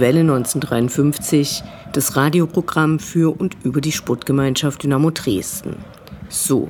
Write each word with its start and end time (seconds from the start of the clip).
Welle 0.00 0.20
1953, 0.20 1.62
das 1.92 2.16
Radioprogramm 2.16 2.98
für 2.98 3.38
und 3.38 3.56
über 3.64 3.80
die 3.80 3.92
Sportgemeinschaft 3.92 4.82
Dynamo 4.82 5.10
Dresden. 5.10 5.76
So, 6.28 6.68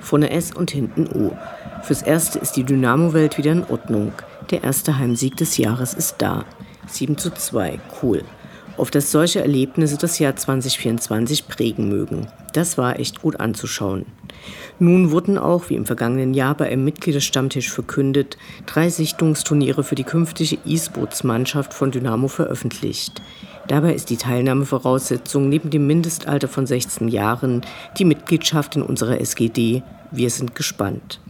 vorne 0.00 0.30
S 0.30 0.54
und 0.54 0.70
hinten 0.70 1.06
O. 1.06 1.36
Fürs 1.82 2.02
Erste 2.02 2.38
ist 2.38 2.56
die 2.56 2.64
Dynamo-Welt 2.64 3.38
wieder 3.38 3.52
in 3.52 3.64
Ordnung. 3.64 4.12
Der 4.50 4.64
erste 4.64 4.98
Heimsieg 4.98 5.36
des 5.36 5.56
Jahres 5.56 5.94
ist 5.94 6.16
da. 6.18 6.44
7 6.86 7.16
zu 7.18 7.30
2, 7.30 7.80
cool. 8.02 8.22
Auf 8.78 8.90
dass 8.92 9.10
solche 9.10 9.40
Erlebnisse 9.40 9.98
das 9.98 10.18
Jahr 10.20 10.36
2024 10.36 11.48
prägen 11.48 11.88
mögen. 11.88 12.28
Das 12.52 12.78
war 12.78 12.98
echt 12.98 13.20
gut 13.20 13.40
anzuschauen. 13.40 14.06
Nun 14.78 15.10
wurden 15.10 15.36
auch, 15.36 15.68
wie 15.68 15.74
im 15.74 15.84
vergangenen 15.84 16.32
Jahr 16.32 16.54
bei 16.54 16.68
einem 16.68 16.84
Mitgliederstammtisch 16.84 17.70
verkündet, 17.70 18.38
drei 18.66 18.88
Sichtungsturniere 18.88 19.82
für 19.82 19.96
die 19.96 20.04
künftige 20.04 20.58
E-Sports-Mannschaft 20.64 21.74
von 21.74 21.90
Dynamo 21.90 22.28
veröffentlicht. 22.28 23.20
Dabei 23.66 23.94
ist 23.94 24.10
die 24.10 24.16
Teilnahmevoraussetzung 24.16 25.48
neben 25.48 25.70
dem 25.70 25.86
Mindestalter 25.86 26.48
von 26.48 26.66
16 26.66 27.08
Jahren 27.08 27.62
die 27.98 28.04
Mitgliedschaft 28.04 28.76
in 28.76 28.82
unserer 28.82 29.20
SGD. 29.20 29.82
Wir 30.12 30.30
sind 30.30 30.54
gespannt. 30.54 31.20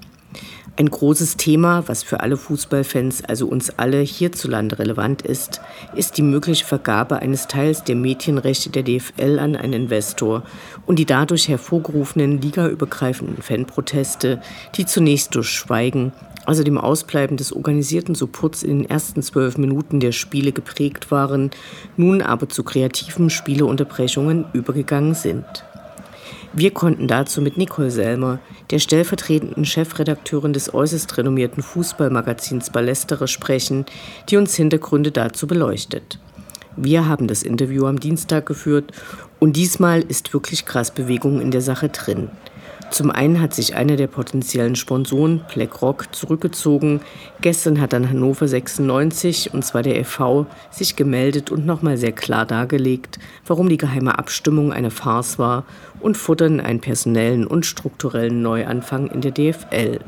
Ein 0.79 0.91
großes 0.91 1.37
Thema, 1.37 1.89
was 1.89 2.05
für 2.05 2.21
alle 2.21 2.37
Fußballfans, 2.37 3.25
also 3.25 3.49
uns 3.49 3.81
alle 3.81 3.99
hierzulande 3.99 4.79
relevant 4.79 5.23
ist, 5.23 5.61
ist 5.97 6.17
die 6.19 6.23
mögliche 6.23 6.65
Vergabe 6.65 7.17
eines 7.17 7.49
Teils 7.49 7.83
der 7.83 7.97
Mädchenrechte 7.97 8.71
der 8.71 8.85
DFL 8.85 9.41
an 9.41 9.57
einen 9.57 9.73
Investor 9.73 10.45
und 10.87 11.01
die 11.01 11.05
dadurch 11.05 11.49
hervorgerufenen 11.49 12.41
ligaübergreifenden 12.41 13.43
Fanproteste, 13.43 14.41
die 14.77 14.87
zunächst 14.87 15.35
durch 15.35 15.49
Schweigen, 15.49 16.13
also 16.47 16.63
dem 16.63 16.79
Ausbleiben 16.79 17.37
des 17.37 17.53
organisierten 17.53 18.15
Supports 18.15 18.63
in 18.63 18.79
den 18.79 18.89
ersten 18.89 19.21
zwölf 19.21 19.59
Minuten 19.59 19.99
der 19.99 20.13
Spiele 20.13 20.53
geprägt 20.53 21.11
waren, 21.11 21.51
nun 21.97 22.23
aber 22.23 22.49
zu 22.49 22.63
kreativen 22.63 23.31
Spieleunterbrechungen 23.31 24.45
übergegangen 24.53 25.17
sind. 25.17 25.45
Wir 26.55 26.71
konnten 26.73 27.09
dazu 27.09 27.43
mit 27.43 27.59
Nicole 27.59 27.91
Selmer, 27.91 28.39
der 28.71 28.79
stellvertretenden 28.79 29.67
Chefredakteurin 29.67 30.55
des 30.55 30.73
äußerst 30.73 31.19
renommierten 31.19 31.63
Fußballmagazins 31.63 32.71
Ballestere, 32.71 33.29
sprechen, 33.29 33.85
die 34.29 34.39
uns 34.39 34.55
Hintergründe 34.55 35.13
dazu 35.13 35.47
beleuchtet. 35.47 36.19
Wir 36.77 37.07
haben 37.07 37.29
das 37.29 37.43
Interview 37.43 37.87
am 37.87 38.01
Dienstag 38.01 38.47
geführt 38.47 38.93
und 39.39 39.57
diesmal 39.57 40.01
ist 40.01 40.33
wirklich 40.33 40.65
krass 40.65 40.91
Bewegung 40.91 41.41
in 41.41 41.51
der 41.51 41.61
Sache 41.61 41.91
drin. 41.91 42.31
Zum 42.91 43.11
einen 43.11 43.41
hat 43.41 43.55
sich 43.55 43.75
einer 43.75 43.97
der 43.97 44.07
potenziellen 44.07 44.75
Sponsoren, 44.75 45.43
BlackRock, 45.53 46.15
zurückgezogen. 46.15 47.01
Gestern 47.41 47.81
hat 47.81 47.93
dann 47.93 48.09
Hannover 48.09 48.49
96, 48.49 49.53
und 49.53 49.65
zwar 49.65 49.83
der 49.83 50.05
FV, 50.05 50.47
sich 50.71 50.97
gemeldet 50.97 51.51
und 51.51 51.67
nochmal 51.67 51.99
sehr 51.99 52.13
klar 52.13 52.47
dargelegt, 52.47 53.19
warum 53.47 53.69
die 53.69 53.77
geheime 53.77 54.19
Abstimmung 54.19 54.73
eine 54.73 54.91
Farce 54.91 55.39
war 55.39 55.65
und 56.01 56.17
futtern 56.17 56.61
einen 56.61 56.81
personellen 56.81 57.47
und 57.47 57.67
strukturellen 57.67 58.41
Neuanfang 58.41 59.09
in 59.09 59.21
der 59.21 59.33
DFL. 59.33 60.01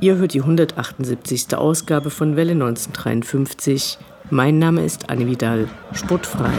Ihr 0.00 0.16
hört 0.16 0.32
die 0.32 0.40
178. 0.40 1.54
Ausgabe 1.54 2.08
von 2.08 2.34
Welle 2.34 2.52
1953. 2.52 3.98
Mein 4.30 4.58
Name 4.58 4.84
ist 4.84 5.10
Anne 5.10 5.26
Vidal, 5.26 5.68
sportfrei. 5.92 6.52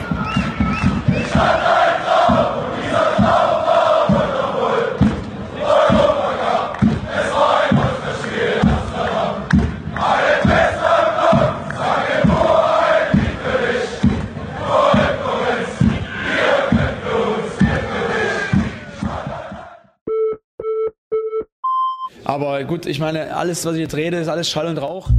Aber 22.32 22.64
gut, 22.64 22.86
ich 22.86 23.02
meine, 23.02 23.36
alles, 23.36 23.66
was 23.66 23.74
ich 23.74 23.82
jetzt 23.82 23.96
rede, 23.98 24.16
ist 24.16 24.30
alles 24.30 24.50
Schall 24.50 24.68
und 24.68 24.78
Rauch. 24.78 25.10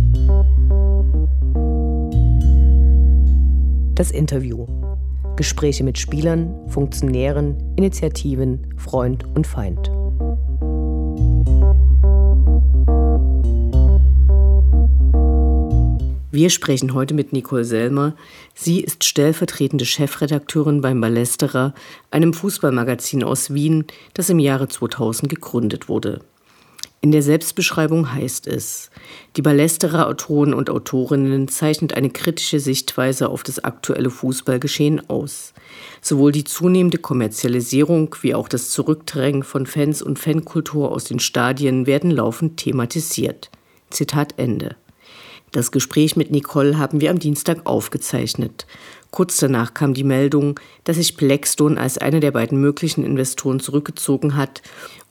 Das 3.95 4.11
Interview. 4.11 4.67
Gespräche 5.37 5.85
mit 5.85 5.99
Spielern, 5.99 6.55
Funktionären, 6.69 7.75
Initiativen, 7.77 8.75
Freund 8.79 9.27
und 9.35 9.47
Feind. 9.47 9.91
Wir 16.31 16.49
sprechen 16.49 16.95
heute 16.95 17.13
mit 17.13 17.35
Nicole 17.35 17.67
Selmer. 17.67 18.15
Sie 18.55 18.81
ist 18.81 19.05
stellvertretende 19.05 19.85
Chefredakteurin 19.85 20.81
beim 20.81 21.03
Ballesterer, 21.03 21.75
einem 22.11 22.33
Fußballmagazin 22.33 23.23
aus 23.23 23.53
Wien, 23.53 23.85
das 24.15 24.31
im 24.31 24.39
Jahre 24.39 24.69
2000 24.69 25.29
gegründet 25.29 25.91
wurde. 25.91 26.23
In 27.05 27.11
der 27.11 27.23
Selbstbeschreibung 27.23 28.15
heißt 28.15 28.47
es, 28.47 28.89
die 29.35 29.43
Ballesterer 29.43 30.07
Autoren 30.07 30.55
und 30.55 30.71
Autorinnen 30.71 31.49
zeichnet 31.49 31.95
eine 31.95 32.11
kritische 32.11 32.61
Sichtweise 32.61 33.29
auf 33.29 33.43
das 33.43 33.65
aktuelle 33.65 34.09
Fußballgeschehen 34.09 35.11
aus. 35.11 35.53
Sowohl 36.01 36.31
die 36.31 36.45
zunehmende 36.45 36.99
Kommerzialisierung 36.99 38.15
wie 38.21 38.37
auch 38.37 38.49
das 38.49 38.71
Zurückdrängen 38.71 39.43
von 39.43 39.67
Fans 39.67 40.01
und 40.01 40.21
Fankultur 40.21 40.93
aus 40.93 41.03
den 41.03 41.19
Stadien 41.19 41.87
werden 41.87 42.13
laufend 42.13 42.59
thematisiert. 42.59 43.51
Zitat 43.91 44.35
Ende. 44.37 44.77
Das 45.53 45.71
Gespräch 45.71 46.17
mit 46.17 46.31
Nicole 46.31 46.79
haben 46.79 47.03
wir 47.03 47.11
am 47.11 47.19
Dienstag 47.19 47.67
aufgezeichnet. 47.67 48.67
Kurz 49.11 49.37
danach 49.37 49.75
kam 49.75 49.93
die 49.93 50.03
Meldung, 50.03 50.59
dass 50.85 50.97
sich 50.97 51.19
Blackstone 51.19 51.79
als 51.79 51.99
einer 51.99 52.21
der 52.21 52.31
beiden 52.31 52.59
möglichen 52.59 53.05
Investoren 53.05 53.61
zurückgezogen 53.61 54.35
hat 54.35 54.63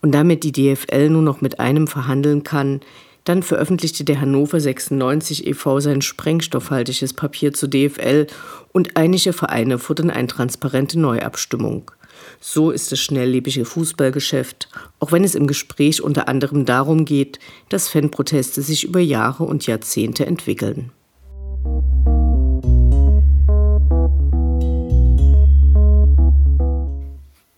und 0.02 0.12
damit 0.12 0.44
die 0.44 0.52
DFL 0.52 1.10
nur 1.10 1.22
noch 1.22 1.42
mit 1.42 1.60
einem 1.60 1.86
verhandeln 1.86 2.42
kann, 2.42 2.82
dann 3.24 3.44
veröffentlichte 3.44 4.04
der 4.04 4.20
Hannover 4.20 4.60
96 4.60 5.46
e.V. 5.46 5.80
sein 5.80 6.02
sprengstoffhaltiges 6.02 7.14
Papier 7.14 7.54
zur 7.54 7.70
DFL 7.70 8.26
und 8.72 8.98
einige 8.98 9.34
Vereine 9.34 9.78
fordern 9.78 10.10
eine 10.10 10.26
transparente 10.26 11.00
Neuabstimmung. 11.00 11.92
So 12.40 12.72
ist 12.72 12.92
das 12.92 13.00
schnelllebige 13.00 13.66
Fußballgeschäft, 13.66 14.70
auch 15.00 15.12
wenn 15.12 15.24
es 15.24 15.36
im 15.36 15.48
Gespräch 15.48 16.02
unter 16.02 16.28
anderem 16.28 16.66
darum 16.66 17.06
geht, 17.06 17.40
dass 17.70 17.90
Fanproteste 17.90 18.62
sich 18.62 18.84
über 18.84 19.00
Jahre 19.00 19.44
und 19.44 19.68
Jahrzehnte 19.68 20.26
entwickeln. 20.26 20.92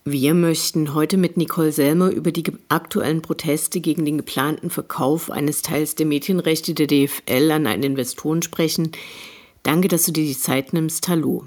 Wir 0.06 0.34
möchten 0.34 0.94
heute 0.94 1.18
mit 1.18 1.38
Nicole 1.38 1.72
Selmer 1.72 2.11
über 2.11 2.32
die 2.32 2.43
aktuellen 2.70 3.22
Proteste 3.22 3.79
gegen 3.79 4.05
den 4.05 4.17
geplanten 4.17 4.70
Verkauf 4.70 5.32
eines 5.32 5.64
Teils 5.64 5.96
der 5.96 6.05
Mädchenrechte 6.05 6.73
der 6.73 6.87
DFL 6.87 7.52
an 7.52 7.66
einen 7.66 7.84
Investoren 7.84 8.41
sprechen. 8.41 8.91
Danke, 9.64 9.87
dass 9.87 10.03
du 10.03 10.11
dir 10.11 10.26
die 10.26 10.37
Zeit 10.37 10.73
nimmst. 10.73 11.08
Hallo. 11.08 11.46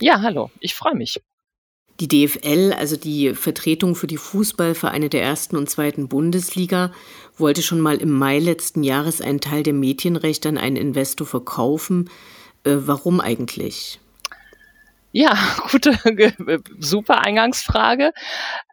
Ja, 0.00 0.22
hallo. 0.22 0.50
Ich 0.60 0.74
freue 0.74 0.94
mich. 0.94 1.20
Die 1.98 2.08
DFL, 2.08 2.74
also 2.76 2.96
die 2.96 3.34
Vertretung 3.34 3.94
für 3.94 4.06
die 4.06 4.18
Fußballvereine 4.18 5.08
der 5.08 5.22
ersten 5.22 5.56
und 5.56 5.70
zweiten 5.70 6.08
Bundesliga, 6.08 6.92
wollte 7.38 7.62
schon 7.62 7.80
mal 7.80 7.96
im 7.96 8.10
Mai 8.10 8.38
letzten 8.38 8.82
Jahres 8.82 9.20
einen 9.20 9.40
Teil 9.40 9.62
der 9.62 9.72
Mädchenrechte 9.72 10.48
an 10.48 10.58
einen 10.58 10.76
Investor 10.76 11.26
verkaufen. 11.26 12.10
Äh, 12.64 12.76
warum 12.86 13.20
eigentlich? 13.20 13.98
Ja, 15.12 15.34
gute, 15.70 15.98
super 16.78 17.24
Eingangsfrage. 17.24 18.12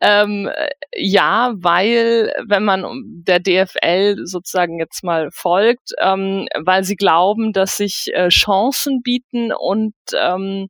Ähm, 0.02 0.50
ja, 0.94 1.54
weil 1.56 2.34
wenn 2.46 2.66
man 2.66 2.84
der 3.06 3.40
DFL 3.40 4.26
sozusagen 4.26 4.78
jetzt 4.80 5.06
mal 5.06 5.30
folgt, 5.32 5.92
ähm, 6.02 6.48
weil 6.60 6.84
sie 6.84 6.98
glauben, 6.98 7.54
dass 7.54 7.78
sich 7.78 8.08
äh, 8.14 8.28
Chancen 8.28 9.02
bieten 9.02 9.54
und 9.54 9.94
ähm, 10.20 10.68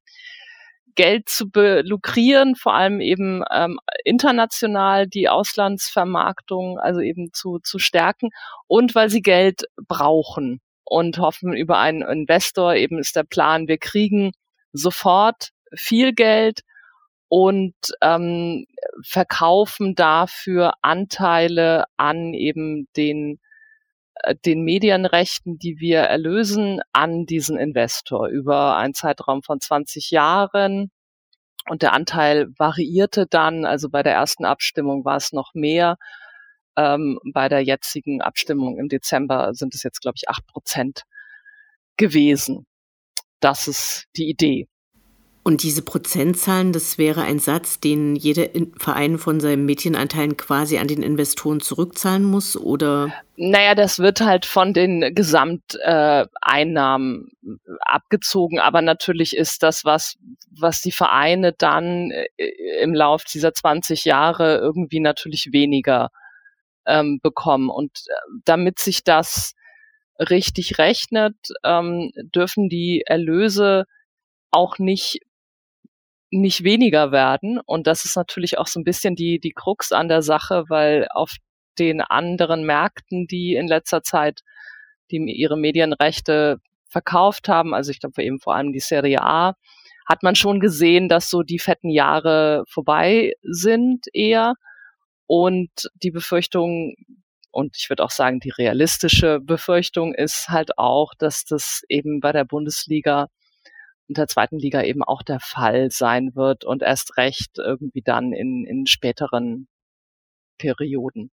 Geld 0.95 1.29
zu 1.29 1.49
lukrieren, 1.53 2.55
vor 2.55 2.73
allem 2.73 2.99
eben 3.01 3.43
ähm, 3.51 3.79
international 4.03 5.07
die 5.07 5.29
Auslandsvermarktung, 5.29 6.79
also 6.79 6.99
eben 7.01 7.31
zu, 7.33 7.59
zu 7.59 7.79
stärken 7.79 8.29
und 8.67 8.95
weil 8.95 9.09
sie 9.09 9.21
Geld 9.21 9.63
brauchen 9.87 10.61
und 10.83 11.17
hoffen 11.17 11.53
über 11.53 11.79
einen 11.79 12.01
Investor, 12.01 12.75
eben 12.75 12.99
ist 12.99 13.15
der 13.15 13.23
Plan, 13.23 13.67
wir 13.67 13.77
kriegen 13.77 14.31
sofort 14.73 15.49
viel 15.75 16.13
Geld 16.13 16.61
und 17.27 17.73
ähm, 18.01 18.65
verkaufen 19.03 19.95
dafür 19.95 20.73
Anteile 20.81 21.85
an 21.97 22.33
eben 22.33 22.87
den 22.95 23.39
den 24.45 24.63
Medienrechten, 24.63 25.57
die 25.57 25.79
wir 25.79 25.99
erlösen, 25.99 26.81
an 26.93 27.25
diesen 27.25 27.57
Investor 27.57 28.27
über 28.27 28.77
einen 28.77 28.93
Zeitraum 28.93 29.43
von 29.43 29.59
20 29.59 30.11
Jahren. 30.11 30.91
Und 31.69 31.81
der 31.81 31.93
Anteil 31.93 32.49
variierte 32.57 33.25
dann, 33.27 33.65
also 33.65 33.89
bei 33.89 34.03
der 34.03 34.13
ersten 34.13 34.45
Abstimmung 34.45 35.05
war 35.05 35.17
es 35.17 35.31
noch 35.31 35.53
mehr. 35.53 35.97
Ähm, 36.77 37.19
bei 37.33 37.49
der 37.49 37.61
jetzigen 37.61 38.21
Abstimmung 38.21 38.77
im 38.77 38.89
Dezember 38.89 39.53
sind 39.53 39.75
es 39.75 39.83
jetzt, 39.83 40.01
glaube 40.01 40.15
ich, 40.17 40.29
acht 40.29 40.45
Prozent 40.47 41.03
gewesen. 41.97 42.65
Das 43.39 43.67
ist 43.67 44.05
die 44.17 44.29
Idee. 44.29 44.67
Und 45.45 45.61
diese 45.61 45.81
Prozentzahlen, 45.81 46.71
das 46.71 46.97
wäre 46.97 47.23
ein 47.23 47.37
Satz, 47.37 47.81
den 47.81 48.15
jeder 48.15 48.47
Verein 48.77 49.17
von 49.17 49.41
seinen 49.41 49.65
Medienanteilen 49.65 50.37
quasi 50.37 50.77
an 50.77 50.87
den 50.87 51.03
Investoren 51.03 51.59
zurückzahlen 51.59 52.23
muss, 52.23 52.55
oder? 52.55 53.11
Naja, 53.35 53.75
das 53.75 53.99
wird 53.99 54.21
halt 54.21 54.45
von 54.45 54.71
den 54.71 55.13
Gesamteinnahmen 55.13 57.27
äh, 57.43 57.57
abgezogen, 57.81 58.59
aber 58.59 58.81
natürlich 58.81 59.35
ist 59.35 59.63
das 59.63 59.83
was, 59.83 60.15
was 60.49 60.79
die 60.79 60.93
Vereine 60.93 61.51
dann 61.51 62.11
äh, 62.11 62.29
im 62.81 62.93
Lauf 62.93 63.25
dieser 63.25 63.53
20 63.53 64.05
Jahre 64.05 64.59
irgendwie 64.59 65.01
natürlich 65.01 65.49
weniger 65.51 66.09
ähm, 66.85 67.19
bekommen. 67.21 67.69
Und 67.69 68.05
äh, 68.07 68.13
damit 68.45 68.79
sich 68.79 69.03
das 69.03 69.55
richtig 70.19 70.77
rechnet, 70.77 71.35
ähm, 71.65 72.13
dürfen 72.33 72.69
die 72.69 73.03
Erlöse 73.05 73.83
auch 74.51 74.77
nicht 74.77 75.19
nicht 76.33 76.63
weniger 76.63 77.11
werden. 77.11 77.59
Und 77.65 77.87
das 77.87 78.05
ist 78.05 78.15
natürlich 78.15 78.57
auch 78.57 78.67
so 78.67 78.79
ein 78.79 78.83
bisschen 78.83 79.15
die, 79.15 79.39
die 79.39 79.51
Krux 79.51 79.91
an 79.91 80.07
der 80.07 80.21
Sache, 80.21 80.65
weil 80.67 81.07
auf 81.11 81.35
den 81.79 82.01
anderen 82.01 82.65
Märkten, 82.65 83.27
die 83.27 83.55
in 83.55 83.67
letzter 83.67 84.03
Zeit 84.03 84.41
die 85.11 85.17
ihre 85.17 85.57
Medienrechte 85.57 86.59
verkauft 86.89 87.47
haben, 87.47 87.73
also 87.73 87.91
ich 87.91 87.99
glaube 87.99 88.23
eben 88.23 88.39
vor 88.39 88.55
allem 88.55 88.71
die 88.71 88.79
Serie 88.79 89.21
A, 89.21 89.53
hat 90.07 90.23
man 90.23 90.35
schon 90.35 90.59
gesehen, 90.59 91.07
dass 91.07 91.29
so 91.29 91.43
die 91.43 91.59
fetten 91.59 91.89
Jahre 91.89 92.63
vorbei 92.67 93.33
sind 93.43 94.05
eher. 94.13 94.55
Und 95.27 95.69
die 96.01 96.11
Befürchtung, 96.11 96.95
und 97.51 97.77
ich 97.77 97.89
würde 97.89 98.03
auch 98.03 98.11
sagen, 98.11 98.39
die 98.39 98.49
realistische 98.49 99.39
Befürchtung 99.39 100.13
ist 100.13 100.49
halt 100.49 100.77
auch, 100.77 101.13
dass 101.17 101.45
das 101.45 101.83
eben 101.89 102.19
bei 102.19 102.31
der 102.31 102.43
Bundesliga 102.43 103.29
in 104.07 104.15
der 104.15 104.27
zweiten 104.27 104.59
Liga 104.59 104.83
eben 104.83 105.03
auch 105.03 105.21
der 105.21 105.39
Fall 105.39 105.89
sein 105.91 106.35
wird 106.35 106.65
und 106.65 106.81
erst 106.81 107.17
recht 107.17 107.57
irgendwie 107.57 108.01
dann 108.01 108.33
in, 108.33 108.65
in 108.65 108.85
späteren 108.85 109.67
Perioden. 110.57 111.31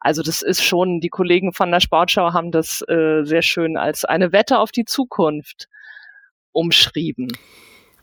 Also 0.00 0.22
das 0.22 0.42
ist 0.42 0.62
schon, 0.62 1.00
die 1.00 1.08
Kollegen 1.08 1.54
von 1.54 1.70
der 1.70 1.80
Sportschau 1.80 2.32
haben 2.34 2.50
das 2.50 2.82
äh, 2.88 3.22
sehr 3.24 3.40
schön 3.40 3.78
als 3.78 4.04
eine 4.04 4.32
Wette 4.32 4.58
auf 4.58 4.70
die 4.70 4.84
Zukunft 4.84 5.68
umschrieben. 6.52 7.28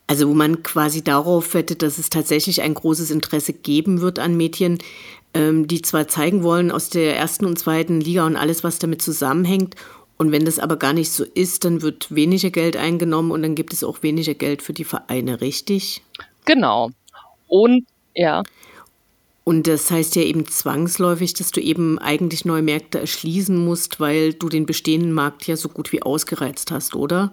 Also 0.08 0.28
wo 0.28 0.34
man 0.34 0.64
quasi 0.64 1.04
darauf 1.04 1.54
wettet, 1.54 1.84
dass 1.84 2.00
es 2.00 2.10
tatsächlich 2.10 2.64
ein 2.64 2.74
großes 2.74 3.12
Interesse 3.12 3.54
geben 3.54 4.02
wird 4.02 4.20
an 4.20 4.36
Medien, 4.36 4.80
ähm, 5.34 5.68
die 5.68 5.82
zwar 5.82 6.08
zeigen 6.08 6.44
wollen 6.44 6.72
aus 6.72 6.90
der 6.90 7.16
ersten 7.16 7.46
und 7.46 7.58
zweiten 7.58 8.02
Liga 8.02 8.26
und 8.26 8.36
alles, 8.36 8.64
was 8.64 8.80
damit 8.80 9.02
zusammenhängt 9.02 9.76
und 10.22 10.32
wenn 10.32 10.46
das 10.46 10.60
aber 10.60 10.78
gar 10.78 10.94
nicht 10.94 11.12
so 11.12 11.24
ist, 11.24 11.66
dann 11.66 11.82
wird 11.82 12.14
weniger 12.14 12.52
Geld 12.52 12.78
eingenommen 12.78 13.32
und 13.32 13.42
dann 13.42 13.56
gibt 13.56 13.74
es 13.74 13.84
auch 13.84 14.04
weniger 14.04 14.36
Geld 14.36 14.62
für 14.62 14.72
die 14.72 14.84
Vereine, 14.84 15.42
richtig? 15.42 16.04
Genau. 16.46 16.92
Und 17.48 17.88
ja. 18.14 18.44
Und 19.46 19.66
das 19.66 19.90
heißt 19.90 20.16
ja 20.16 20.22
eben 20.22 20.46
zwangsläufig, 20.46 21.34
dass 21.34 21.50
du 21.50 21.60
eben 21.60 21.98
eigentlich 21.98 22.46
neue 22.46 22.62
Märkte 22.62 23.00
erschließen 23.00 23.58
musst, 23.58 24.00
weil 24.00 24.36
du 24.36 24.48
den 24.48 24.68
bestehenden 24.68 25.12
Markt 25.12 25.48
ja 25.48 25.56
so 25.56 25.70
gut 25.70 25.92
wie 25.92 26.04
ausgereizt 26.04 26.70
hast, 26.70 26.94
oder? 26.94 27.32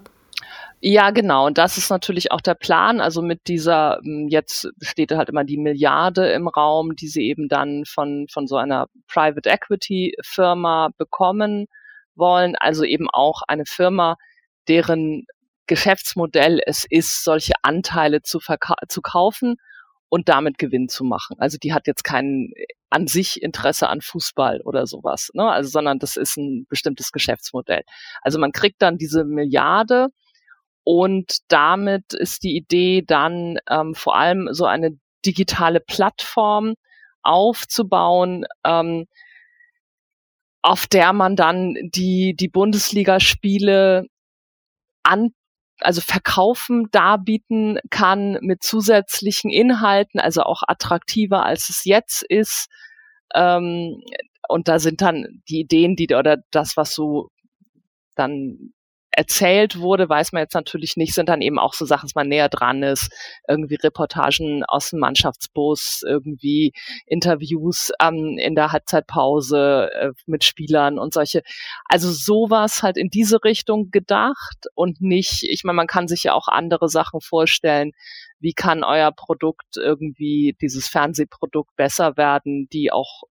Ja, 0.81 1.11
genau. 1.11 1.45
Und 1.45 1.59
das 1.59 1.77
ist 1.77 1.91
natürlich 1.91 2.33
auch 2.33 2.41
der 2.41 2.55
Plan. 2.55 3.03
Also 3.03 3.21
mit 3.21 3.49
dieser, 3.49 4.01
hm, 4.03 4.29
jetzt 4.29 4.67
steht 4.81 5.13
halt 5.13 5.29
immer 5.29 5.45
die 5.45 5.59
Milliarde 5.59 6.31
im 6.31 6.49
Raum, 6.49 6.97
die 6.97 7.09
sie 7.09 7.27
eben 7.27 7.49
dann 7.49 7.85
von, 7.85 8.29
von 8.33 8.47
so 8.47 8.57
einer 8.57 8.87
Private 9.09 9.51
Equity 9.51 10.15
Firma 10.25 10.89
bekommen 10.97 11.67
wollen, 12.19 12.57
also 12.57 12.85
eben 12.85 13.09
auch 13.11 13.43
eine 13.47 13.65
Firma, 13.67 14.17
deren 14.69 15.27
Geschäftsmodell 15.67 16.61
es 16.67 16.85
ist, 16.89 17.25
solche 17.25 17.53
Anteile 17.63 18.23
zu, 18.23 18.41
zu 18.89 19.03
kaufen 19.03 19.57
und 20.09 20.29
damit 20.29 20.59
Gewinn 20.59 20.89
zu 20.89 21.05
machen. 21.05 21.37
Also 21.39 21.59
die 21.59 21.73
hat 21.73 21.87
jetzt 21.87 22.03
kein 22.05 22.53
an 22.91 23.07
sich 23.07 23.43
Interesse 23.43 23.89
an 23.89 24.01
Fußball 24.01 24.63
oder 24.63 24.87
sowas, 24.87 25.31
ne? 25.35 25.51
Also 25.51 25.69
sondern 25.69 25.99
das 25.99 26.17
ist 26.17 26.37
ein 26.39 26.67
bestimmtes 26.69 27.13
Geschäftsmodell. 27.13 27.83
Also 28.23 28.39
man 28.39 28.53
kriegt 28.53 28.81
dann 28.81 28.97
diese 28.97 29.25
Milliarde 29.25 30.09
und 30.85 31.39
damit 31.49 32.15
ist 32.15 32.43
die 32.45 32.57
Idee 32.57 33.03
dann 33.07 33.59
ähm, 33.69 33.95
vor 33.95 34.17
allem 34.17 34.49
so 34.53 34.65
eine 34.65 34.99
digitale 35.27 35.81
Plattform 35.81 36.75
aufzubauen, 37.23 38.47
ähm, 38.65 39.07
auf 40.63 40.87
der 40.87 41.13
man 41.13 41.37
dann 41.37 41.75
die, 41.95 42.35
die 42.35 42.49
Bundesligaspiele 42.49 44.07
an, 45.03 45.31
also 45.81 46.01
verkaufen, 46.01 46.89
darbieten 46.91 47.79
kann 47.91 48.39
mit 48.41 48.63
zusätzlichen 48.63 49.51
Inhalten, 49.51 50.21
also 50.21 50.43
auch 50.43 50.63
attraktiver 50.67 51.45
als 51.45 51.69
es 51.69 51.85
jetzt 51.85 52.23
ist. 52.23 52.69
Ähm, 53.35 54.03
und 54.49 54.69
da 54.69 54.79
sind 54.79 55.01
dann 55.01 55.43
die 55.49 55.61
Ideen, 55.61 55.95
die 55.95 56.15
oder 56.15 56.39
das, 56.51 56.77
was 56.77 56.95
so 56.95 57.31
dann 58.17 58.73
erzählt 59.19 59.81
wurde, 59.81 60.09
weiß 60.09 60.31
man 60.31 60.43
jetzt 60.43 60.55
natürlich 60.55 60.97
nicht, 60.97 61.13
sind 61.13 61.29
dann 61.29 61.43
eben 61.43 61.59
auch 61.59 61.75
so 61.75 61.85
Sachen, 61.85 62.07
dass 62.07 62.15
man 62.15 62.29
näher 62.29 62.49
dran 62.49 62.85
ist, 62.85 63.11
irgendwie 63.49 63.75
Reportagen 63.75 64.63
aus 64.65 64.91
dem 64.91 65.01
Mannschaftsbus, 65.01 66.05
irgendwie 66.07 66.73
Interviews 67.05 67.91
ähm, 68.01 68.39
in 68.39 68.55
der 68.55 68.71
Halbzeitpause 68.71 69.91
äh, 69.93 70.11
mit 70.27 70.45
Spielern 70.45 71.01
und 71.01 71.13
solche. 71.13 71.43
Also 71.87 72.13
sowas 72.13 72.85
halt 72.85 72.97
in 72.97 73.09
diese 73.09 73.43
Richtung 73.43 73.91
gedacht 73.91 74.67
und 74.77 75.01
nicht, 75.01 75.43
ich 75.43 75.65
meine, 75.65 75.75
man 75.75 75.89
kann 75.89 76.07
sich 76.07 76.23
ja 76.23 76.35
auch 76.35 76.47
andere 76.47 76.89
Sachen 76.89 77.21
vorstellen, 77.21 77.91
wie 78.39 78.53
kann 78.53 78.85
euer 78.85 79.11
Produkt 79.11 79.77
irgendwie, 79.77 80.57
dieses 80.63 80.87
Fernsehprodukt 80.87 81.75
besser 81.75 82.17
werden, 82.17 82.69
die 82.73 82.93
auch 82.93 83.25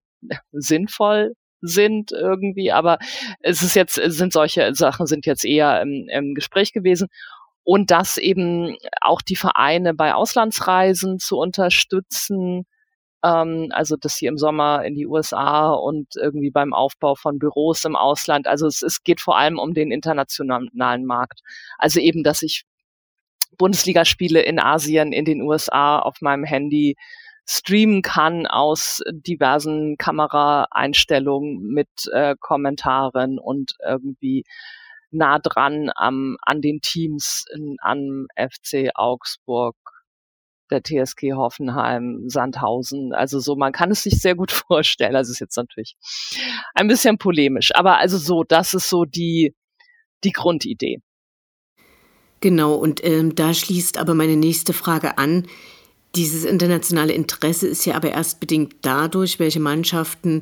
sinnvoll 0.52 1.34
sind 1.62 2.12
irgendwie, 2.12 2.72
aber 2.72 3.00
es 3.42 3.62
ist 3.62 3.76
jetzt, 3.76 3.96
sind 3.96 4.34
solche 4.34 4.74
Sachen 4.76 5.08
sind 5.08 5.26
jetzt 5.26 5.46
eher 5.46 5.82
im, 5.82 6.08
im 6.10 6.36
Gespräch 6.36 6.74
gewesen. 6.74 7.08
Und 7.64 7.92
dass 7.92 8.18
eben 8.18 8.78
auch 9.02 9.22
die 9.22 9.36
Vereine 9.36 9.94
bei 9.94 10.14
Auslandsreisen 10.14 11.20
zu 11.20 11.38
unterstützen, 11.38 12.66
ähm, 13.24 13.70
also 13.72 13.96
dass 13.98 14.16
sie 14.16 14.28
im 14.28 14.38
Sommer 14.38 14.86
in 14.86 14.96
die 14.96 15.08
USA 15.08 15.72
und 15.72 16.16
irgendwie 16.16 16.52
beim 16.52 16.74
Aufbau 16.74 17.16
von 17.16 17.40
Büros 17.40 17.84
im 17.86 17.96
Ausland, 17.96 18.48
also 18.48 18.68
es, 18.68 18.82
es 18.82 19.04
geht 19.04 19.20
vor 19.22 19.38
allem 19.38 19.60
um 19.60 19.74
den 19.74 19.92
internationalen 19.92 21.06
Markt. 21.06 21.42
Also 21.78 22.00
eben, 22.00 22.24
dass 22.24 22.42
ich 22.42 22.64
Bundesligaspiele 23.58 24.42
in 24.42 24.60
Asien, 24.60 25.12
in 25.12 25.26
den 25.26 25.42
USA 25.42 26.00
auf 26.00 26.22
meinem 26.22 26.44
Handy 26.44 26.96
streamen 27.48 28.02
kann 28.02 28.46
aus 28.46 29.02
diversen 29.10 29.98
Kameraeinstellungen 29.98 31.62
mit 31.62 31.88
äh, 32.12 32.36
Kommentaren 32.40 33.40
und 33.40 33.74
irgendwie 33.86 34.44
nah 35.12 35.40
dran 35.40 35.90
am, 35.96 36.36
an 36.42 36.62
den 36.62 36.82
Teams 36.82 37.46
in, 37.54 37.78
am 37.80 38.28
FC 38.36 38.90
Augsburg, 38.94 39.76
der 40.70 40.84
TSG 40.84 41.34
Hoffenheim, 41.34 42.24
Sandhausen. 42.28 43.14
Also 43.14 43.40
so, 43.40 43.56
man 43.56 43.72
kann 43.72 43.92
es 43.92 44.04
sich 44.04 44.20
sehr 44.20 44.36
gut 44.36 44.52
vorstellen. 44.68 45.16
Also 45.16 45.32
ist 45.32 45.40
jetzt 45.40 45.56
natürlich 45.56 45.96
ein 46.76 46.88
bisschen 46.88 47.18
polemisch, 47.18 47.74
aber 47.74 47.98
also 47.98 48.18
so, 48.18 48.44
das 48.44 48.74
ist 48.74 48.90
so 48.90 49.06
die, 49.06 49.56
die 50.26 50.34
Grundidee. 50.34 51.02
Genau, 52.40 52.76
und 52.76 53.04
ähm, 53.04 53.34
da 53.34 53.54
schließt 53.54 53.98
aber 53.98 54.14
meine 54.14 54.36
nächste 54.36 54.74
Frage 54.74 55.18
an. 55.18 55.48
Dieses 56.18 56.46
internationale 56.46 57.14
Interesse 57.14 57.68
ist 57.68 57.86
ja 57.86 57.94
aber 57.94 58.10
erst 58.10 58.40
bedingt 58.40 58.74
dadurch, 58.82 59.38
welche 59.38 59.60
Mannschaften 59.60 60.42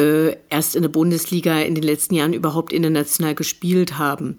äh, 0.00 0.36
erst 0.48 0.76
in 0.76 0.82
der 0.82 0.90
Bundesliga 0.90 1.58
in 1.58 1.74
den 1.74 1.82
letzten 1.82 2.14
Jahren 2.14 2.32
überhaupt 2.32 2.72
international 2.72 3.34
gespielt 3.34 3.98
haben. 3.98 4.38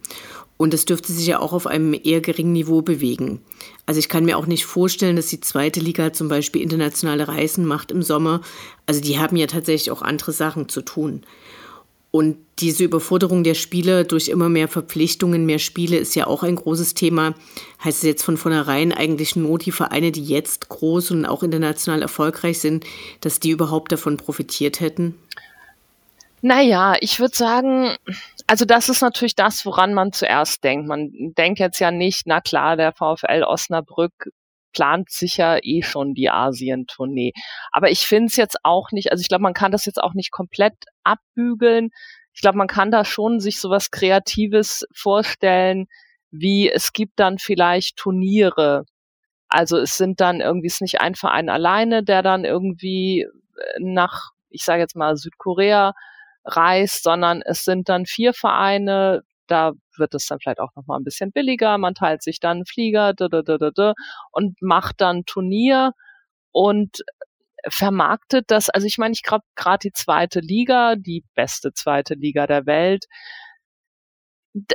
Und 0.56 0.74
das 0.74 0.86
dürfte 0.86 1.12
sich 1.12 1.28
ja 1.28 1.40
auch 1.40 1.52
auf 1.52 1.68
einem 1.68 1.94
eher 2.02 2.22
geringen 2.22 2.54
Niveau 2.54 2.82
bewegen. 2.82 3.42
Also 3.86 4.00
ich 4.00 4.08
kann 4.08 4.24
mir 4.24 4.38
auch 4.38 4.46
nicht 4.46 4.66
vorstellen, 4.66 5.18
dass 5.18 5.28
die 5.28 5.42
zweite 5.42 5.82
Liga 5.82 6.14
zum 6.14 6.30
Beispiel 6.30 6.62
internationale 6.62 7.28
Reisen 7.28 7.66
macht 7.66 7.92
im 7.92 8.02
Sommer. 8.02 8.40
Also 8.86 9.02
die 9.02 9.20
haben 9.20 9.36
ja 9.36 9.48
tatsächlich 9.48 9.92
auch 9.92 10.02
andere 10.02 10.32
Sachen 10.32 10.70
zu 10.70 10.82
tun. 10.82 11.26
Und 12.12 12.38
diese 12.58 12.84
Überforderung 12.84 13.44
der 13.44 13.54
Spieler 13.54 14.04
durch 14.04 14.30
immer 14.30 14.50
mehr 14.50 14.68
Verpflichtungen, 14.68 15.46
mehr 15.46 15.60
Spiele 15.60 15.98
ist 15.98 16.16
ja 16.16 16.26
auch 16.26 16.42
ein 16.42 16.56
großes 16.56 16.96
Thema. 16.96 17.36
Heißt 17.84 18.00
es 18.00 18.04
jetzt 18.04 18.24
von 18.24 18.38
vornherein 18.38 18.92
eigentlich 18.92 19.36
nur 19.36 19.60
die 19.60 19.72
Vereine, 19.72 20.12
die 20.12 20.24
jetzt 20.24 20.70
groß 20.70 21.12
und 21.12 21.26
auch 21.26 21.44
international 21.44 22.02
erfolgreich 22.02 22.60
sind, 22.60 22.86
dass 23.22 23.40
die 23.40 23.52
überhaupt 23.52 23.92
davon 23.92 24.18
profitiert 24.18 24.80
hätten? 24.80 25.16
Naja, 26.42 26.96
ich 27.02 27.20
würde 27.20 27.36
sagen, 27.36 27.96
also 28.48 28.66
das 28.66 28.90
ist 28.90 29.02
natürlich 29.02 29.36
das, 29.36 29.66
woran 29.66 29.94
man 29.94 30.14
zuerst 30.14 30.64
denkt. 30.64 30.88
Man 30.88 31.12
denkt 31.38 31.60
jetzt 31.60 31.80
ja 31.80 31.92
nicht, 31.92 32.24
na 32.26 32.40
klar, 32.42 32.78
der 32.78 32.94
VfL 32.94 33.44
Osnabrück 33.46 34.30
plant 34.72 35.10
sicher 35.10 35.60
eh 35.64 35.82
schon 35.82 36.14
die 36.14 36.30
Asien-Tournee. 36.30 37.34
Aber 37.72 37.90
ich 37.90 38.02
finde 38.02 38.28
es 38.28 38.36
jetzt 38.36 38.58
auch 38.64 38.92
nicht, 38.92 39.12
also 39.12 39.22
ich 39.22 39.30
glaube, 39.30 39.44
man 39.44 39.54
kann 39.54 39.72
das 39.72 39.86
jetzt 39.86 40.02
auch 40.02 40.14
nicht 40.14 40.32
komplett 40.32 40.76
abbügeln. 41.04 41.90
Ich 42.34 42.42
glaube, 42.42 42.58
man 42.58 42.68
kann 42.68 42.92
da 42.92 43.06
schon 43.06 43.40
sich 43.40 43.60
sowas 43.60 43.92
Kreatives 43.92 44.86
vorstellen, 44.94 45.88
wie 46.32 46.70
es 46.70 46.94
gibt 46.94 47.20
dann 47.20 47.38
vielleicht 47.40 47.98
Turniere. 47.98 48.86
Also 49.48 49.78
es 49.78 49.98
sind 49.98 50.22
dann 50.22 50.42
irgendwie, 50.42 50.68
es 50.68 50.76
ist 50.76 50.82
nicht 50.82 51.02
ein 51.02 51.16
Verein 51.16 51.50
alleine, 51.50 52.04
der 52.04 52.22
dann 52.22 52.46
irgendwie 52.46 53.22
äh, 53.22 53.30
nach, 53.80 54.32
ich 54.50 54.64
sage 54.64 54.82
jetzt 54.82 54.96
mal, 54.96 55.18
Südkorea 55.18 55.94
reist, 56.46 57.04
sondern 57.04 57.42
es 57.42 57.64
sind 57.64 57.90
dann 57.90 58.06
vier 58.06 58.34
Vereine, 58.34 59.24
da 59.50 59.74
wird 59.98 60.14
es 60.16 60.28
dann 60.28 60.40
vielleicht 60.40 60.60
auch 60.60 60.76
noch 60.76 60.86
mal 60.88 60.98
ein 60.98 61.04
bisschen 61.04 61.32
billiger. 61.32 61.78
Man 61.78 61.96
teilt 61.96 62.24
sich 62.24 62.40
dann 62.40 62.66
Flieger 62.66 63.14
und 64.32 64.62
macht 64.62 65.02
dann 65.02 65.26
Turnier 65.26 65.94
und 66.52 67.04
vermarktet 67.68 68.46
das. 68.48 68.70
Also 68.70 68.88
ich 68.88 68.98
meine, 68.98 69.14
ich 69.14 69.24
glaube 69.24 69.44
gerade 69.56 69.80
die 69.90 69.92
zweite 69.92 70.40
Liga, 70.40 70.96
die 70.96 71.26
beste 71.36 71.74
zweite 71.74 72.14
Liga 72.16 72.48
der 72.48 72.66
Welt, 72.66 73.06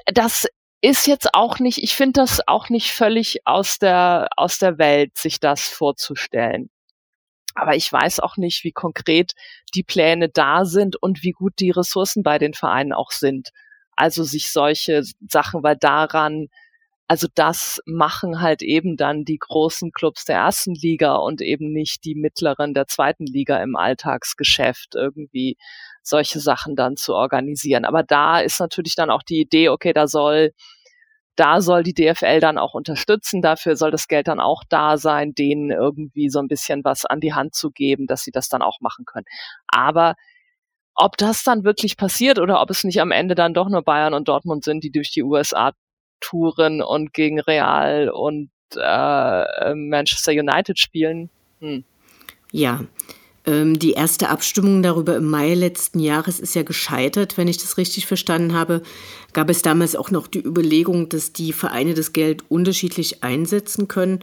das 0.06 0.46
ist 0.80 1.06
jetzt 1.06 1.34
auch 1.34 1.58
nicht, 1.58 1.82
ich 1.82 1.94
finde 1.94 2.20
das 2.20 2.46
auch 2.46 2.68
nicht 2.68 2.92
völlig 2.92 3.46
aus 3.46 3.78
der, 3.78 4.28
aus 4.36 4.58
der 4.58 4.78
Welt, 4.78 5.16
sich 5.16 5.40
das 5.40 5.62
vorzustellen. 5.68 6.68
Aber 7.54 7.76
ich 7.76 7.90
weiß 7.90 8.20
auch 8.20 8.36
nicht, 8.36 8.64
wie 8.64 8.72
konkret 8.72 9.32
die 9.74 9.84
Pläne 9.84 10.28
da 10.28 10.64
sind 10.64 10.96
und 11.00 11.22
wie 11.22 11.30
gut 11.30 11.54
die 11.60 11.70
Ressourcen 11.70 12.22
bei 12.22 12.38
den 12.38 12.52
Vereinen 12.52 12.92
auch 12.92 13.12
sind. 13.12 13.50
Also 13.96 14.24
sich 14.24 14.52
solche 14.52 15.02
Sachen, 15.28 15.62
weil 15.62 15.76
daran, 15.76 16.48
also 17.08 17.28
das 17.34 17.80
machen 17.86 18.40
halt 18.40 18.62
eben 18.62 18.96
dann 18.96 19.24
die 19.24 19.38
großen 19.38 19.92
Clubs 19.92 20.24
der 20.24 20.36
ersten 20.36 20.74
Liga 20.74 21.16
und 21.16 21.40
eben 21.42 21.72
nicht 21.72 22.04
die 22.04 22.14
mittleren 22.14 22.74
der 22.74 22.86
zweiten 22.86 23.26
Liga 23.26 23.62
im 23.62 23.76
Alltagsgeschäft 23.76 24.94
irgendwie 24.94 25.56
solche 26.02 26.40
Sachen 26.40 26.76
dann 26.76 26.96
zu 26.96 27.14
organisieren. 27.14 27.84
Aber 27.84 28.02
da 28.02 28.40
ist 28.40 28.60
natürlich 28.60 28.94
dann 28.94 29.10
auch 29.10 29.22
die 29.22 29.40
Idee, 29.40 29.68
okay, 29.68 29.92
da 29.92 30.06
soll 30.06 30.52
da 31.36 31.60
soll 31.60 31.82
die 31.82 31.94
DFL 31.94 32.40
dann 32.40 32.58
auch 32.58 32.74
unterstützen. 32.74 33.42
Dafür 33.42 33.76
soll 33.76 33.90
das 33.90 34.08
Geld 34.08 34.28
dann 34.28 34.40
auch 34.40 34.62
da 34.68 34.96
sein, 34.96 35.34
denen 35.34 35.70
irgendwie 35.70 36.28
so 36.28 36.38
ein 36.38 36.48
bisschen 36.48 36.84
was 36.84 37.04
an 37.06 37.20
die 37.20 37.34
Hand 37.34 37.54
zu 37.54 37.70
geben, 37.70 38.06
dass 38.06 38.22
sie 38.22 38.30
das 38.30 38.48
dann 38.48 38.62
auch 38.62 38.80
machen 38.80 39.04
können. 39.04 39.26
Aber 39.66 40.14
ob 40.94 41.16
das 41.16 41.42
dann 41.42 41.64
wirklich 41.64 41.96
passiert 41.96 42.38
oder 42.38 42.60
ob 42.60 42.70
es 42.70 42.84
nicht 42.84 43.00
am 43.00 43.10
Ende 43.10 43.34
dann 43.34 43.54
doch 43.54 43.68
nur 43.68 43.82
Bayern 43.82 44.14
und 44.14 44.28
Dortmund 44.28 44.64
sind, 44.64 44.84
die 44.84 44.90
durch 44.90 45.10
die 45.10 45.22
USA 45.22 45.72
touren 46.20 46.82
und 46.82 47.12
gegen 47.12 47.40
Real 47.40 48.08
und 48.08 48.50
äh, 48.76 49.74
Manchester 49.74 50.32
United 50.32 50.78
spielen. 50.78 51.30
Hm. 51.60 51.84
Ja, 52.52 52.80
ähm, 53.46 53.78
die 53.78 53.92
erste 53.92 54.28
Abstimmung 54.30 54.82
darüber 54.82 55.16
im 55.16 55.28
Mai 55.28 55.54
letzten 55.54 56.00
Jahres 56.00 56.40
ist 56.40 56.54
ja 56.54 56.62
gescheitert, 56.62 57.36
wenn 57.36 57.48
ich 57.48 57.58
das 57.58 57.76
richtig 57.76 58.06
verstanden 58.06 58.54
habe. 58.54 58.82
Gab 59.32 59.50
es 59.50 59.62
damals 59.62 59.96
auch 59.96 60.10
noch 60.10 60.26
die 60.26 60.40
Überlegung, 60.40 61.08
dass 61.08 61.32
die 61.32 61.52
Vereine 61.52 61.94
das 61.94 62.12
Geld 62.12 62.44
unterschiedlich 62.48 63.22
einsetzen 63.22 63.88
können? 63.88 64.20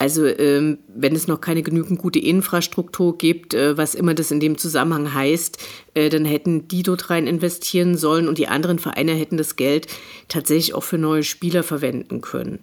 Also 0.00 0.26
ähm, 0.26 0.78
wenn 0.88 1.14
es 1.14 1.28
noch 1.28 1.42
keine 1.42 1.62
genügend 1.62 1.98
gute 1.98 2.20
Infrastruktur 2.20 3.18
gibt, 3.18 3.52
äh, 3.52 3.76
was 3.76 3.94
immer 3.94 4.14
das 4.14 4.30
in 4.30 4.40
dem 4.40 4.56
Zusammenhang 4.56 5.12
heißt, 5.12 5.58
äh, 5.92 6.08
dann 6.08 6.24
hätten 6.24 6.68
die 6.68 6.82
dort 6.82 7.10
rein 7.10 7.26
investieren 7.26 7.98
sollen 7.98 8.26
und 8.26 8.38
die 8.38 8.48
anderen 8.48 8.78
Vereine 8.78 9.12
hätten 9.12 9.36
das 9.36 9.56
Geld 9.56 9.88
tatsächlich 10.28 10.72
auch 10.72 10.84
für 10.84 10.96
neue 10.96 11.22
Spieler 11.22 11.62
verwenden 11.62 12.22
können. 12.22 12.60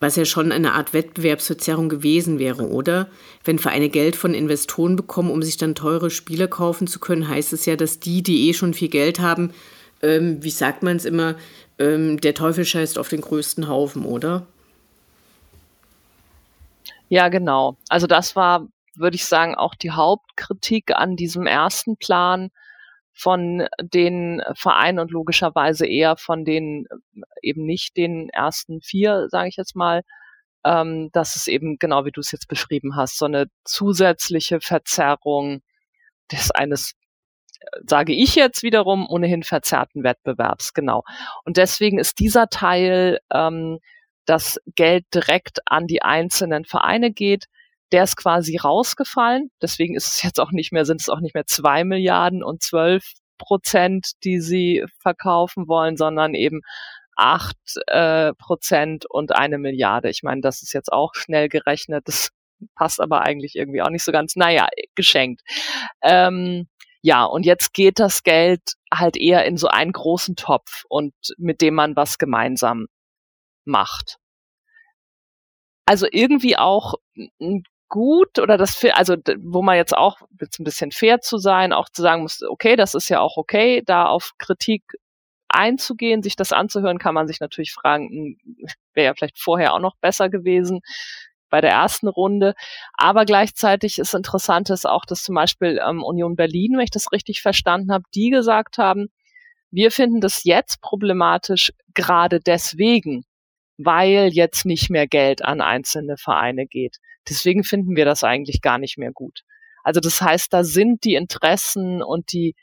Was 0.00 0.16
ja 0.16 0.24
schon 0.24 0.50
eine 0.50 0.72
Art 0.72 0.94
Wettbewerbsverzerrung 0.94 1.90
gewesen 1.90 2.38
wäre, 2.38 2.66
oder? 2.70 3.10
Wenn 3.44 3.58
Vereine 3.58 3.90
Geld 3.90 4.16
von 4.16 4.32
Investoren 4.32 4.96
bekommen, 4.96 5.30
um 5.30 5.42
sich 5.42 5.58
dann 5.58 5.74
teure 5.74 6.08
Spieler 6.08 6.48
kaufen 6.48 6.86
zu 6.86 7.00
können, 7.00 7.28
heißt 7.28 7.52
es 7.52 7.66
ja, 7.66 7.76
dass 7.76 8.00
die, 8.00 8.22
die 8.22 8.48
eh 8.48 8.54
schon 8.54 8.72
viel 8.72 8.88
Geld 8.88 9.20
haben, 9.20 9.50
ähm, 10.00 10.38
wie 10.40 10.48
sagt 10.48 10.82
man 10.82 10.96
es 10.96 11.04
immer, 11.04 11.36
ähm, 11.78 12.18
der 12.18 12.32
Teufel 12.32 12.64
scheißt 12.64 12.98
auf 12.98 13.10
den 13.10 13.20
größten 13.20 13.68
Haufen, 13.68 14.06
oder? 14.06 14.46
Ja, 17.14 17.28
genau. 17.28 17.76
Also 17.88 18.08
das 18.08 18.34
war, 18.34 18.66
würde 18.96 19.14
ich 19.14 19.24
sagen, 19.24 19.54
auch 19.54 19.76
die 19.76 19.92
Hauptkritik 19.92 20.90
an 20.96 21.14
diesem 21.14 21.46
ersten 21.46 21.96
Plan 21.96 22.50
von 23.12 23.68
den 23.80 24.42
Vereinen 24.56 24.98
und 24.98 25.12
logischerweise 25.12 25.86
eher 25.86 26.16
von 26.16 26.44
den 26.44 26.88
eben 27.40 27.64
nicht 27.66 27.96
den 27.96 28.30
ersten 28.30 28.80
vier, 28.80 29.28
sage 29.30 29.48
ich 29.48 29.56
jetzt 29.56 29.76
mal, 29.76 30.02
ähm, 30.64 31.10
dass 31.12 31.36
es 31.36 31.46
eben 31.46 31.78
genau 31.78 32.04
wie 32.04 32.10
du 32.10 32.20
es 32.20 32.32
jetzt 32.32 32.48
beschrieben 32.48 32.96
hast, 32.96 33.16
so 33.16 33.26
eine 33.26 33.46
zusätzliche 33.64 34.60
Verzerrung 34.60 35.62
des 36.32 36.50
eines 36.50 36.94
sage 37.86 38.12
ich 38.12 38.34
jetzt 38.34 38.64
wiederum 38.64 39.08
ohnehin 39.08 39.44
verzerrten 39.44 40.02
Wettbewerbs, 40.02 40.74
genau. 40.74 41.04
Und 41.44 41.58
deswegen 41.58 42.00
ist 42.00 42.18
dieser 42.18 42.48
Teil 42.48 43.20
ähm, 43.32 43.78
das 44.26 44.58
Geld 44.74 45.04
direkt 45.14 45.60
an 45.66 45.86
die 45.86 46.02
einzelnen 46.02 46.64
Vereine 46.64 47.12
geht, 47.12 47.46
der 47.92 48.04
ist 48.04 48.16
quasi 48.16 48.56
rausgefallen. 48.56 49.50
Deswegen 49.62 49.94
ist 49.94 50.08
es 50.08 50.22
jetzt 50.22 50.40
auch 50.40 50.50
nicht 50.50 50.72
mehr, 50.72 50.84
sind 50.84 51.00
es 51.00 51.08
auch 51.08 51.20
nicht 51.20 51.34
mehr 51.34 51.46
zwei 51.46 51.84
Milliarden 51.84 52.42
und 52.42 52.62
zwölf 52.62 53.12
Prozent, 53.38 54.12
die 54.24 54.40
sie 54.40 54.84
verkaufen 55.00 55.68
wollen, 55.68 55.96
sondern 55.96 56.34
eben 56.34 56.60
acht 57.16 57.56
äh, 57.86 58.32
Prozent 58.34 59.06
und 59.08 59.34
eine 59.34 59.58
Milliarde. 59.58 60.10
Ich 60.10 60.22
meine, 60.22 60.40
das 60.40 60.62
ist 60.62 60.72
jetzt 60.72 60.92
auch 60.92 61.14
schnell 61.14 61.48
gerechnet. 61.48 62.08
Das 62.08 62.30
passt 62.74 63.00
aber 63.00 63.22
eigentlich 63.22 63.54
irgendwie 63.54 63.82
auch 63.82 63.90
nicht 63.90 64.04
so 64.04 64.12
ganz. 64.12 64.36
Naja, 64.36 64.68
geschenkt. 64.94 65.42
Ähm, 66.02 66.68
ja, 67.02 67.24
und 67.24 67.44
jetzt 67.44 67.74
geht 67.74 67.98
das 67.98 68.22
Geld 68.22 68.62
halt 68.92 69.16
eher 69.16 69.44
in 69.44 69.56
so 69.56 69.68
einen 69.68 69.92
großen 69.92 70.36
Topf 70.36 70.84
und 70.88 71.12
mit 71.36 71.60
dem 71.60 71.74
man 71.74 71.96
was 71.96 72.18
gemeinsam 72.18 72.86
macht. 73.64 74.18
Also 75.86 76.06
irgendwie 76.10 76.56
auch 76.56 76.94
gut 77.88 78.38
oder 78.38 78.56
das, 78.56 78.82
also 78.92 79.16
wo 79.38 79.62
man 79.62 79.76
jetzt 79.76 79.96
auch 79.96 80.18
jetzt 80.40 80.58
ein 80.58 80.64
bisschen 80.64 80.90
fair 80.90 81.20
zu 81.20 81.38
sein, 81.38 81.72
auch 81.72 81.88
zu 81.90 82.02
sagen 82.02 82.22
muss, 82.22 82.42
okay, 82.42 82.76
das 82.76 82.94
ist 82.94 83.08
ja 83.08 83.20
auch 83.20 83.36
okay, 83.36 83.82
da 83.84 84.06
auf 84.06 84.32
Kritik 84.38 84.82
einzugehen, 85.48 86.22
sich 86.22 86.36
das 86.36 86.52
anzuhören, 86.52 86.98
kann 86.98 87.14
man 87.14 87.26
sich 87.28 87.40
natürlich 87.40 87.72
fragen, 87.72 88.08
hm, 88.08 88.38
wäre 88.94 89.06
ja 89.06 89.14
vielleicht 89.14 89.38
vorher 89.38 89.74
auch 89.74 89.80
noch 89.80 89.96
besser 90.00 90.28
gewesen 90.28 90.80
bei 91.50 91.60
der 91.60 91.70
ersten 91.70 92.08
Runde. 92.08 92.54
Aber 92.94 93.24
gleichzeitig 93.24 93.98
ist 93.98 94.14
interessant 94.14 94.70
ist 94.70 94.86
auch, 94.86 95.04
dass 95.04 95.22
zum 95.22 95.36
Beispiel 95.36 95.80
ähm, 95.86 96.02
Union 96.02 96.34
Berlin, 96.36 96.72
wenn 96.76 96.84
ich 96.84 96.90
das 96.90 97.12
richtig 97.12 97.42
verstanden 97.42 97.92
habe, 97.92 98.04
die 98.14 98.30
gesagt 98.30 98.78
haben, 98.78 99.08
wir 99.70 99.90
finden 99.90 100.20
das 100.20 100.44
jetzt 100.44 100.80
problematisch 100.80 101.72
gerade 101.94 102.40
deswegen, 102.40 103.24
weil 103.76 104.30
jetzt 104.32 104.64
nicht 104.64 104.90
mehr 104.90 105.06
Geld 105.06 105.44
an 105.44 105.60
einzelne 105.60 106.16
Vereine 106.16 106.66
geht. 106.66 106.98
Deswegen 107.28 107.64
finden 107.64 107.96
wir 107.96 108.04
das 108.04 108.22
eigentlich 108.22 108.60
gar 108.60 108.78
nicht 108.78 108.98
mehr 108.98 109.12
gut. 109.12 109.42
Also 109.82 110.00
das 110.00 110.20
heißt, 110.20 110.52
da 110.52 110.64
sind 110.64 111.04
die 111.04 111.14
Interessen 111.14 112.02
und 112.02 112.32
die, 112.32 112.54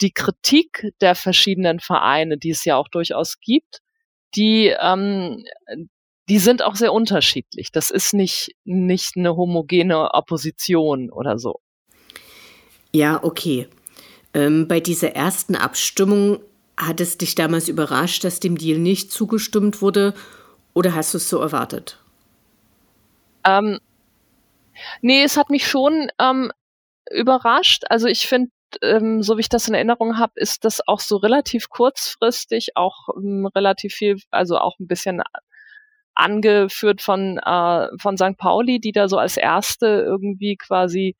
die 0.00 0.12
Kritik 0.12 0.92
der 1.00 1.14
verschiedenen 1.14 1.80
Vereine, 1.80 2.38
die 2.38 2.50
es 2.50 2.64
ja 2.64 2.76
auch 2.76 2.88
durchaus 2.88 3.40
gibt, 3.40 3.80
die, 4.34 4.74
ähm, 4.80 5.44
die 6.28 6.38
sind 6.38 6.62
auch 6.62 6.76
sehr 6.76 6.92
unterschiedlich. 6.92 7.72
Das 7.72 7.90
ist 7.90 8.12
nicht, 8.12 8.54
nicht 8.64 9.16
eine 9.16 9.36
homogene 9.36 10.12
Opposition 10.14 11.10
oder 11.10 11.38
so. 11.38 11.60
Ja, 12.92 13.22
okay. 13.22 13.68
Ähm, 14.34 14.68
bei 14.68 14.80
dieser 14.80 15.14
ersten 15.14 15.54
Abstimmung 15.54 16.40
hat 16.76 17.00
es 17.00 17.18
dich 17.18 17.34
damals 17.34 17.68
überrascht, 17.68 18.24
dass 18.24 18.40
dem 18.40 18.58
Deal 18.58 18.78
nicht 18.78 19.10
zugestimmt 19.10 19.80
wurde 19.80 20.14
oder 20.74 20.94
hast 20.94 21.14
du 21.14 21.18
es 21.18 21.28
so 21.28 21.40
erwartet? 21.40 21.98
Ähm, 23.44 23.78
nee, 25.00 25.22
es 25.22 25.36
hat 25.36 25.50
mich 25.50 25.66
schon 25.66 26.10
ähm, 26.18 26.52
überrascht. 27.10 27.84
Also 27.88 28.08
ich 28.08 28.26
finde, 28.26 28.50
ähm, 28.82 29.22
so 29.22 29.36
wie 29.36 29.40
ich 29.40 29.48
das 29.48 29.68
in 29.68 29.74
Erinnerung 29.74 30.18
habe, 30.18 30.32
ist 30.36 30.64
das 30.64 30.86
auch 30.86 31.00
so 31.00 31.16
relativ 31.16 31.70
kurzfristig, 31.70 32.76
auch 32.76 33.08
ähm, 33.16 33.46
relativ 33.46 33.94
viel, 33.94 34.18
also 34.30 34.58
auch 34.58 34.78
ein 34.78 34.86
bisschen 34.86 35.22
angeführt 36.14 37.02
von, 37.02 37.38
äh, 37.38 37.88
von 37.98 38.16
St. 38.16 38.36
Pauli, 38.36 38.80
die 38.80 38.92
da 38.92 39.08
so 39.08 39.18
als 39.18 39.36
erste 39.36 39.86
irgendwie 39.86 40.56
quasi 40.56 41.16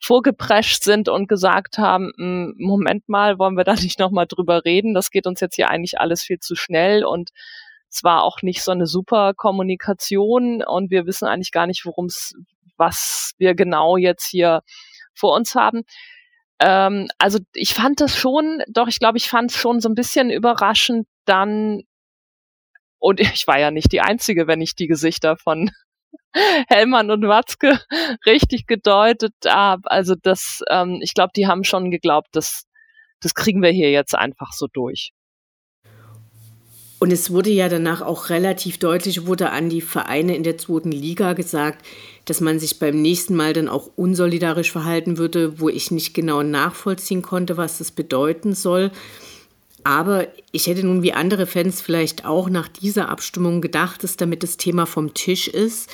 vorgeprescht 0.00 0.84
sind 0.84 1.08
und 1.08 1.28
gesagt 1.28 1.78
haben, 1.78 2.12
hm, 2.16 2.54
Moment 2.58 3.08
mal, 3.08 3.38
wollen 3.38 3.56
wir 3.56 3.64
da 3.64 3.74
nicht 3.74 3.98
nochmal 3.98 4.26
drüber 4.26 4.64
reden? 4.64 4.94
Das 4.94 5.10
geht 5.10 5.26
uns 5.26 5.40
jetzt 5.40 5.56
hier 5.56 5.70
eigentlich 5.70 6.00
alles 6.00 6.22
viel 6.22 6.38
zu 6.38 6.54
schnell 6.54 7.04
und 7.04 7.30
es 7.90 8.04
war 8.04 8.22
auch 8.22 8.42
nicht 8.42 8.62
so 8.62 8.70
eine 8.70 8.86
super 8.86 9.34
Kommunikation 9.34 10.62
und 10.62 10.90
wir 10.90 11.06
wissen 11.06 11.26
eigentlich 11.26 11.52
gar 11.52 11.66
nicht, 11.66 11.84
worum 11.86 12.06
es, 12.06 12.34
was 12.76 13.32
wir 13.38 13.54
genau 13.54 13.96
jetzt 13.96 14.26
hier 14.26 14.62
vor 15.14 15.34
uns 15.34 15.54
haben. 15.54 15.82
Ähm, 16.60 17.08
also 17.18 17.38
ich 17.54 17.74
fand 17.74 18.00
das 18.00 18.16
schon, 18.16 18.62
doch 18.68 18.88
ich 18.88 18.98
glaube, 18.98 19.18
ich 19.18 19.28
fand 19.28 19.50
es 19.50 19.56
schon 19.56 19.80
so 19.80 19.88
ein 19.88 19.94
bisschen 19.94 20.30
überraschend 20.30 21.06
dann, 21.24 21.82
und 22.98 23.20
ich 23.20 23.46
war 23.46 23.58
ja 23.58 23.70
nicht 23.70 23.92
die 23.92 24.00
Einzige, 24.00 24.46
wenn 24.46 24.60
ich 24.60 24.74
die 24.74 24.86
Gesichter 24.86 25.36
von 25.36 25.70
Hellmann 26.68 27.10
und 27.10 27.26
Watzke 27.26 27.80
richtig 28.26 28.66
gedeutet 28.66 29.34
habe. 29.46 29.90
Also 29.90 30.14
das, 30.20 30.62
ähm, 30.70 30.98
ich 31.02 31.14
glaube, 31.14 31.32
die 31.36 31.46
haben 31.46 31.64
schon 31.64 31.90
geglaubt, 31.90 32.28
dass 32.32 32.64
das 33.20 33.34
kriegen 33.34 33.62
wir 33.62 33.70
hier 33.70 33.90
jetzt 33.90 34.14
einfach 34.14 34.52
so 34.52 34.66
durch. 34.72 35.12
Und 37.00 37.12
es 37.12 37.30
wurde 37.30 37.50
ja 37.50 37.68
danach 37.68 38.02
auch 38.02 38.28
relativ 38.28 38.78
deutlich, 38.78 39.26
wurde 39.26 39.50
an 39.50 39.68
die 39.68 39.80
Vereine 39.80 40.34
in 40.34 40.42
der 40.42 40.58
zweiten 40.58 40.90
Liga 40.90 41.34
gesagt, 41.34 41.84
dass 42.24 42.40
man 42.40 42.58
sich 42.58 42.80
beim 42.80 43.00
nächsten 43.00 43.36
Mal 43.36 43.52
dann 43.52 43.68
auch 43.68 43.90
unsolidarisch 43.94 44.72
verhalten 44.72 45.16
würde, 45.16 45.60
wo 45.60 45.68
ich 45.68 45.92
nicht 45.92 46.12
genau 46.12 46.42
nachvollziehen 46.42 47.22
konnte, 47.22 47.56
was 47.56 47.78
das 47.78 47.92
bedeuten 47.92 48.54
soll. 48.54 48.90
Aber 49.84 50.26
ich 50.52 50.66
hätte 50.66 50.84
nun 50.84 51.02
wie 51.02 51.12
andere 51.12 51.46
Fans 51.46 51.80
vielleicht 51.80 52.24
auch 52.24 52.50
nach 52.50 52.68
dieser 52.68 53.08
Abstimmung 53.08 53.60
gedacht, 53.60 54.02
dass 54.02 54.16
damit 54.16 54.42
das 54.42 54.56
Thema 54.56 54.86
vom 54.86 55.14
Tisch 55.14 55.48
ist. 55.48 55.88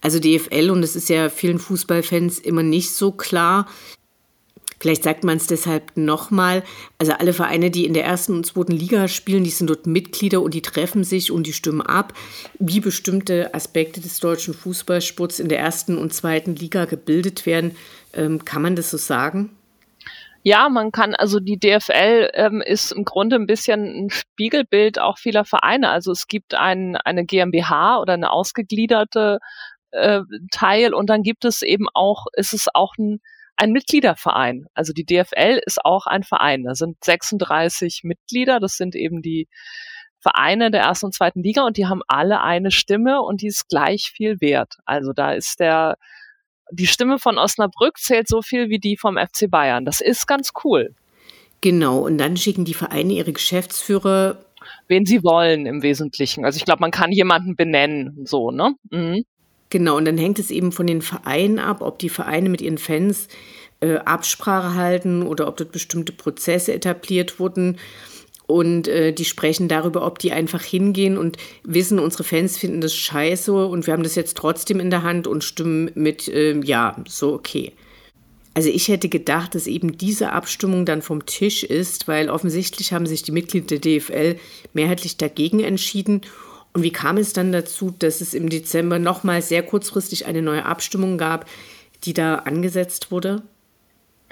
Also 0.00 0.18
DFL, 0.18 0.70
und 0.70 0.82
es 0.82 0.96
ist 0.96 1.08
ja 1.08 1.30
vielen 1.30 1.58
Fußballfans 1.58 2.38
immer 2.38 2.62
nicht 2.62 2.90
so 2.90 3.12
klar, 3.12 3.66
Vielleicht 4.80 5.02
sagt 5.02 5.24
man 5.24 5.36
es 5.36 5.46
deshalb 5.46 5.94
nochmal. 5.94 6.64
Also 6.96 7.12
alle 7.12 7.34
Vereine, 7.34 7.70
die 7.70 7.84
in 7.84 7.92
der 7.92 8.06
ersten 8.06 8.32
und 8.32 8.46
zweiten 8.46 8.72
Liga 8.72 9.08
spielen, 9.08 9.44
die 9.44 9.50
sind 9.50 9.68
dort 9.68 9.86
Mitglieder 9.86 10.40
und 10.40 10.54
die 10.54 10.62
treffen 10.62 11.04
sich 11.04 11.30
und 11.30 11.46
die 11.46 11.52
stimmen 11.52 11.82
ab, 11.82 12.14
wie 12.58 12.80
bestimmte 12.80 13.52
Aspekte 13.52 14.00
des 14.00 14.20
deutschen 14.20 14.54
Fußballsports 14.54 15.38
in 15.38 15.50
der 15.50 15.58
ersten 15.58 15.98
und 15.98 16.14
zweiten 16.14 16.56
Liga 16.56 16.86
gebildet 16.86 17.44
werden. 17.44 17.72
Ähm, 18.14 18.42
kann 18.46 18.62
man 18.62 18.74
das 18.74 18.90
so 18.90 18.96
sagen? 18.96 19.50
Ja, 20.42 20.68
man 20.68 20.90
kann, 20.90 21.14
also 21.14 21.38
die 21.38 21.58
DFL 21.58 22.30
ähm, 22.32 22.62
ist 22.62 22.92
im 22.92 23.04
Grunde 23.04 23.36
ein 23.36 23.46
bisschen 23.46 23.84
ein 23.84 24.10
Spiegelbild 24.10 24.98
auch 24.98 25.18
vieler 25.18 25.44
Vereine. 25.44 25.90
Also 25.90 26.12
es 26.12 26.28
gibt 26.28 26.54
ein, 26.54 26.96
eine 26.96 27.24
GmbH 27.26 28.00
oder 28.00 28.14
eine 28.14 28.30
ausgegliederte 28.30 29.38
äh, 29.90 30.20
Teil 30.50 30.94
und 30.94 31.10
dann 31.10 31.22
gibt 31.22 31.44
es 31.44 31.62
eben 31.62 31.88
auch, 31.92 32.26
ist 32.34 32.54
es 32.54 32.68
auch 32.72 32.94
ein 32.98 33.20
ein 33.60 33.72
Mitgliederverein. 33.72 34.66
Also 34.72 34.94
die 34.94 35.04
DFL 35.04 35.60
ist 35.66 35.84
auch 35.84 36.06
ein 36.06 36.22
Verein. 36.22 36.64
Da 36.64 36.74
sind 36.74 37.04
36 37.04 38.00
Mitglieder. 38.04 38.58
Das 38.58 38.76
sind 38.78 38.94
eben 38.94 39.20
die 39.20 39.48
Vereine 40.20 40.70
der 40.70 40.82
ersten 40.82 41.06
und 41.06 41.14
zweiten 41.14 41.42
Liga 41.42 41.64
und 41.64 41.76
die 41.76 41.86
haben 41.86 42.02
alle 42.08 42.40
eine 42.42 42.70
Stimme 42.70 43.20
und 43.22 43.42
die 43.42 43.48
ist 43.48 43.68
gleich 43.68 44.12
viel 44.14 44.40
wert. 44.40 44.76
Also 44.86 45.12
da 45.12 45.32
ist 45.32 45.60
der, 45.60 45.96
die 46.70 46.86
Stimme 46.86 47.18
von 47.18 47.38
Osnabrück 47.38 47.98
zählt 47.98 48.28
so 48.28 48.42
viel 48.42 48.68
wie 48.68 48.78
die 48.78 48.96
vom 48.96 49.16
FC 49.16 49.50
Bayern. 49.50 49.84
Das 49.84 50.00
ist 50.00 50.26
ganz 50.26 50.50
cool. 50.64 50.94
Genau. 51.60 51.98
Und 51.98 52.18
dann 52.18 52.36
schicken 52.36 52.64
die 52.64 52.74
Vereine 52.74 53.12
ihre 53.12 53.32
Geschäftsführer 53.32 54.38
wen 54.88 55.06
sie 55.06 55.22
wollen 55.22 55.66
im 55.66 55.82
Wesentlichen. 55.82 56.44
Also 56.44 56.56
ich 56.56 56.64
glaube, 56.64 56.80
man 56.80 56.90
kann 56.90 57.12
jemanden 57.12 57.56
benennen, 57.56 58.26
so, 58.26 58.50
ne? 58.50 58.74
Mhm. 58.90 59.24
Genau, 59.70 59.96
und 59.96 60.04
dann 60.04 60.18
hängt 60.18 60.38
es 60.38 60.50
eben 60.50 60.72
von 60.72 60.86
den 60.86 61.00
Vereinen 61.00 61.60
ab, 61.60 61.80
ob 61.80 62.00
die 62.00 62.08
Vereine 62.08 62.48
mit 62.48 62.60
ihren 62.60 62.78
Fans 62.78 63.28
äh, 63.80 63.96
Absprache 63.98 64.74
halten 64.74 65.22
oder 65.22 65.46
ob 65.46 65.56
dort 65.56 65.70
bestimmte 65.70 66.12
Prozesse 66.12 66.74
etabliert 66.74 67.38
wurden. 67.38 67.78
Und 68.50 68.88
äh, 68.88 69.12
die 69.12 69.24
sprechen 69.24 69.68
darüber, 69.68 70.04
ob 70.04 70.18
die 70.18 70.32
einfach 70.32 70.62
hingehen 70.62 71.16
und 71.16 71.36
wissen, 71.62 71.98
unsere 71.98 72.24
Fans 72.24 72.58
finden 72.58 72.80
das 72.80 72.94
scheiße 72.94 73.52
und 73.52 73.86
wir 73.86 73.94
haben 73.94 74.02
das 74.02 74.16
jetzt 74.16 74.36
trotzdem 74.36 74.80
in 74.80 74.90
der 74.90 75.02
Hand 75.02 75.26
und 75.26 75.44
stimmen 75.44 75.90
mit, 75.94 76.26
äh, 76.28 76.58
ja, 76.64 76.96
so 77.06 77.32
okay. 77.32 77.72
Also 78.54 78.68
ich 78.68 78.88
hätte 78.88 79.08
gedacht, 79.08 79.54
dass 79.54 79.68
eben 79.68 79.96
diese 79.96 80.32
Abstimmung 80.32 80.84
dann 80.84 81.02
vom 81.02 81.24
Tisch 81.24 81.62
ist, 81.62 82.08
weil 82.08 82.28
offensichtlich 82.28 82.92
haben 82.92 83.06
sich 83.06 83.22
die 83.22 83.32
Mitglieder 83.32 83.78
der 83.78 84.00
DFL 84.00 84.36
mehrheitlich 84.74 85.16
dagegen 85.16 85.60
entschieden 85.60 86.22
und 86.72 86.82
wie 86.82 86.92
kam 86.92 87.16
es 87.16 87.32
dann 87.32 87.52
dazu, 87.52 87.94
dass 87.98 88.20
es 88.20 88.34
im 88.34 88.48
Dezember 88.48 88.98
nochmal 88.98 89.42
sehr 89.42 89.62
kurzfristig 89.62 90.26
eine 90.26 90.42
neue 90.42 90.64
Abstimmung 90.64 91.18
gab, 91.18 91.46
die 92.04 92.14
da 92.14 92.36
angesetzt 92.36 93.10
wurde? 93.10 93.42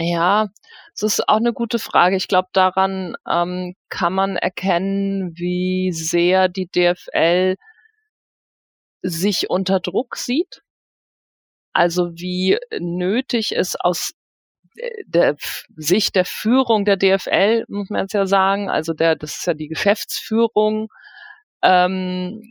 Ja, 0.00 0.48
das 0.94 1.02
ist 1.02 1.28
auch 1.28 1.36
eine 1.38 1.52
gute 1.52 1.78
Frage. 1.78 2.16
Ich 2.16 2.28
glaube, 2.28 2.48
daran 2.52 3.16
ähm, 3.28 3.74
kann 3.88 4.12
man 4.12 4.36
erkennen, 4.36 5.32
wie 5.36 5.90
sehr 5.92 6.48
die 6.48 6.66
DFL 6.68 7.56
sich 9.02 9.50
unter 9.50 9.80
Druck 9.80 10.16
sieht. 10.16 10.62
Also 11.72 12.12
wie 12.14 12.58
nötig 12.78 13.52
es 13.56 13.76
aus 13.76 14.12
äh, 14.76 14.90
der 15.06 15.36
Sicht 15.76 16.16
der 16.16 16.24
Führung 16.24 16.84
der 16.84 16.96
DFL, 16.96 17.64
muss 17.68 17.90
man 17.90 18.02
jetzt 18.02 18.14
ja 18.14 18.26
sagen, 18.26 18.70
also 18.70 18.92
der, 18.94 19.16
das 19.16 19.38
ist 19.38 19.46
ja 19.46 19.54
die 19.54 19.68
Geschäftsführung, 19.68 20.88
ähm, 21.62 22.42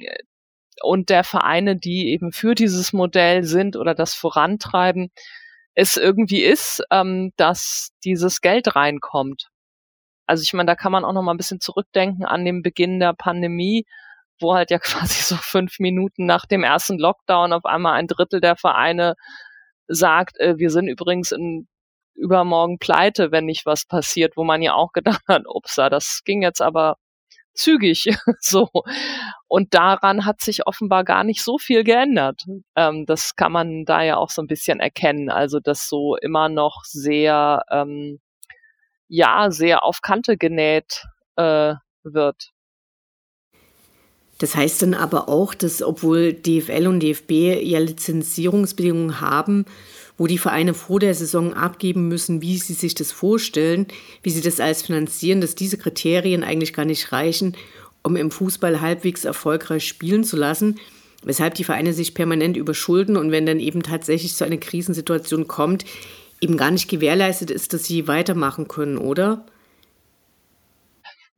und 0.82 1.10
der 1.10 1.24
Vereine, 1.24 1.76
die 1.76 2.10
eben 2.10 2.32
für 2.32 2.56
dieses 2.56 2.94
Modell 2.94 3.44
sind 3.44 3.76
oder 3.78 3.96
das 3.96 4.14
vorantreiben, 4.14 5.12
es 5.78 5.96
irgendwie 5.96 6.44
ist, 6.44 6.84
ähm, 6.90 7.34
dass 7.38 7.92
dieses 8.04 8.42
Geld 8.42 8.76
reinkommt. 8.76 9.50
Also 10.26 10.42
ich 10.42 10.54
meine, 10.54 10.66
da 10.66 10.76
kann 10.76 10.92
man 10.92 11.06
auch 11.06 11.14
noch 11.14 11.22
mal 11.22 11.36
ein 11.36 11.38
bisschen 11.38 11.62
zurückdenken 11.62 12.26
an 12.26 12.44
den 12.46 12.64
Beginn 12.64 13.00
der 13.00 13.14
Pandemie, 13.14 13.86
wo 14.40 14.56
halt 14.56 14.72
ja 14.72 14.80
quasi 14.80 15.22
so 15.22 15.36
fünf 15.36 15.78
Minuten 15.80 16.26
nach 16.26 16.48
dem 16.48 16.64
ersten 16.64 16.98
Lockdown 16.98 17.54
auf 17.54 17.66
einmal 17.66 17.94
ein 17.94 18.08
Drittel 18.08 18.42
der 18.42 18.56
Vereine 18.56 19.14
sagt, 19.88 20.40
äh, 20.40 20.58
wir 20.58 20.72
sind 20.72 20.88
übrigens 20.88 21.32
in 21.32 21.68
übermorgen 22.16 22.80
pleite, 22.80 23.32
wenn 23.32 23.46
nicht 23.46 23.68
was 23.68 23.86
passiert, 23.86 24.36
wo 24.36 24.44
man 24.44 24.64
ja 24.64 24.74
auch 24.74 24.94
gedacht 24.94 25.22
hat, 25.28 25.44
upsa, 25.46 25.92
das 25.92 26.24
ging 26.26 26.42
jetzt 26.42 26.62
aber 26.62 26.98
zügig 27.58 28.10
so. 28.40 28.70
Und 29.48 29.74
daran 29.74 30.26
hat 30.26 30.42
sich 30.42 30.68
offenbar 30.68 31.04
gar 31.04 31.24
nicht 31.24 31.44
so 31.44 31.58
viel 31.58 31.84
geändert. 31.84 32.44
Ähm, 32.76 33.06
das 33.06 33.36
kann 33.36 33.52
man 33.52 33.86
da 33.86 34.04
ja 34.04 34.18
auch 34.18 34.30
so 34.30 34.42
ein 34.42 34.48
bisschen 34.48 34.80
erkennen. 34.80 35.30
Also, 35.30 35.60
dass 35.60 35.88
so 35.90 36.16
immer 36.18 36.50
noch 36.50 36.84
sehr, 36.84 37.64
ähm, 37.72 38.20
ja, 39.08 39.52
sehr 39.52 39.84
auf 39.84 40.02
Kante 40.02 40.38
genäht 40.38 41.04
äh, 41.36 41.76
wird. 42.04 42.52
Das 44.40 44.56
heißt 44.56 44.84
dann 44.84 44.94
aber 44.94 45.30
auch, 45.30 45.54
dass 45.54 45.82
obwohl 45.82 46.34
DFL 46.34 46.88
und 46.88 47.00
DFB 47.02 47.32
ja 47.64 47.80
Lizenzierungsbedingungen 47.80 49.20
haben, 49.20 49.66
wo 50.18 50.28
die 50.28 50.38
Vereine 50.38 50.74
vor 50.74 51.00
der 51.00 51.14
Saison 51.14 51.54
abgeben 51.54 52.08
müssen, 52.08 52.42
wie 52.42 52.58
sie 52.58 52.74
sich 52.74 52.96
das 52.96 53.12
vorstellen, 53.12 53.88
wie 54.24 54.32
sie 54.32 54.42
das 54.42 54.60
alles 54.60 54.82
finanzieren, 54.82 55.42
dass 55.42 55.56
diese 55.56 55.78
Kriterien 55.78 56.44
eigentlich 56.44 56.74
gar 56.74 56.86
nicht 56.86 57.12
reichen, 57.12 57.56
um 58.04 58.16
im 58.16 58.32
Fußball 58.32 58.82
halbwegs 58.82 59.26
erfolgreich 59.26 59.88
spielen 59.88 60.24
zu 60.24 60.38
lassen, 60.38 60.80
weshalb 61.24 61.56
die 61.56 61.64
Vereine 61.64 61.94
sich 61.94 62.14
permanent 62.14 62.58
überschulden 62.58 63.18
und 63.18 63.32
wenn 63.32 63.46
dann 63.46 63.60
eben 63.60 63.84
tatsächlich 63.84 64.34
so 64.34 64.46
eine 64.46 64.58
Krisensituation 64.58 65.48
kommt, 65.48 65.86
eben 66.42 66.58
gar 66.58 66.72
nicht 66.72 66.90
gewährleistet 66.90 67.52
ist, 67.52 67.74
dass 67.74 67.86
sie 67.86 68.08
weitermachen 68.08 68.68
können, 68.68 68.98
oder? 68.98 69.46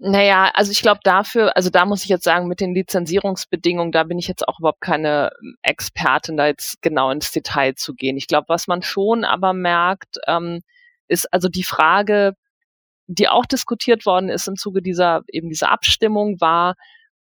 Naja, 0.02 0.50
also 0.54 0.72
ich 0.72 0.82
glaube 0.82 1.02
dafür, 1.04 1.58
also 1.58 1.70
da 1.70 1.86
muss 1.86 2.04
ich 2.04 2.10
jetzt 2.10 2.24
sagen, 2.24 2.48
mit 2.48 2.62
den 2.62 2.74
Lizenzierungsbedingungen, 2.74 3.92
da 3.92 4.06
bin 4.06 4.18
ich 4.18 4.30
jetzt 4.30 4.48
auch 4.48 4.60
überhaupt 4.60 4.80
keine 4.80 5.32
ähm, 5.42 5.58
Expertin, 5.62 6.38
da 6.38 6.48
jetzt 6.48 6.82
genau 6.82 7.12
ins 7.12 7.32
Detail 7.32 7.76
zu 7.76 7.94
gehen. 7.94 8.16
Ich 8.16 8.28
glaube, 8.28 8.46
was 8.48 8.68
man 8.68 8.82
schon 8.82 9.26
aber 9.26 9.52
merkt, 9.52 10.18
ähm, 10.26 10.62
ist 11.10 11.32
also 11.34 11.50
die 11.50 11.64
Frage, 11.64 12.34
die 13.08 13.28
auch 13.28 13.46
diskutiert 13.46 14.06
worden 14.06 14.30
ist 14.30 14.48
im 14.48 14.56
Zuge 14.56 14.82
dieser 14.82 15.24
eben 15.28 15.50
dieser 15.50 15.72
Abstimmung, 15.72 16.40
war, 16.40 16.76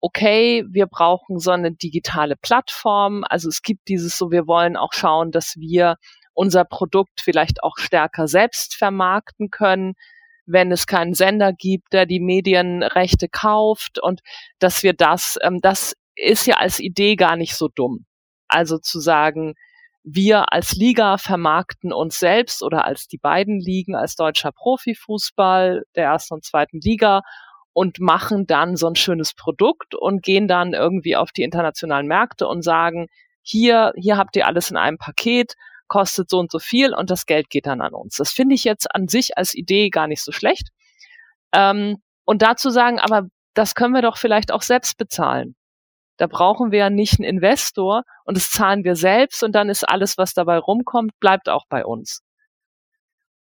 okay, 0.01 0.65
wir 0.69 0.87
brauchen 0.87 1.39
so 1.39 1.51
eine 1.51 1.73
digitale 1.73 2.35
Plattform. 2.37 3.23
Also 3.29 3.49
es 3.49 3.61
gibt 3.61 3.87
dieses 3.87 4.17
so, 4.17 4.31
wir 4.31 4.47
wollen 4.47 4.77
auch 4.77 4.93
schauen, 4.93 5.31
dass 5.31 5.55
wir 5.57 5.97
unser 6.33 6.65
Produkt 6.65 7.21
vielleicht 7.21 7.63
auch 7.63 7.77
stärker 7.77 8.27
selbst 8.27 8.75
vermarkten 8.75 9.51
können 9.51 9.93
wenn 10.45 10.71
es 10.71 10.87
keinen 10.87 11.13
Sender 11.13 11.53
gibt, 11.53 11.93
der 11.93 12.05
die 12.05 12.19
Medienrechte 12.19 13.29
kauft 13.29 13.99
und 14.01 14.21
dass 14.59 14.83
wir 14.83 14.93
das, 14.93 15.37
ähm, 15.41 15.59
das 15.61 15.93
ist 16.15 16.45
ja 16.45 16.55
als 16.57 16.79
Idee 16.79 17.15
gar 17.15 17.35
nicht 17.35 17.55
so 17.55 17.69
dumm. 17.73 18.05
Also 18.47 18.77
zu 18.77 18.99
sagen, 18.99 19.55
wir 20.03 20.51
als 20.51 20.73
Liga 20.75 21.17
vermarkten 21.17 21.93
uns 21.93 22.19
selbst 22.19 22.61
oder 22.61 22.85
als 22.85 23.07
die 23.07 23.17
beiden 23.17 23.59
Ligen, 23.59 23.95
als 23.95 24.15
deutscher 24.15 24.51
Profifußball 24.51 25.83
der 25.95 26.05
ersten 26.05 26.35
und 26.35 26.43
zweiten 26.43 26.79
Liga 26.81 27.21
und 27.71 27.99
machen 27.99 28.45
dann 28.45 28.75
so 28.75 28.87
ein 28.87 28.95
schönes 28.95 29.33
Produkt 29.33 29.95
und 29.95 30.21
gehen 30.21 30.47
dann 30.47 30.73
irgendwie 30.73 31.15
auf 31.15 31.31
die 31.31 31.43
internationalen 31.43 32.07
Märkte 32.07 32.47
und 32.47 32.63
sagen, 32.63 33.07
hier, 33.41 33.93
hier 33.95 34.17
habt 34.17 34.35
ihr 34.35 34.45
alles 34.45 34.71
in 34.71 34.77
einem 34.77 34.97
Paket, 34.97 35.55
kostet 35.87 36.29
so 36.29 36.39
und 36.39 36.51
so 36.51 36.59
viel 36.59 36.93
und 36.93 37.09
das 37.09 37.25
Geld 37.25 37.49
geht 37.49 37.67
dann 37.67 37.81
an 37.81 37.93
uns. 37.93 38.15
Das 38.15 38.31
finde 38.31 38.55
ich 38.55 38.63
jetzt 38.63 38.93
an 38.93 39.07
sich 39.07 39.37
als 39.37 39.53
Idee 39.53 39.89
gar 39.89 40.07
nicht 40.07 40.23
so 40.23 40.31
schlecht. 40.31 40.69
Ähm, 41.53 41.97
und 42.25 42.41
dazu 42.41 42.69
sagen, 42.69 42.99
aber 42.99 43.27
das 43.53 43.75
können 43.75 43.93
wir 43.93 44.01
doch 44.01 44.17
vielleicht 44.17 44.51
auch 44.51 44.63
selbst 44.63 44.97
bezahlen. 44.97 45.55
Da 46.17 46.27
brauchen 46.27 46.71
wir 46.71 46.79
ja 46.79 46.89
nicht 46.89 47.19
einen 47.19 47.27
Investor 47.29 48.03
und 48.25 48.37
das 48.37 48.49
zahlen 48.49 48.83
wir 48.83 48.95
selbst 48.95 49.43
und 49.43 49.53
dann 49.53 49.69
ist 49.69 49.83
alles, 49.87 50.17
was 50.17 50.33
dabei 50.33 50.57
rumkommt, 50.57 51.11
bleibt 51.19 51.49
auch 51.49 51.65
bei 51.69 51.85
uns. 51.85 52.22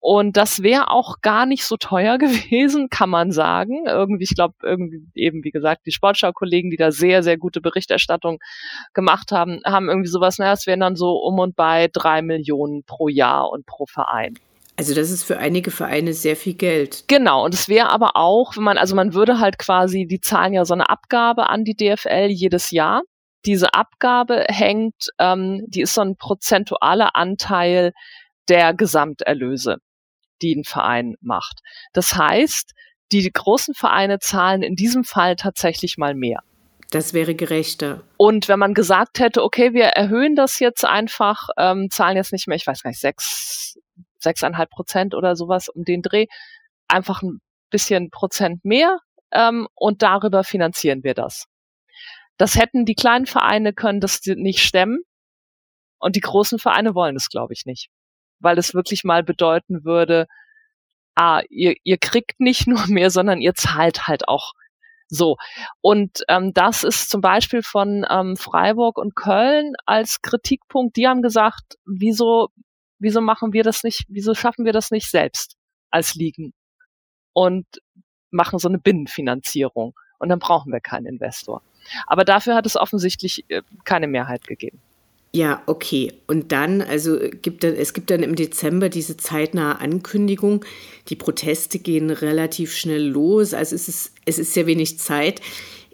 Und 0.03 0.35
das 0.35 0.63
wäre 0.63 0.89
auch 0.89 1.21
gar 1.21 1.45
nicht 1.45 1.63
so 1.63 1.77
teuer 1.77 2.17
gewesen, 2.17 2.89
kann 2.89 3.09
man 3.09 3.31
sagen. 3.31 3.85
Irgendwie, 3.85 4.23
ich 4.23 4.35
glaube, 4.35 4.55
irgendwie 4.63 5.03
eben, 5.13 5.43
wie 5.43 5.51
gesagt, 5.51 5.85
die 5.85 5.91
Sportschau-Kollegen, 5.91 6.71
die 6.71 6.77
da 6.77 6.91
sehr, 6.91 7.21
sehr 7.21 7.37
gute 7.37 7.61
Berichterstattung 7.61 8.39
gemacht 8.93 9.31
haben, 9.31 9.61
haben 9.63 9.87
irgendwie 9.87 10.09
sowas, 10.09 10.39
naja, 10.39 10.53
es 10.53 10.65
wären 10.65 10.79
dann 10.79 10.95
so 10.95 11.17
um 11.17 11.37
und 11.37 11.55
bei 11.55 11.87
drei 11.93 12.23
Millionen 12.23 12.83
pro 12.83 13.07
Jahr 13.09 13.49
und 13.51 13.67
pro 13.67 13.85
Verein. 13.85 14.33
Also 14.75 14.95
das 14.95 15.11
ist 15.11 15.23
für 15.23 15.37
einige 15.37 15.69
Vereine 15.69 16.13
sehr 16.13 16.35
viel 16.35 16.55
Geld. 16.55 17.03
Genau, 17.07 17.45
und 17.45 17.53
es 17.53 17.69
wäre 17.69 17.91
aber 17.91 18.15
auch, 18.15 18.57
wenn 18.57 18.63
man, 18.63 18.79
also 18.79 18.95
man 18.95 19.13
würde 19.13 19.37
halt 19.37 19.59
quasi, 19.59 20.07
die 20.07 20.19
zahlen 20.19 20.53
ja 20.53 20.65
so 20.65 20.73
eine 20.73 20.89
Abgabe 20.89 21.49
an 21.49 21.63
die 21.63 21.75
DFL 21.75 22.29
jedes 22.29 22.71
Jahr. 22.71 23.03
Diese 23.45 23.75
Abgabe 23.75 24.45
hängt, 24.47 25.09
ähm, 25.19 25.63
die 25.67 25.81
ist 25.81 25.93
so 25.93 26.01
ein 26.01 26.15
prozentualer 26.15 27.15
Anteil 27.15 27.91
der 28.49 28.73
Gesamterlöse 28.73 29.77
die 30.41 30.55
ein 30.55 30.63
Verein 30.63 31.15
macht. 31.21 31.61
Das 31.93 32.15
heißt, 32.15 32.73
die 33.11 33.29
großen 33.29 33.73
Vereine 33.73 34.19
zahlen 34.19 34.63
in 34.63 34.75
diesem 34.75 35.03
Fall 35.03 35.35
tatsächlich 35.35 35.97
mal 35.97 36.15
mehr. 36.15 36.43
Das 36.91 37.13
wäre 37.13 37.35
gerechter. 37.35 38.03
Und 38.17 38.49
wenn 38.49 38.59
man 38.59 38.73
gesagt 38.73 39.19
hätte, 39.19 39.43
okay, 39.43 39.73
wir 39.73 39.85
erhöhen 39.85 40.35
das 40.35 40.59
jetzt 40.59 40.83
einfach, 40.83 41.47
ähm, 41.57 41.89
zahlen 41.89 42.17
jetzt 42.17 42.33
nicht 42.33 42.47
mehr, 42.47 42.57
ich 42.57 42.67
weiß 42.67 42.83
gar 42.83 42.89
nicht, 42.89 42.99
sechs, 42.99 43.79
sechseinhalb 44.19 44.69
Prozent 44.69 45.15
oder 45.15 45.35
sowas 45.35 45.69
um 45.69 45.83
den 45.85 46.01
Dreh, 46.01 46.25
einfach 46.89 47.21
ein 47.21 47.39
bisschen 47.69 48.09
Prozent 48.09 48.65
mehr 48.65 48.99
ähm, 49.31 49.67
und 49.75 50.01
darüber 50.01 50.43
finanzieren 50.43 51.03
wir 51.03 51.13
das. 51.13 51.45
Das 52.37 52.55
hätten 52.55 52.85
die 52.85 52.95
kleinen 52.95 53.25
Vereine 53.25 53.71
können 53.71 54.01
das 54.01 54.19
nicht 54.25 54.59
stemmen 54.59 54.99
und 55.97 56.17
die 56.17 56.21
großen 56.21 56.59
Vereine 56.59 56.93
wollen 56.93 57.15
es, 57.15 57.29
glaube 57.29 57.53
ich, 57.53 57.65
nicht 57.65 57.89
weil 58.41 58.57
es 58.57 58.73
wirklich 58.73 59.03
mal 59.03 59.23
bedeuten 59.23 59.85
würde, 59.85 60.27
ah, 61.15 61.41
ihr, 61.49 61.75
ihr 61.83 61.97
kriegt 61.97 62.39
nicht 62.39 62.67
nur 62.67 62.87
mehr, 62.87 63.09
sondern 63.09 63.41
ihr 63.41 63.53
zahlt 63.53 64.07
halt 64.07 64.27
auch 64.27 64.53
so. 65.07 65.37
Und 65.81 66.23
ähm, 66.29 66.53
das 66.53 66.83
ist 66.83 67.09
zum 67.09 67.21
Beispiel 67.21 67.63
von 67.63 68.05
ähm, 68.09 68.37
Freiburg 68.37 68.97
und 68.97 69.15
Köln 69.15 69.73
als 69.85 70.21
Kritikpunkt. 70.21 70.95
Die 70.95 71.07
haben 71.07 71.21
gesagt, 71.21 71.77
wieso, 71.85 72.49
wieso 72.97 73.19
machen 73.21 73.53
wir 73.53 73.63
das 73.63 73.83
nicht, 73.83 74.05
wieso 74.07 74.33
schaffen 74.33 74.65
wir 74.65 74.73
das 74.73 74.89
nicht 74.89 75.09
selbst 75.11 75.57
als 75.91 76.15
Ligen 76.15 76.53
und 77.33 77.65
machen 78.31 78.57
so 78.57 78.69
eine 78.69 78.79
Binnenfinanzierung. 78.79 79.93
Und 80.17 80.29
dann 80.29 80.39
brauchen 80.39 80.71
wir 80.71 80.79
keinen 80.79 81.07
Investor. 81.07 81.61
Aber 82.07 82.23
dafür 82.23 82.55
hat 82.55 82.65
es 82.65 82.77
offensichtlich 82.77 83.43
äh, 83.49 83.63
keine 83.83 84.07
Mehrheit 84.07 84.47
gegeben. 84.47 84.81
Ja, 85.33 85.61
okay. 85.65 86.13
Und 86.27 86.51
dann, 86.51 86.81
also 86.81 87.17
gibt 87.41 87.63
dann, 87.63 87.75
es 87.75 87.93
gibt 87.93 88.11
dann 88.11 88.21
im 88.21 88.35
Dezember 88.35 88.89
diese 88.89 89.15
zeitnahe 89.15 89.79
Ankündigung. 89.79 90.65
Die 91.07 91.15
Proteste 91.15 91.79
gehen 91.79 92.09
relativ 92.09 92.75
schnell 92.75 93.07
los. 93.07 93.53
Also 93.53 93.75
es 93.75 93.87
ist, 93.87 94.13
es 94.25 94.39
ist 94.39 94.53
sehr 94.53 94.67
wenig 94.67 94.99
Zeit. 94.99 95.41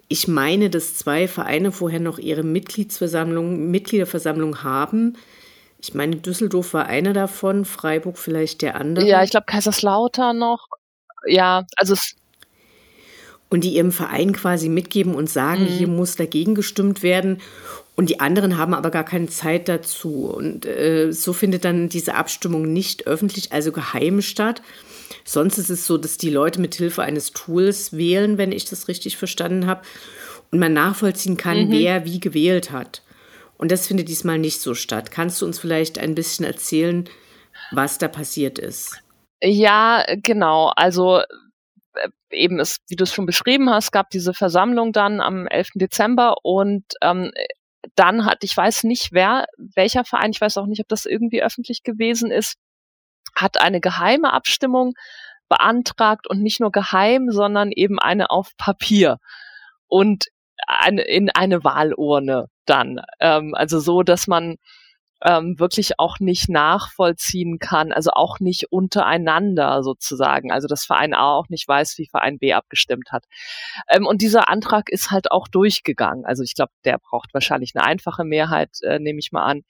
Ich 0.08 0.26
meine, 0.26 0.70
dass 0.70 0.96
zwei 0.96 1.28
Vereine 1.28 1.70
vorher 1.70 2.00
noch 2.00 2.18
ihre 2.18 2.42
Mitgliedsversammlung, 2.42 3.70
Mitgliederversammlung 3.70 4.64
haben. 4.64 5.16
Ich 5.80 5.94
meine, 5.94 6.16
Düsseldorf 6.16 6.74
war 6.74 6.86
einer 6.86 7.12
davon, 7.12 7.64
Freiburg 7.64 8.18
vielleicht 8.18 8.62
der 8.62 8.74
andere. 8.74 9.06
Ja, 9.06 9.22
ich 9.22 9.30
glaube 9.30 9.46
Kaiserslautern 9.46 10.36
noch. 10.36 10.66
Ja, 11.26 11.64
also 11.76 11.94
es 11.94 12.16
und 13.50 13.64
die 13.64 13.74
ihrem 13.74 13.92
Verein 13.92 14.32
quasi 14.32 14.68
mitgeben 14.68 15.14
und 15.14 15.30
sagen, 15.30 15.62
mhm. 15.62 15.68
hier 15.68 15.88
muss 15.88 16.16
dagegen 16.16 16.54
gestimmt 16.54 17.02
werden. 17.02 17.40
Und 17.96 18.10
die 18.10 18.20
anderen 18.20 18.58
haben 18.58 18.74
aber 18.74 18.90
gar 18.90 19.04
keine 19.04 19.26
Zeit 19.26 19.68
dazu. 19.68 20.26
Und 20.26 20.66
äh, 20.66 21.10
so 21.12 21.32
findet 21.32 21.64
dann 21.64 21.88
diese 21.88 22.14
Abstimmung 22.14 22.72
nicht 22.72 23.06
öffentlich, 23.06 23.52
also 23.52 23.72
geheim 23.72 24.22
statt. 24.22 24.62
Sonst 25.24 25.58
ist 25.58 25.70
es 25.70 25.86
so, 25.86 25.98
dass 25.98 26.16
die 26.16 26.30
Leute 26.30 26.60
mit 26.60 26.74
Hilfe 26.74 27.02
eines 27.02 27.32
Tools 27.32 27.96
wählen, 27.96 28.38
wenn 28.38 28.52
ich 28.52 28.66
das 28.66 28.88
richtig 28.88 29.16
verstanden 29.16 29.66
habe, 29.66 29.82
und 30.50 30.58
man 30.58 30.72
nachvollziehen 30.72 31.36
kann, 31.36 31.66
mhm. 31.66 31.72
wer 31.72 32.04
wie 32.04 32.20
gewählt 32.20 32.70
hat. 32.70 33.02
Und 33.56 33.72
das 33.72 33.86
findet 33.86 34.08
diesmal 34.08 34.38
nicht 34.38 34.60
so 34.60 34.74
statt. 34.74 35.10
Kannst 35.10 35.42
du 35.42 35.46
uns 35.46 35.58
vielleicht 35.58 35.98
ein 35.98 36.14
bisschen 36.14 36.44
erzählen, 36.44 37.08
was 37.72 37.98
da 37.98 38.08
passiert 38.08 38.58
ist? 38.58 39.02
Ja, 39.42 40.04
genau. 40.22 40.72
Also 40.76 41.22
eben 42.30 42.58
ist, 42.58 42.80
wie 42.88 42.96
du 42.96 43.04
es 43.04 43.12
schon 43.12 43.26
beschrieben 43.26 43.70
hast, 43.70 43.92
gab 43.92 44.10
diese 44.10 44.34
Versammlung 44.34 44.92
dann 44.92 45.20
am 45.20 45.46
11. 45.46 45.70
Dezember 45.74 46.36
und 46.42 46.84
ähm, 47.02 47.30
dann 47.94 48.24
hat, 48.24 48.38
ich 48.42 48.56
weiß 48.56 48.84
nicht 48.84 49.12
wer, 49.12 49.46
welcher 49.56 50.04
Verein, 50.04 50.30
ich 50.30 50.40
weiß 50.40 50.58
auch 50.58 50.66
nicht, 50.66 50.80
ob 50.80 50.88
das 50.88 51.06
irgendwie 51.06 51.42
öffentlich 51.42 51.82
gewesen 51.82 52.30
ist, 52.30 52.56
hat 53.34 53.60
eine 53.60 53.80
geheime 53.80 54.32
Abstimmung 54.32 54.94
beantragt 55.48 56.28
und 56.28 56.42
nicht 56.42 56.60
nur 56.60 56.72
geheim, 56.72 57.30
sondern 57.30 57.72
eben 57.72 57.98
eine 57.98 58.30
auf 58.30 58.50
Papier 58.56 59.18
und 59.86 60.26
eine, 60.66 61.02
in 61.02 61.30
eine 61.30 61.64
Wahlurne 61.64 62.46
dann. 62.66 63.00
Ähm, 63.20 63.54
also 63.54 63.80
so, 63.80 64.02
dass 64.02 64.26
man 64.26 64.56
ähm, 65.24 65.58
wirklich 65.58 65.98
auch 65.98 66.20
nicht 66.20 66.48
nachvollziehen 66.48 67.58
kann, 67.58 67.92
also 67.92 68.10
auch 68.12 68.38
nicht 68.40 68.70
untereinander 68.70 69.82
sozusagen, 69.82 70.52
also 70.52 70.68
dass 70.68 70.84
Verein 70.84 71.14
A 71.14 71.32
auch 71.32 71.48
nicht 71.48 71.66
weiß, 71.66 71.98
wie 71.98 72.06
Verein 72.06 72.38
B 72.38 72.52
abgestimmt 72.52 73.10
hat. 73.10 73.24
Ähm, 73.88 74.06
und 74.06 74.22
dieser 74.22 74.48
Antrag 74.48 74.88
ist 74.90 75.10
halt 75.10 75.30
auch 75.32 75.48
durchgegangen. 75.48 76.24
Also 76.24 76.42
ich 76.42 76.54
glaube, 76.54 76.72
der 76.84 76.98
braucht 76.98 77.34
wahrscheinlich 77.34 77.72
eine 77.74 77.84
einfache 77.84 78.24
Mehrheit, 78.24 78.70
äh, 78.82 78.98
nehme 78.98 79.18
ich 79.18 79.32
mal 79.32 79.44
an. 79.44 79.62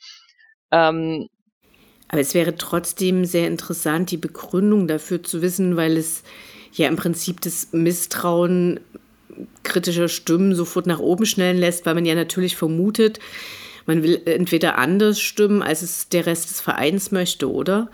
Ähm, 0.70 1.28
aber 2.08 2.20
es 2.20 2.34
wäre 2.34 2.56
trotzdem 2.56 3.24
sehr 3.24 3.48
interessant, 3.48 4.11
die 4.11 4.16
Begründung 4.16 4.88
dafür 4.88 5.22
zu 5.22 5.42
wissen, 5.42 5.76
weil 5.76 5.96
es 5.96 6.22
ja 6.72 6.88
im 6.88 6.96
Prinzip 6.96 7.40
das 7.40 7.72
Misstrauen 7.72 8.80
kritischer 9.62 10.08
Stimmen 10.08 10.54
sofort 10.54 10.87
nach 10.87 10.98
oben 10.98 11.26
schnellen 11.26 11.58
lässt, 11.58 11.87
weil 11.87 11.94
man 11.94 12.06
ja 12.06 12.14
natürlich 12.14 12.56
vermutet, 12.56 13.20
man 13.88 14.03
will 14.03 14.22
entweder 14.27 14.77
anders 14.77 15.18
stimmen, 15.18 15.62
als 15.62 15.81
es 15.83 16.11
der 16.11 16.27
Rest 16.27 16.51
des 16.51 16.61
Vereins 16.61 17.11
möchte, 17.11 17.51
oder? 17.51 17.90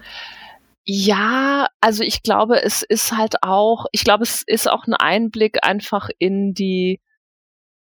Ja, 0.85 1.68
also 1.80 2.02
ich 2.02 2.22
glaube, 2.22 2.62
es 2.62 2.83
ist 2.83 3.12
halt 3.12 3.37
auch, 3.42 3.87
ich 3.92 4.04
glaube, 4.04 4.24
es 4.24 4.42
ist 4.46 4.68
auch 4.68 4.87
ein 4.87 4.94
Einblick 4.94 5.64
einfach 5.64 6.11
in 6.18 6.52
die, 6.52 7.00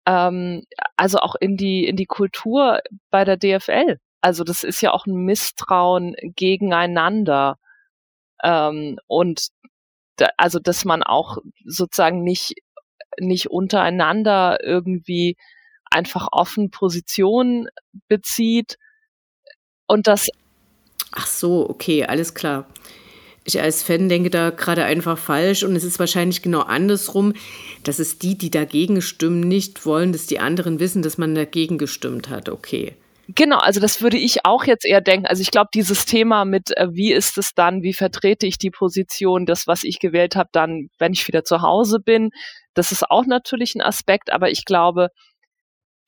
ähm, 0.06 0.64
also 0.96 1.18
auch 1.18 1.36
in 1.36 1.56
die, 1.56 1.86
in 1.86 1.96
die 1.96 2.06
Kultur 2.06 2.80
bei 3.10 3.24
der 3.24 3.36
DFL. 3.36 3.98
Also 4.20 4.44
das 4.44 4.64
ist 4.64 4.82
ja 4.82 4.92
auch 4.92 5.06
ein 5.06 5.14
Misstrauen 5.24 6.14
gegeneinander. 6.20 7.58
Ähm, 8.42 8.98
und 9.06 9.48
da, 10.16 10.30
also, 10.36 10.58
dass 10.58 10.84
man 10.84 11.02
auch 11.04 11.38
sozusagen 11.64 12.24
nicht, 12.24 12.54
nicht 13.20 13.50
untereinander 13.50 14.58
irgendwie 14.64 15.36
einfach 15.90 16.28
offen 16.32 16.70
Position 16.70 17.68
bezieht 18.08 18.78
und 19.86 20.06
das. 20.06 20.28
Ach 21.12 21.26
so, 21.26 21.68
okay, 21.68 22.04
alles 22.04 22.34
klar. 22.34 22.66
Ich 23.44 23.60
als 23.60 23.82
Fan 23.82 24.08
denke 24.08 24.30
da 24.30 24.50
gerade 24.50 24.84
einfach 24.84 25.18
falsch 25.18 25.64
und 25.64 25.74
es 25.74 25.82
ist 25.82 25.98
wahrscheinlich 25.98 26.42
genau 26.42 26.60
andersrum, 26.60 27.32
dass 27.82 27.98
es 27.98 28.18
die, 28.18 28.36
die 28.36 28.50
dagegen 28.50 29.02
stimmen, 29.02 29.40
nicht 29.40 29.86
wollen, 29.86 30.12
dass 30.12 30.26
die 30.26 30.38
anderen 30.38 30.78
wissen, 30.78 31.02
dass 31.02 31.18
man 31.18 31.34
dagegen 31.34 31.78
gestimmt 31.78 32.28
hat. 32.28 32.48
Okay. 32.48 32.94
Genau, 33.34 33.58
also 33.58 33.80
das 33.80 34.02
würde 34.02 34.16
ich 34.16 34.44
auch 34.44 34.64
jetzt 34.64 34.84
eher 34.84 35.00
denken. 35.00 35.26
Also 35.26 35.42
ich 35.42 35.50
glaube, 35.50 35.70
dieses 35.72 36.04
Thema 36.04 36.44
mit, 36.44 36.76
äh, 36.76 36.88
wie 36.90 37.12
ist 37.12 37.38
es 37.38 37.54
dann, 37.54 37.82
wie 37.82 37.92
vertrete 37.92 38.46
ich 38.46 38.58
die 38.58 38.70
Position, 38.70 39.46
das, 39.46 39.66
was 39.66 39.84
ich 39.84 40.00
gewählt 40.00 40.36
habe, 40.36 40.50
dann, 40.52 40.88
wenn 40.98 41.12
ich 41.12 41.26
wieder 41.28 41.44
zu 41.44 41.62
Hause 41.62 42.00
bin, 42.00 42.30
das 42.74 42.92
ist 42.92 43.08
auch 43.08 43.26
natürlich 43.26 43.74
ein 43.74 43.82
Aspekt, 43.82 44.32
aber 44.32 44.50
ich 44.50 44.64
glaube, 44.64 45.08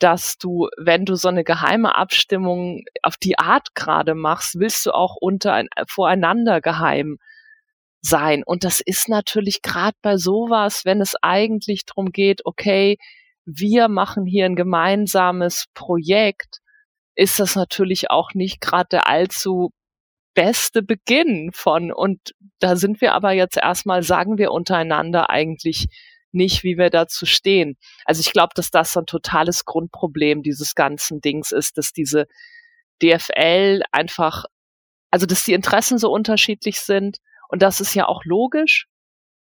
dass 0.02 0.38
du, 0.38 0.68
wenn 0.76 1.04
du 1.04 1.14
so 1.14 1.28
eine 1.28 1.44
geheime 1.44 1.94
Abstimmung 1.94 2.82
auf 3.02 3.16
die 3.16 3.38
Art 3.38 3.74
gerade 3.74 4.14
machst, 4.14 4.58
willst 4.58 4.86
du 4.86 4.92
auch 4.92 5.16
unter 5.20 5.64
voreinander 5.88 6.60
geheim 6.60 7.18
sein. 8.00 8.42
Und 8.44 8.64
das 8.64 8.80
ist 8.80 9.08
natürlich 9.08 9.62
gerade 9.62 9.96
bei 10.02 10.16
sowas, 10.16 10.84
wenn 10.84 11.00
es 11.00 11.14
eigentlich 11.22 11.84
darum 11.86 12.10
geht, 12.10 12.44
okay, 12.44 12.98
wir 13.44 13.88
machen 13.88 14.26
hier 14.26 14.46
ein 14.46 14.56
gemeinsames 14.56 15.66
Projekt, 15.74 16.58
ist 17.14 17.38
das 17.38 17.56
natürlich 17.56 18.10
auch 18.10 18.34
nicht 18.34 18.60
gerade 18.60 18.88
der 18.90 19.08
allzu 19.08 19.70
beste 20.34 20.82
Beginn 20.82 21.50
von. 21.52 21.92
Und 21.92 22.32
da 22.58 22.76
sind 22.76 23.00
wir 23.00 23.14
aber 23.14 23.32
jetzt 23.32 23.56
erstmal, 23.56 24.02
sagen 24.02 24.38
wir 24.38 24.50
untereinander 24.50 25.30
eigentlich 25.30 25.86
nicht, 26.34 26.62
wie 26.62 26.78
wir 26.78 26.90
dazu 26.90 27.26
stehen. 27.26 27.76
Also 28.04 28.20
ich 28.20 28.32
glaube, 28.32 28.52
dass 28.54 28.70
das 28.70 28.96
ein 28.96 29.06
totales 29.06 29.64
Grundproblem 29.64 30.42
dieses 30.42 30.74
ganzen 30.74 31.20
Dings 31.20 31.52
ist, 31.52 31.78
dass 31.78 31.92
diese 31.92 32.26
DFL 33.02 33.82
einfach, 33.92 34.44
also 35.10 35.26
dass 35.26 35.44
die 35.44 35.52
Interessen 35.52 35.98
so 35.98 36.10
unterschiedlich 36.10 36.80
sind 36.80 37.18
und 37.48 37.62
das 37.62 37.80
ist 37.80 37.94
ja 37.94 38.06
auch 38.06 38.24
logisch. 38.24 38.86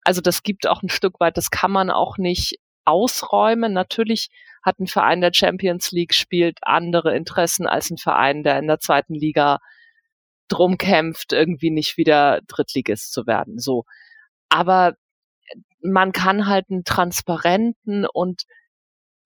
Also 0.04 0.20
das 0.20 0.42
gibt 0.42 0.66
auch 0.66 0.82
ein 0.82 0.88
Stück 0.88 1.18
weit, 1.20 1.36
das 1.36 1.50
kann 1.50 1.70
man 1.70 1.90
auch 1.90 2.18
nicht 2.18 2.58
ausräumen. 2.84 3.72
Natürlich 3.72 4.28
hat 4.62 4.78
ein 4.80 4.86
Verein 4.86 5.20
der 5.20 5.32
Champions 5.32 5.92
League 5.92 6.14
spielt 6.14 6.58
andere 6.62 7.16
Interessen 7.16 7.66
als 7.66 7.90
ein 7.90 7.98
Verein, 7.98 8.42
der 8.42 8.58
in 8.58 8.66
der 8.66 8.80
zweiten 8.80 9.14
Liga 9.14 9.58
drum 10.48 10.78
kämpft, 10.78 11.32
irgendwie 11.32 11.70
nicht 11.70 11.96
wieder 11.96 12.40
Drittligist 12.46 13.12
zu 13.12 13.26
werden. 13.26 13.58
So. 13.58 13.84
Aber 14.48 14.94
man 15.92 16.12
kann 16.12 16.46
halt 16.46 16.66
einen 16.70 16.84
transparenten 16.84 18.06
und 18.06 18.42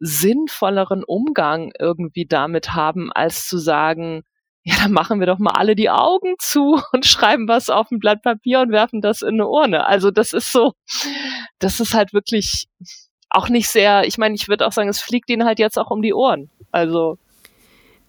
sinnvolleren 0.01 1.05
Umgang 1.05 1.73
irgendwie 1.79 2.27
damit 2.27 2.75
haben, 2.75 3.13
als 3.13 3.47
zu 3.47 3.59
sagen, 3.59 4.23
ja, 4.63 4.75
dann 4.83 4.93
machen 4.93 5.21
wir 5.21 5.27
doch 5.27 5.39
mal 5.39 5.53
alle 5.53 5.75
die 5.75 5.91
Augen 5.91 6.35
zu 6.39 6.81
und 6.93 7.07
schreiben 7.07 7.49
was 7.49 7.71
auf 7.71 7.91
ein 7.91 7.99
Blatt 7.99 8.23
Papier 8.23 8.61
und 8.61 8.73
werfen 8.73 9.01
das 9.01 9.23
in 9.23 9.35
eine 9.35 9.49
Urne. 9.49 9.87
Also 9.87 10.11
das 10.11 10.33
ist 10.33 10.53
so, 10.53 10.73
das 11.59 11.81
ist 11.81 11.95
halt 11.95 12.13
wirklich 12.13 12.67
auch 13.31 13.49
nicht 13.49 13.69
sehr, 13.69 14.07
ich 14.07 14.19
meine, 14.19 14.35
ich 14.35 14.49
würde 14.49 14.67
auch 14.67 14.73
sagen, 14.73 14.89
es 14.89 15.01
fliegt 15.01 15.31
ihnen 15.31 15.45
halt 15.45 15.59
jetzt 15.59 15.79
auch 15.79 15.91
um 15.91 16.03
die 16.03 16.13
Ohren. 16.13 16.51
Also. 16.73 17.19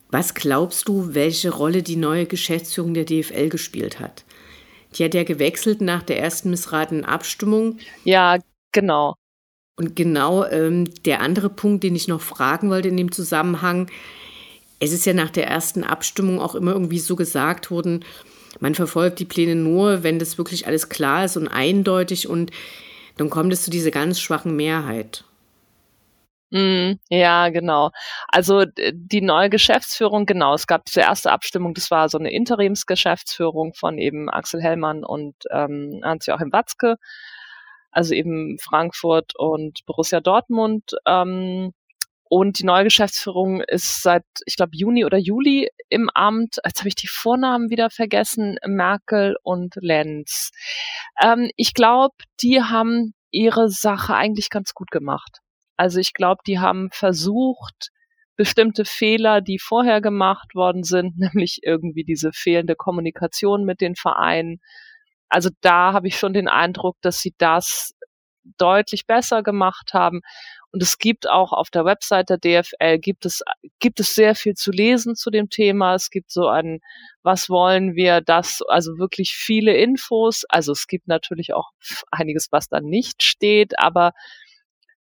Was 0.10 0.34
glaubst 0.34 0.90
du, 0.90 1.14
welche 1.14 1.52
Rolle 1.52 1.84
die 1.84 1.96
neue 1.96 2.26
Geschäftsführung 2.26 2.94
der 2.94 3.06
DFL 3.06 3.48
gespielt 3.48 4.00
hat? 4.00 4.26
Die 4.96 5.04
hat 5.06 5.14
ja 5.14 5.24
gewechselt 5.24 5.82
nach 5.82 6.04
der 6.04 6.20
ersten 6.20 6.50
missratenen 6.50 7.06
Abstimmung. 7.06 7.80
Ja, 8.04 8.40
genau. 8.72 9.16
Und 9.78 9.96
genau 9.96 10.46
ähm, 10.46 10.94
der 11.06 11.22
andere 11.22 11.50
Punkt, 11.50 11.84
den 11.84 11.96
ich 11.96 12.08
noch 12.08 12.22
fragen 12.22 12.70
wollte 12.70 12.90
in 12.90 12.98
dem 12.98 13.12
Zusammenhang, 13.12 13.90
es 14.80 14.92
ist 14.92 15.06
ja 15.06 15.14
nach 15.14 15.30
der 15.30 15.48
ersten 15.48 15.84
Abstimmung 15.84 16.40
auch 16.40 16.56
immer 16.56 16.74
irgendwie 16.74 17.00
so 17.00 17.16
gesagt 17.16 17.72
worden, 17.72 18.04
man 18.60 18.76
verfolgt 18.76 19.20
die 19.20 19.26
Pläne 19.26 19.56
nur, 19.56 20.04
wenn 20.04 20.20
das 20.20 20.38
wirklich 20.38 20.68
alles 20.68 20.90
klar 20.90 21.26
ist 21.26 21.38
und 21.38 21.48
eindeutig 21.48 22.28
und 22.28 22.52
dann 23.18 23.30
kommt 23.30 23.54
es 23.54 23.64
zu 23.64 23.72
dieser 23.72 23.92
ganz 23.92 24.20
schwachen 24.20 24.56
Mehrheit. 24.56 25.24
Mm, 26.52 27.00
ja, 27.10 27.48
genau. 27.50 27.92
Also 28.28 28.66
die 28.94 29.22
neue 29.22 29.50
Geschäftsführung, 29.50 30.26
genau, 30.26 30.54
es 30.54 30.68
gab 30.68 30.84
diese 30.86 31.00
erste 31.02 31.32
Abstimmung, 31.32 31.74
das 31.74 31.90
war 31.92 32.10
so 32.10 32.18
eine 32.18 32.32
Interimsgeschäftsführung 32.32 33.74
von 33.74 33.98
eben 33.98 34.30
Axel 34.30 34.62
Hellmann 34.62 35.06
und 35.06 35.36
ähm, 35.52 36.02
Hans-Joachim 36.04 36.52
Watzke, 36.52 36.98
also 37.92 38.14
eben 38.14 38.58
Frankfurt 38.60 39.34
und 39.38 39.86
Borussia 39.86 40.20
Dortmund. 40.20 40.92
Ähm, 41.06 41.74
und 42.30 42.60
die 42.60 42.66
neue 42.66 42.86
Geschäftsführung 42.86 43.62
ist 43.62 44.02
seit, 44.02 44.24
ich 44.46 44.56
glaube, 44.56 44.72
Juni 44.74 45.06
oder 45.06 45.18
Juli 45.18 45.70
im 45.90 46.10
Amt. 46.14 46.58
Jetzt 46.66 46.80
habe 46.80 46.88
ich 46.88 46.96
die 46.96 47.08
Vornamen 47.08 47.70
wieder 47.70 47.90
vergessen. 47.90 48.58
Merkel 48.66 49.36
und 49.44 49.76
Lenz. 49.76 50.52
Ähm, 51.22 51.52
ich 51.58 51.74
glaube, 51.74 52.16
die 52.42 52.62
haben 52.62 53.14
ihre 53.32 53.70
Sache 53.70 54.16
eigentlich 54.16 54.50
ganz 54.50 54.74
gut 54.74 54.92
gemacht. 54.92 55.40
Also 55.82 56.00
ich 56.00 56.14
glaube, 56.14 56.42
die 56.46 56.60
haben 56.60 56.92
versucht, 56.92 57.90
bestimmte 58.36 58.86
Fehler, 58.86 59.42
die 59.42 59.58
vorher 59.58 60.00
gemacht 60.00 60.54
worden 60.54 60.84
sind, 60.84 61.18
nämlich 61.34 61.62
irgendwie 61.64 62.04
diese 62.04 62.32
fehlende 62.34 62.76
Kommunikation 62.76 63.66
mit 63.66 63.82
den 63.82 63.96
Vereinen. 63.96 64.62
Also 65.28 65.50
da 65.62 65.94
habe 65.94 66.08
ich 66.08 66.20
schon 66.20 66.34
den 66.34 66.48
Eindruck, 66.48 66.98
dass 67.02 67.22
sie 67.22 67.34
das 67.40 67.96
deutlich 68.60 69.08
besser 69.08 69.42
gemacht 69.42 69.96
haben. 69.96 70.22
Und 70.72 70.84
es 70.84 71.00
gibt 71.00 71.28
auch 71.28 71.52
auf 71.52 71.72
der 71.72 71.84
Website 71.84 72.30
der 72.30 72.38
DFL 72.38 73.00
gibt 73.00 73.26
es, 73.26 73.42
gibt 73.80 74.00
es 74.00 74.14
sehr 74.14 74.36
viel 74.36 74.54
zu 74.54 74.70
lesen 74.70 75.16
zu 75.16 75.32
dem 75.32 75.50
Thema. 75.50 75.96
Es 75.96 76.12
gibt 76.12 76.30
so 76.30 76.48
ein, 76.48 76.80
was 77.24 77.50
wollen 77.50 77.96
wir, 77.96 78.22
das, 78.22 78.62
also 78.68 79.00
wirklich 79.00 79.32
viele 79.32 79.76
Infos. 79.76 80.46
Also 80.48 80.74
es 80.74 80.86
gibt 80.86 81.08
natürlich 81.08 81.56
auch 81.56 81.72
einiges, 82.12 82.50
was 82.52 82.70
da 82.70 82.82
nicht 82.82 83.24
steht, 83.24 83.80
aber 83.80 84.14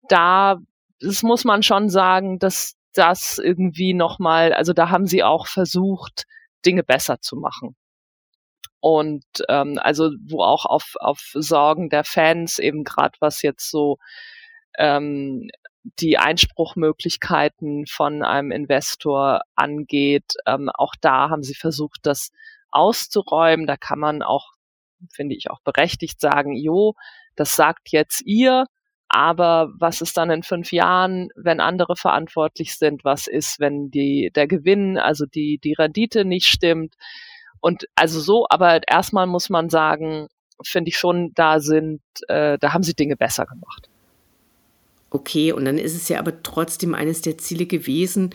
da, 0.09 0.59
das 1.01 1.23
muss 1.23 1.45
man 1.45 1.63
schon 1.63 1.89
sagen, 1.89 2.39
dass 2.39 2.75
das 2.95 3.39
irgendwie 3.39 3.95
nochmal, 3.95 4.53
also 4.53 4.73
da 4.73 4.91
haben 4.91 5.07
sie 5.07 5.23
auch 5.23 5.47
versucht, 5.47 6.25
Dinge 6.65 6.83
besser 6.83 7.21
zu 7.21 7.37
machen. 7.37 7.77
Und 8.81 9.25
ähm, 9.49 9.79
also 9.81 10.11
wo 10.29 10.43
auch 10.43 10.65
auf, 10.65 10.95
auf 11.01 11.31
Sorgen 11.35 11.91
der 11.91 12.05
Fans 12.05 12.59
eben 12.59 12.85
gerade 12.85 13.17
was 13.21 13.43
jetzt 13.43 13.71
so 13.71 13.99
ähm, 14.77 15.51
die 16.01 16.19
Einspruchmöglichkeiten 16.19 17.87
von 17.87 18.23
einem 18.23 18.51
Investor 18.53 19.43
angeht. 19.55 20.35
Ähm, 20.47 20.71
auch 20.73 20.95
da 21.01 21.31
haben 21.31 21.43
sie 21.43 21.55
versucht, 21.55 22.01
das 22.03 22.31
auszuräumen. 22.71 23.67
Da 23.67 23.77
kann 23.77 23.99
man 23.99 24.23
auch, 24.23 24.53
finde 25.11 25.35
ich, 25.35 25.51
auch 25.51 25.61
berechtigt 25.61 26.21
sagen, 26.21 26.55
jo, 26.55 26.95
das 27.37 27.55
sagt 27.57 27.91
jetzt 27.91 28.23
ihr, 28.27 28.67
aber 29.09 29.73
was 29.79 30.01
ist 30.01 30.17
dann 30.17 30.31
in 30.31 30.43
fünf 30.43 30.73
Jahren, 30.73 31.29
wenn 31.35 31.61
andere 31.61 31.97
verantwortlich 31.97 32.77
sind? 32.77 33.05
Was 33.05 33.27
ist, 33.27 33.59
wenn 33.59 33.91
die, 33.91 34.31
der 34.35 34.47
Gewinn, 34.47 34.99
also 34.99 35.25
die, 35.27 35.59
die 35.59 35.73
Rendite 35.73 36.25
nicht 36.25 36.47
stimmt? 36.47 36.95
Und 37.61 37.87
also 37.95 38.21
so, 38.21 38.47
aber 38.49 38.81
erstmal 38.87 39.27
muss 39.27 39.51
man 39.51 39.71
sagen, 39.71 40.29
finde 40.63 40.91
ich 40.91 40.99
schon, 40.99 41.33
da 41.35 41.61
sind, 41.61 42.01
äh, 42.29 42.59
da 42.59 42.73
haben 42.73 42.83
sie 42.83 42.95
Dinge 42.95 43.17
besser 43.17 43.47
gemacht. 43.47 43.89
Okay, 45.11 45.53
und 45.53 45.65
dann 45.65 45.79
ist 45.79 45.95
es 45.95 46.09
ja 46.09 46.19
aber 46.19 46.43
trotzdem 46.43 46.95
eines 46.95 47.23
der 47.23 47.39
Ziele 47.39 47.67
gewesen, 47.67 48.31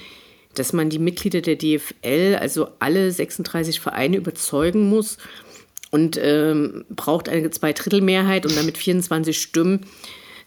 dass 0.55 0.73
man 0.73 0.89
die 0.89 0.99
Mitglieder 0.99 1.41
der 1.41 1.55
DFL, 1.55 2.37
also 2.39 2.69
alle 2.79 3.11
36 3.11 3.79
Vereine, 3.79 4.17
überzeugen 4.17 4.89
muss 4.89 5.17
und 5.91 6.17
ähm, 6.17 6.85
braucht 6.89 7.29
eine 7.29 7.49
Zweidrittelmehrheit 7.51 8.45
und 8.45 8.57
damit 8.57 8.77
24 8.77 9.39
Stimmen. 9.39 9.85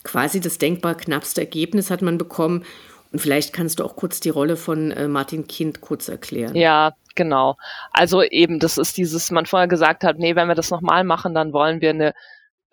Quasi 0.07 0.41
das 0.41 0.59
denkbar 0.59 0.95
knappste 0.95 1.41
Ergebnis 1.41 1.91
hat 1.91 2.01
man 2.01 2.17
bekommen. 2.17 2.65
Und 3.11 3.19
vielleicht 3.19 3.53
kannst 3.53 3.81
du 3.81 3.85
auch 3.85 3.97
kurz 3.97 4.21
die 4.21 4.31
Rolle 4.31 4.57
von 4.57 4.93
äh, 4.93 5.09
Martin 5.09 5.49
Kind 5.49 5.81
kurz 5.81 6.07
erklären. 6.07 6.55
Ja, 6.55 6.93
genau. 7.17 7.57
Also 7.91 8.23
eben, 8.23 8.61
das 8.61 8.79
ist 8.79 8.97
dieses, 8.97 9.33
man 9.33 9.47
vorher 9.47 9.67
gesagt 9.67 10.05
hat, 10.05 10.19
nee, 10.21 10.37
wenn 10.37 10.47
wir 10.47 10.55
das 10.55 10.71
nochmal 10.71 11.03
machen, 11.03 11.35
dann 11.35 11.53
wollen 11.53 11.81
wir 11.81 11.91
eine 11.91 12.15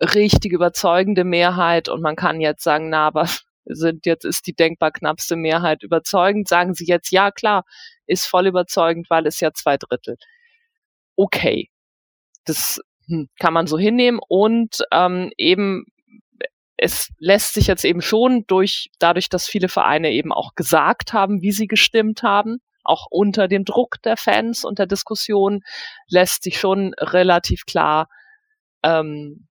richtig 0.00 0.52
überzeugende 0.52 1.24
Mehrheit 1.24 1.88
und 1.88 2.02
man 2.02 2.14
kann 2.14 2.40
jetzt 2.40 2.62
sagen, 2.62 2.88
na, 2.88 3.08
aber 3.08 3.28
sind 3.64 4.06
jetzt 4.06 4.24
ist 4.24 4.46
die 4.46 4.54
denkbar 4.54 4.92
knappste 4.92 5.34
Mehrheit 5.34 5.82
überzeugend, 5.82 6.46
sagen 6.46 6.74
sie 6.74 6.86
jetzt, 6.86 7.10
ja 7.10 7.32
klar, 7.32 7.64
ist 8.06 8.26
voll 8.26 8.46
überzeugend, 8.46 9.10
weil 9.10 9.26
es 9.26 9.40
ja 9.40 9.52
zwei 9.52 9.76
Drittel. 9.76 10.18
Okay, 11.16 11.68
das 12.44 12.80
hm, 13.08 13.28
kann 13.40 13.54
man 13.54 13.66
so 13.66 13.76
hinnehmen 13.76 14.20
und 14.28 14.84
ähm, 14.92 15.32
eben 15.36 15.86
es 16.84 17.10
lässt 17.18 17.54
sich 17.54 17.66
jetzt 17.66 17.84
eben 17.84 18.02
schon 18.02 18.44
durch 18.46 18.90
dadurch, 18.98 19.30
dass 19.30 19.46
viele 19.46 19.68
Vereine 19.68 20.10
eben 20.10 20.32
auch 20.32 20.54
gesagt 20.54 21.14
haben, 21.14 21.40
wie 21.40 21.52
sie 21.52 21.66
gestimmt 21.66 22.22
haben, 22.22 22.58
auch 22.82 23.06
unter 23.08 23.48
dem 23.48 23.64
Druck 23.64 24.02
der 24.02 24.18
Fans 24.18 24.66
und 24.66 24.78
der 24.78 24.86
Diskussion 24.86 25.62
lässt 26.08 26.42
sich 26.42 26.60
schon 26.60 26.92
relativ 26.98 27.64
klar 27.64 28.08
ähm, 28.82 29.48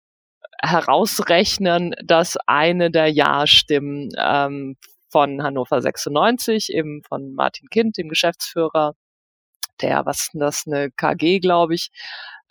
herausrechnen, 0.63 1.95
dass 2.03 2.39
eine 2.47 2.91
der 2.91 3.09
Ja-Stimmen 3.09 4.09
ähm, 4.17 4.79
von 5.11 5.43
Hannover 5.43 5.83
96, 5.83 6.73
eben 6.73 7.03
von 7.07 7.35
Martin 7.35 7.69
Kind, 7.69 7.99
dem 7.99 8.09
Geschäftsführer, 8.09 8.95
der, 9.83 10.07
was 10.07 10.23
ist 10.23 10.33
denn 10.33 10.41
das, 10.41 10.67
eine 10.67 10.91
KG, 10.91 11.41
glaube 11.41 11.75
ich, 11.75 11.91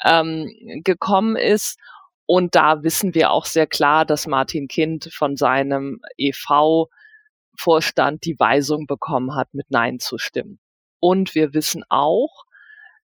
ähm, 0.05 0.47
gekommen 0.83 1.35
ist. 1.35 1.79
Und 2.27 2.55
da 2.55 2.83
wissen 2.83 3.15
wir 3.15 3.31
auch 3.31 3.45
sehr 3.45 3.67
klar, 3.67 4.05
dass 4.05 4.27
Martin 4.27 4.67
Kind 4.67 5.09
von 5.13 5.37
seinem 5.37 6.01
EV-Vorstand 6.17 8.25
die 8.25 8.37
Weisung 8.37 8.85
bekommen 8.85 9.33
hat, 9.33 9.53
mit 9.53 9.71
Nein 9.71 9.99
zu 9.99 10.17
stimmen. 10.17 10.59
Und 10.99 11.35
wir 11.35 11.53
wissen 11.53 11.83
auch, 11.89 12.43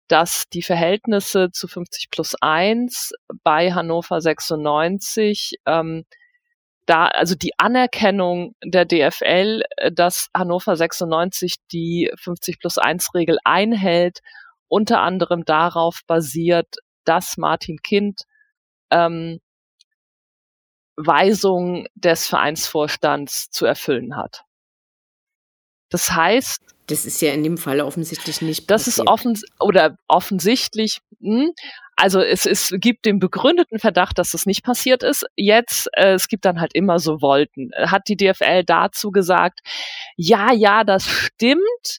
dass 0.09 0.49
die 0.53 0.63
Verhältnisse 0.63 1.53
zu 1.53 1.69
50 1.69 2.11
plus 2.11 2.35
1 2.41 3.13
bei 3.45 3.73
Hannover 3.73 4.21
96 4.21 5.55
ähm, 5.67 6.05
da, 6.87 7.07
also 7.07 7.37
die 7.37 7.53
Anerkennung 7.59 8.55
der 8.65 8.85
DFL, 8.85 9.63
äh, 9.77 9.93
dass 9.93 10.29
Hannover 10.35 10.77
96 10.77 11.57
die 11.71 12.11
50 12.17 12.59
plus 12.59 12.79
1 12.79 13.15
Regel 13.15 13.39
einhält, 13.45 14.19
unter 14.69 15.01
anderem 15.01 15.45
darauf 15.45 16.01
basiert, 16.07 16.77
dass 17.05 17.37
Martin 17.37 17.79
Kind 17.83 18.23
ähm, 18.93 19.41
Weisungen 20.97 21.87
des 21.95 22.27
Vereinsvorstands 22.27 23.51
zu 23.51 23.67
erfüllen 23.67 24.17
hat. 24.17 24.45
Das 25.91 26.13
heißt, 26.13 26.61
das 26.87 27.07
ist 27.07 27.21
ja 27.23 27.33
in 27.33 27.43
dem 27.45 27.59
Fall 27.59 27.81
offensichtlich 27.81 28.43
nicht. 28.43 28.71
Das 28.71 28.89
ist 28.89 29.07
offen 29.07 29.39
oder 29.61 29.97
offensichtlich, 30.09 31.01
mh, 31.21 31.45
hm, 31.45 31.51
Also 31.97 32.21
es, 32.21 32.47
es 32.47 32.75
gibt 32.79 33.05
den 33.05 33.19
begründeten 33.19 33.79
Verdacht, 33.79 34.19
dass 34.19 34.33
das 34.33 34.47
nicht 34.47 34.65
passiert 34.65 35.03
ist. 35.03 35.27
Jetzt, 35.37 35.89
äh, 35.95 36.15
es 36.15 36.29
gibt 36.29 36.45
dann 36.45 36.61
halt 36.61 36.75
immer 36.75 36.99
so 36.99 37.21
Wolken. 37.21 37.71
Hat 37.77 38.09
die 38.09 38.17
DFL 38.17 38.65
dazu 38.65 39.11
gesagt, 39.11 39.61
ja, 40.17 40.53
ja, 40.53 40.85
das 40.85 41.07
stimmt. 41.07 41.99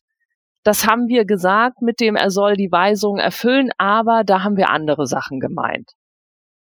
Das 0.64 0.86
haben 0.88 1.08
wir 1.08 1.26
gesagt 1.26 1.82
mit 1.82 2.00
dem, 2.00 2.16
er 2.16 2.32
soll 2.32 2.56
die 2.56 2.72
Weisung 2.72 3.18
erfüllen, 3.18 3.72
aber 3.78 4.24
da 4.24 4.44
haben 4.44 4.58
wir 4.58 4.70
andere 4.70 5.08
Sachen 5.08 5.40
gemeint. 5.40 5.92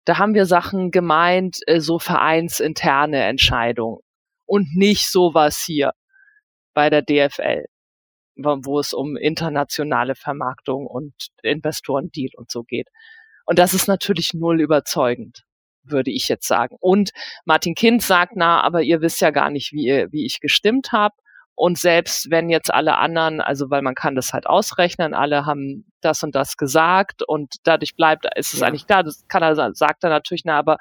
Da 0.06 0.18
haben 0.18 0.34
wir 0.34 0.46
Sachen 0.46 0.92
gemeint, 0.92 1.58
äh, 1.66 1.80
so 1.80 1.98
vereinsinterne 1.98 3.24
Entscheidungen 3.24 3.98
und 4.46 4.74
nicht 4.74 5.10
sowas 5.10 5.62
hier 5.62 5.92
bei 6.74 6.88
der 6.90 7.02
DFL, 7.02 7.66
wo 8.36 8.78
es 8.78 8.92
um 8.92 9.16
internationale 9.16 10.14
Vermarktung 10.14 10.86
und 10.86 11.12
Investorendeal 11.42 12.30
und 12.36 12.50
so 12.50 12.62
geht. 12.62 12.88
Und 13.46 13.58
das 13.58 13.74
ist 13.74 13.88
natürlich 13.88 14.32
null 14.32 14.60
überzeugend, 14.60 15.44
würde 15.82 16.12
ich 16.12 16.28
jetzt 16.28 16.46
sagen. 16.46 16.76
Und 16.80 17.10
Martin 17.44 17.74
Kind 17.74 18.02
sagt, 18.02 18.34
na, 18.36 18.60
aber 18.62 18.82
ihr 18.82 19.00
wisst 19.00 19.20
ja 19.20 19.30
gar 19.30 19.50
nicht, 19.50 19.72
wie, 19.72 19.86
ihr, 19.86 20.12
wie 20.12 20.24
ich 20.24 20.40
gestimmt 20.40 20.92
habe. 20.92 21.16
Und 21.58 21.78
selbst 21.78 22.30
wenn 22.30 22.50
jetzt 22.50 22.72
alle 22.72 22.98
anderen, 22.98 23.40
also 23.40 23.70
weil 23.70 23.80
man 23.80 23.94
kann 23.94 24.14
das 24.14 24.34
halt 24.34 24.46
ausrechnen, 24.46 25.14
alle 25.14 25.46
haben 25.46 25.90
das 26.02 26.22
und 26.22 26.34
das 26.34 26.58
gesagt 26.58 27.22
und 27.26 27.54
dadurch 27.64 27.96
bleibt, 27.96 28.26
ist 28.36 28.52
es 28.52 28.60
ja. 28.60 28.66
eigentlich 28.66 28.84
da, 28.84 29.02
das 29.02 29.26
kann 29.26 29.42
er, 29.42 29.74
sagt 29.74 30.04
er 30.04 30.10
natürlich, 30.10 30.42
na, 30.44 30.58
aber 30.58 30.76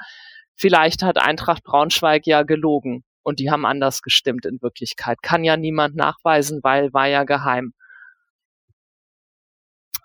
vielleicht 0.54 1.02
hat 1.02 1.18
Eintracht 1.18 1.64
Braunschweig 1.64 2.28
ja 2.28 2.44
gelogen 2.44 3.06
und 3.24 3.40
die 3.40 3.50
haben 3.50 3.66
anders 3.66 4.02
gestimmt 4.02 4.46
in 4.46 4.62
Wirklichkeit. 4.62 5.22
Kann 5.22 5.46
ja 5.46 5.56
niemand 5.56 5.96
nachweisen, 5.96 6.60
weil 6.62 6.94
war 6.94 7.08
ja 7.08 7.24
geheim. 7.24 7.74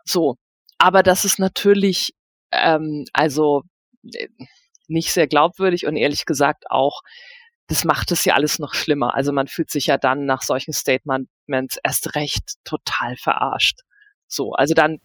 So. 0.05 0.37
Aber 0.79 1.03
das 1.03 1.25
ist 1.25 1.41
natürlich, 1.41 2.15
ähm, 2.53 3.05
also 3.13 3.63
äh, 4.05 4.29
nicht 4.89 5.13
sehr 5.13 5.27
glaubwürdig 5.27 5.87
und 5.87 5.97
ehrlich 5.97 6.27
gesagt 6.27 6.65
auch 6.71 7.03
das 7.71 7.85
macht 7.85 8.11
es 8.11 8.25
ja 8.25 8.35
alles 8.35 8.59
noch 8.59 8.75
schlimmer. 8.75 9.15
Also 9.15 9.31
man 9.33 9.47
fühlt 9.47 9.71
sich 9.71 9.87
ja 9.87 9.97
dann 9.97 10.27
nach 10.27 10.43
solchen 10.43 10.73
Statements 10.73 11.79
erst 11.85 12.17
recht 12.17 12.55
total 12.65 13.17
verarscht. 13.17 13.83
So, 14.27 14.55
also 14.55 14.75
dann. 14.75 14.99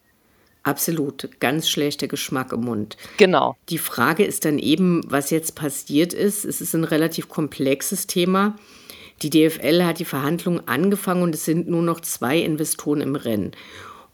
Absolut, 0.64 1.40
ganz 1.40 1.70
schlechter 1.70 2.08
Geschmack 2.08 2.52
im 2.52 2.62
Mund. 2.62 2.98
Genau. 3.18 3.56
Die 3.70 3.78
Frage 3.78 4.26
ist 4.26 4.46
dann 4.46 4.58
eben, 4.58 5.02
was 5.06 5.30
jetzt 5.30 5.54
passiert 5.54 6.12
ist. 6.12 6.44
Es 6.44 6.60
ist 6.60 6.74
ein 6.74 6.86
relativ 6.86 7.30
komplexes 7.30 8.08
Thema. 8.08 8.56
Die 9.22 9.30
DFL 9.30 9.84
hat 9.84 10.00
die 10.00 10.06
Verhandlungen 10.06 10.68
angefangen 10.68 11.22
und 11.22 11.36
es 11.36 11.46
sind 11.46 11.68
nur 11.70 11.84
noch 11.84 12.00
zwei 12.00 12.40
Investoren 12.40 13.02
im 13.02 13.16
Rennen. 13.16 13.52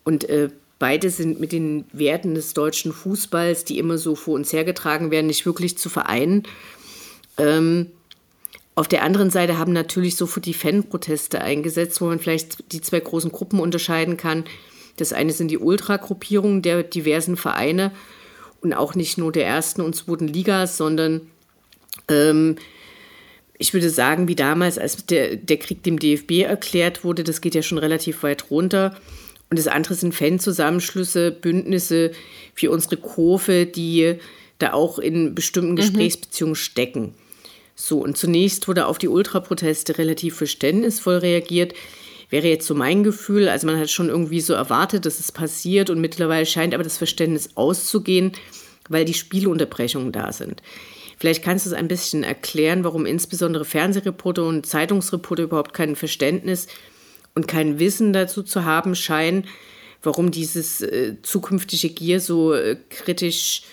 Und 0.03 0.25
äh, 0.25 0.49
beide 0.77 1.09
sind 1.09 1.39
mit 1.39 1.53
den 1.53 1.85
Werten 1.93 2.35
des 2.35 2.53
deutschen 2.53 2.91
Fußballs, 2.91 3.63
die 3.63 3.79
immer 3.79 3.97
so 3.97 4.15
vor 4.15 4.33
uns 4.33 4.51
hergetragen 4.51 5.09
werden, 5.09 5.27
nicht 5.27 5.45
wirklich 5.45 5.77
zu 5.77 5.87
vereinen. 5.87 6.43
Ähm, 7.37 7.91
auf 8.82 8.88
der 8.88 9.04
anderen 9.04 9.30
Seite 9.30 9.60
haben 9.60 9.74
natürlich 9.74 10.15
sofort 10.15 10.48
die 10.48 10.56
Fanproteste 10.56 11.39
eingesetzt, 11.39 12.02
wo 12.02 12.06
man 12.06 12.17
vielleicht 12.17 12.72
die 12.72 12.82
zwei 12.82 13.00
großen 13.00 13.32
Gruppen 13.32 13.60
unterscheiden 13.60 14.17
kann. 14.17 14.44
Das 14.98 15.13
eine 15.13 15.34
sind 15.34 15.52
die 15.52 15.60
Ultragruppierungen 15.60 16.63
der 16.63 16.82
diversen 16.82 17.38
Vereine 17.38 17.91
und 18.60 18.74
auch 18.74 18.96
nicht 18.96 19.20
nur 19.20 19.32
der 19.32 19.46
ersten 19.46 19.82
und 19.82 19.96
zweiten 19.96 20.28
Ligas, 20.28 20.78
sondern 20.78 21.22
ähm, 22.08 22.56
ich 23.60 23.72
würde 23.76 23.91
sagen, 23.91 24.28
wie 24.28 24.34
damals, 24.34 24.80
als 24.80 25.06
der, 25.06 25.36
der 25.36 25.58
Krieg 25.58 25.84
dem 25.84 26.00
DFB 26.00 26.41
erklärt 26.41 27.04
wurde, 27.04 27.24
das 27.24 27.39
geht 27.39 27.54
ja 27.54 27.62
schon 27.62 27.78
relativ 27.78 28.24
weit 28.24 28.50
runter. 28.50 28.98
Und 29.52 29.60
das 29.60 29.67
andere 29.67 29.94
sind 29.94 30.15
Fanzusammenschlüsse, 30.15 31.30
Bündnisse 31.30 32.13
wie 32.56 32.67
unsere 32.67 32.98
Kurve, 32.98 33.67
die 33.67 34.15
da 34.58 34.74
auch 34.74 34.98
in 34.98 35.36
bestimmten 35.36 35.74
mhm. 35.74 35.76
Gesprächsbeziehungen 35.76 36.54
mhm. 36.54 36.56
stecken. 36.56 37.15
So, 37.75 37.99
und 37.99 38.17
zunächst 38.17 38.67
wurde 38.67 38.86
auf 38.86 38.97
die 38.97 39.07
Ultraproteste 39.07 39.97
relativ 39.97 40.36
verständnisvoll 40.36 41.17
reagiert. 41.17 41.73
Wäre 42.29 42.47
jetzt 42.47 42.67
so 42.67 42.75
mein 42.75 43.03
Gefühl, 43.03 43.49
also 43.49 43.67
man 43.67 43.79
hat 43.79 43.89
schon 43.89 44.10
irgendwie 44.10 44.41
so 44.41 44.53
erwartet, 44.53 45.05
dass 45.05 45.19
es 45.19 45.31
passiert 45.31 45.89
und 45.89 45.99
mittlerweile 45.99 46.45
scheint 46.45 46.73
aber 46.73 46.84
das 46.84 46.97
Verständnis 46.97 47.51
auszugehen, 47.55 48.31
weil 48.88 49.05
die 49.05 49.13
Spielunterbrechungen 49.13 50.12
da 50.12 50.31
sind. 50.31 50.62
Vielleicht 51.17 51.43
kannst 51.43 51.65
du 51.65 51.69
es 51.69 51.75
ein 51.75 51.88
bisschen 51.88 52.23
erklären, 52.23 52.84
warum 52.84 53.05
insbesondere 53.05 53.65
Fernsehreporter 53.65 54.43
und 54.43 54.65
Zeitungsreporter 54.65 55.43
überhaupt 55.43 55.73
kein 55.73 55.95
Verständnis 55.95 56.67
und 57.36 57.47
kein 57.47 57.79
Wissen 57.79 58.13
dazu 58.13 58.43
zu 58.43 58.65
haben 58.65 58.95
scheinen, 58.95 59.45
warum 60.01 60.31
dieses 60.31 60.81
äh, 60.81 61.17
zukünftige 61.21 61.89
Gier 61.89 62.19
so 62.19 62.53
äh, 62.53 62.77
kritisch 62.89 63.63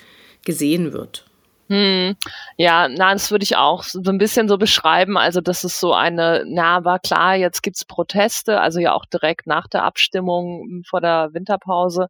gesehen 0.44 0.92
wird. 0.92 1.27
Hm. 1.70 2.16
Ja, 2.56 2.88
na, 2.88 3.12
das 3.12 3.30
würde 3.30 3.42
ich 3.44 3.56
auch 3.56 3.82
so 3.82 4.00
ein 4.10 4.16
bisschen 4.16 4.48
so 4.48 4.56
beschreiben. 4.56 5.18
Also, 5.18 5.40
das 5.42 5.64
ist 5.64 5.78
so 5.80 5.92
eine, 5.92 6.44
na, 6.46 6.84
war 6.84 6.98
klar, 6.98 7.34
jetzt 7.36 7.62
gibt's 7.62 7.84
Proteste, 7.84 8.60
also 8.60 8.80
ja 8.80 8.94
auch 8.94 9.04
direkt 9.04 9.46
nach 9.46 9.66
der 9.68 9.84
Abstimmung 9.84 10.82
vor 10.88 11.00
der 11.02 11.30
Winterpause. 11.34 12.08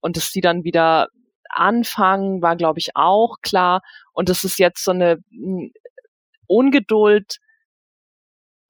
Und 0.00 0.16
dass 0.16 0.30
die 0.32 0.40
dann 0.40 0.64
wieder 0.64 1.08
anfangen, 1.50 2.40
war, 2.42 2.56
glaube 2.56 2.78
ich, 2.78 2.96
auch 2.96 3.36
klar. 3.42 3.82
Und 4.12 4.28
dass 4.30 4.44
es 4.44 4.56
jetzt 4.58 4.82
so 4.84 4.92
eine 4.92 5.18
hm, 5.30 5.72
Ungeduld 6.46 7.38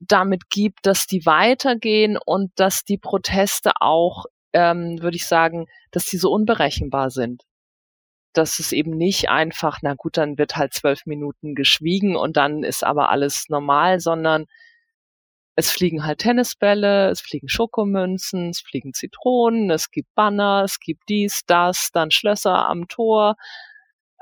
damit 0.00 0.50
gibt, 0.50 0.87
dass 0.87 1.07
die 1.07 1.26
weitergehen 1.26 2.18
und 2.24 2.50
dass 2.57 2.85
die 2.85 2.98
Proteste 2.98 3.72
auch, 3.81 4.26
ähm, 4.52 5.00
würde 5.00 5.16
ich 5.16 5.26
sagen, 5.26 5.66
dass 5.92 6.07
die 6.07 6.18
so 6.18 6.31
unberechenbar 6.33 7.11
sind 7.11 7.47
dass 8.38 8.61
es 8.61 8.72
eben 8.72 8.92
nicht 8.96 9.29
einfach, 9.29 9.79
na 9.83 9.94
gut, 9.94 10.16
dann 10.16 10.38
wird 10.38 10.57
halt 10.57 10.72
zwölf 10.72 11.07
Minuten 11.07 11.55
geschwiegen 11.55 12.16
und 12.16 12.37
dann 12.37 12.62
ist 12.62 12.85
aber 12.85 13.11
alles 13.11 13.48
normal, 13.48 14.01
sondern 14.01 14.46
es 15.57 15.72
fliegen 15.72 16.05
halt 16.07 16.20
Tennisbälle, 16.20 17.11
es 17.11 17.20
fliegen 17.20 17.48
Schokomünzen, 17.48 18.51
es 18.51 18.61
fliegen 18.61 18.94
Zitronen, 18.94 19.70
es 19.70 19.90
gibt 19.90 20.14
Banner, 20.14 20.62
es 20.64 20.79
gibt 20.79 21.03
dies, 21.09 21.42
das, 21.46 21.90
dann 21.92 22.12
Schlösser 22.12 22.68
am 22.68 22.87
Tor 22.87 23.35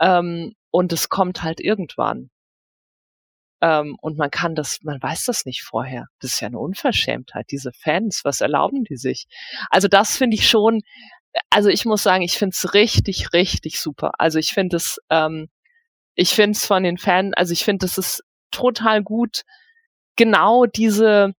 ähm, 0.00 0.54
und 0.70 0.94
es 0.94 1.10
kommt 1.10 1.42
halt 1.42 1.60
irgendwann. 1.60 2.30
Ähm, 3.60 3.96
und 4.00 4.18
man 4.18 4.30
kann 4.30 4.54
das, 4.54 4.78
man 4.82 5.02
weiß 5.02 5.24
das 5.24 5.46
nicht 5.46 5.62
vorher. 5.62 6.06
Das 6.20 6.34
ist 6.34 6.40
ja 6.40 6.48
eine 6.48 6.58
Unverschämtheit, 6.58 7.46
diese 7.50 7.72
Fans, 7.72 8.20
was 8.24 8.40
erlauben 8.40 8.84
die 8.84 8.96
sich? 8.96 9.26
Also 9.70 9.88
das 9.88 10.16
finde 10.16 10.36
ich 10.36 10.48
schon, 10.48 10.82
also 11.50 11.68
ich 11.68 11.84
muss 11.84 12.02
sagen, 12.02 12.22
ich 12.22 12.36
finde 12.38 12.54
es 12.56 12.74
richtig, 12.74 13.32
richtig 13.32 13.80
super. 13.80 14.12
Also 14.18 14.38
ich 14.38 14.52
finde 14.52 14.76
es, 14.76 14.98
ähm, 15.10 15.48
ich 16.14 16.30
finde 16.30 16.52
es 16.52 16.66
von 16.66 16.82
den 16.82 16.98
Fans, 16.98 17.34
also 17.36 17.52
ich 17.52 17.64
finde, 17.64 17.86
es 17.86 17.98
ist 17.98 18.22
total 18.50 19.02
gut, 19.02 19.42
genau 20.16 20.66
diese, 20.66 21.32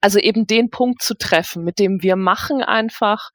also 0.00 0.18
eben 0.18 0.46
den 0.46 0.70
Punkt 0.70 1.02
zu 1.02 1.16
treffen, 1.16 1.64
mit 1.64 1.78
dem 1.78 2.02
wir 2.02 2.16
machen 2.16 2.62
einfach, 2.62 3.30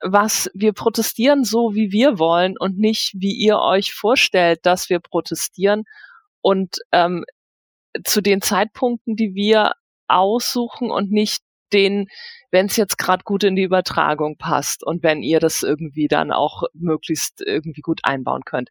was 0.00 0.50
wir 0.54 0.72
protestieren 0.72 1.44
so, 1.44 1.74
wie 1.74 1.90
wir 1.90 2.18
wollen 2.18 2.54
und 2.58 2.78
nicht, 2.78 3.14
wie 3.14 3.32
ihr 3.32 3.58
euch 3.58 3.94
vorstellt, 3.94 4.60
dass 4.64 4.90
wir 4.90 5.00
protestieren. 5.00 5.84
Und 6.46 6.76
ähm, 6.92 7.24
zu 8.04 8.20
den 8.20 8.40
Zeitpunkten, 8.40 9.16
die 9.16 9.34
wir 9.34 9.72
aussuchen 10.06 10.92
und 10.92 11.10
nicht 11.10 11.42
den, 11.72 12.06
wenn 12.52 12.66
es 12.66 12.76
jetzt 12.76 12.98
gerade 12.98 13.24
gut 13.24 13.42
in 13.42 13.56
die 13.56 13.64
Übertragung 13.64 14.36
passt 14.36 14.86
und 14.86 15.02
wenn 15.02 15.24
ihr 15.24 15.40
das 15.40 15.64
irgendwie 15.64 16.06
dann 16.06 16.30
auch 16.30 16.62
möglichst 16.72 17.40
irgendwie 17.44 17.80
gut 17.80 18.04
einbauen 18.04 18.44
könnt. 18.44 18.68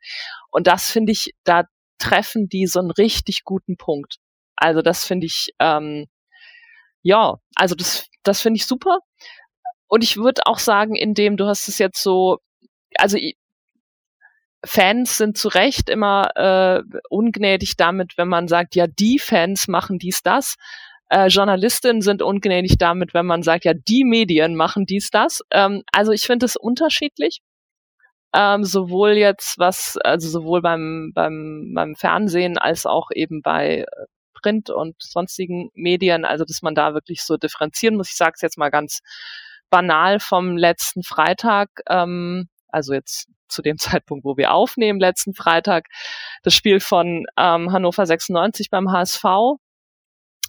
Und 0.51 0.67
das 0.67 0.89
finde 0.89 1.11
ich, 1.11 1.33
da 1.43 1.65
treffen 1.97 2.47
die 2.47 2.65
so 2.65 2.79
einen 2.79 2.91
richtig 2.91 3.43
guten 3.43 3.75
Punkt. 3.75 4.19
Also 4.55 4.81
das 4.81 5.05
finde 5.05 5.25
ich, 5.25 5.49
ähm, 5.59 6.05
ja, 7.01 7.35
also 7.55 7.75
das, 7.75 8.07
das 8.23 8.39
finde 8.39 8.55
ich 8.55 8.67
super. 8.67 8.99
Und 9.87 10.01
ich 10.01 10.15
würde 10.15 10.43
auch 10.45 10.59
sagen, 10.59 10.95
indem 10.95 11.35
du 11.35 11.45
hast 11.45 11.67
es 11.67 11.77
jetzt 11.77 12.01
so, 12.01 12.37
also 12.97 13.17
Fans 14.65 15.17
sind 15.17 15.37
zu 15.37 15.47
Recht 15.47 15.89
immer 15.89 16.29
äh, 16.35 16.83
ungnädig 17.09 17.77
damit, 17.77 18.17
wenn 18.17 18.27
man 18.27 18.47
sagt, 18.47 18.75
ja, 18.75 18.87
die 18.87 19.19
Fans 19.19 19.67
machen 19.67 19.99
dies, 19.99 20.21
das. 20.23 20.55
Äh, 21.09 21.27
Journalistinnen 21.27 22.01
sind 22.01 22.21
ungnädig 22.21 22.77
damit, 22.77 23.13
wenn 23.13 23.25
man 23.25 23.43
sagt, 23.43 23.65
ja, 23.65 23.73
die 23.73 24.03
Medien 24.03 24.55
machen 24.55 24.85
dies, 24.85 25.11
das. 25.11 25.41
Ähm, 25.51 25.83
also 25.91 26.11
ich 26.11 26.25
finde 26.25 26.45
es 26.45 26.55
unterschiedlich. 26.55 27.41
Ähm, 28.33 28.65
sowohl 28.65 29.11
jetzt 29.11 29.57
was, 29.59 29.97
also 30.03 30.27
sowohl 30.27 30.61
beim, 30.61 31.11
beim, 31.13 31.71
beim 31.73 31.95
Fernsehen 31.95 32.57
als 32.57 32.85
auch 32.85 33.09
eben 33.13 33.41
bei 33.41 33.81
äh, 33.83 33.85
Print 34.33 34.69
und 34.69 34.95
sonstigen 35.01 35.69
Medien, 35.73 36.25
also 36.25 36.43
dass 36.43 36.61
man 36.61 36.75
da 36.75 36.93
wirklich 36.93 37.23
so 37.23 37.37
differenzieren 37.37 37.95
muss. 37.95 38.09
Ich 38.09 38.17
sage 38.17 38.33
es 38.35 38.41
jetzt 38.41 38.57
mal 38.57 38.69
ganz 38.71 38.99
banal 39.69 40.19
vom 40.19 40.57
letzten 40.57 41.03
Freitag, 41.03 41.69
ähm, 41.89 42.49
also 42.67 42.93
jetzt 42.93 43.27
zu 43.47 43.61
dem 43.61 43.77
Zeitpunkt, 43.79 44.25
wo 44.25 44.37
wir 44.37 44.53
aufnehmen, 44.53 44.99
letzten 44.99 45.33
Freitag, 45.33 45.87
das 46.43 46.53
Spiel 46.53 46.79
von 46.79 47.25
ähm, 47.37 47.71
Hannover 47.71 48.05
96 48.05 48.69
beim 48.69 48.91
HSV 48.91 49.23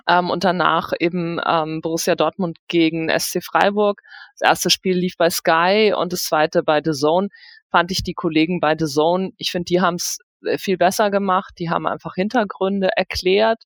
ähm, 0.08 0.30
und 0.30 0.44
danach 0.44 0.92
eben 0.98 1.40
ähm, 1.46 1.80
Borussia 1.80 2.14
Dortmund 2.14 2.58
gegen 2.68 3.08
SC 3.08 3.42
Freiburg. 3.42 4.02
Das 4.38 4.48
erste 4.48 4.70
Spiel 4.70 4.96
lief 4.96 5.16
bei 5.16 5.30
Sky 5.30 5.94
und 5.96 6.12
das 6.12 6.24
zweite 6.24 6.62
bei 6.62 6.80
The 6.84 6.92
Zone. 6.92 7.28
fand 7.70 7.90
ich 7.90 8.02
die 8.02 8.14
Kollegen 8.14 8.60
bei 8.60 8.76
The 8.78 8.86
Zone, 8.86 9.32
ich 9.36 9.50
finde, 9.50 9.64
die 9.66 9.80
haben 9.80 9.96
es 9.96 10.18
äh, 10.44 10.58
viel 10.58 10.76
besser 10.76 11.10
gemacht. 11.10 11.54
Die 11.58 11.70
haben 11.70 11.86
einfach 11.86 12.14
Hintergründe 12.14 12.90
erklärt 12.96 13.62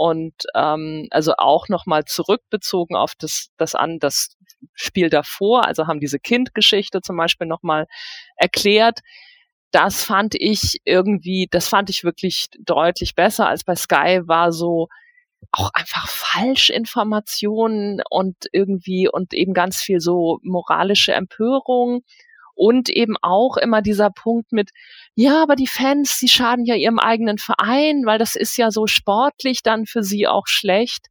und 0.00 0.46
ähm, 0.54 1.08
also 1.10 1.34
auch 1.36 1.68
nochmal 1.68 2.06
zurückbezogen 2.06 2.96
auf 2.96 3.12
das, 3.16 3.50
das 3.58 3.74
an 3.74 3.98
das 3.98 4.38
Spiel 4.72 5.10
davor, 5.10 5.66
also 5.66 5.86
haben 5.86 6.00
diese 6.00 6.18
Kindgeschichte 6.18 7.02
zum 7.02 7.18
Beispiel 7.18 7.46
nochmal 7.46 7.86
erklärt. 8.36 9.00
Das 9.72 10.02
fand 10.02 10.34
ich 10.34 10.80
irgendwie, 10.86 11.48
das 11.50 11.68
fand 11.68 11.90
ich 11.90 12.02
wirklich 12.02 12.46
deutlich 12.58 13.14
besser 13.14 13.46
als 13.46 13.62
bei 13.62 13.76
Sky 13.76 14.22
war 14.24 14.52
so 14.52 14.88
auch 15.52 15.70
einfach 15.74 16.08
Falschinformationen 16.08 18.00
und 18.08 18.46
irgendwie 18.52 19.06
und 19.06 19.34
eben 19.34 19.52
ganz 19.52 19.82
viel 19.82 20.00
so 20.00 20.38
moralische 20.42 21.12
Empörung 21.12 22.04
und 22.54 22.88
eben 22.88 23.16
auch 23.22 23.56
immer 23.56 23.82
dieser 23.82 24.10
Punkt 24.10 24.52
mit, 24.52 24.70
ja, 25.14 25.42
aber 25.42 25.56
die 25.56 25.66
Fans, 25.66 26.18
die 26.18 26.28
schaden 26.28 26.64
ja 26.64 26.74
ihrem 26.74 26.98
eigenen 26.98 27.38
Verein, 27.38 28.04
weil 28.04 28.18
das 28.18 28.36
ist 28.36 28.56
ja 28.56 28.70
so 28.70 28.86
sportlich 28.86 29.62
dann 29.62 29.86
für 29.86 30.02
sie 30.02 30.26
auch 30.26 30.46
schlecht, 30.46 31.06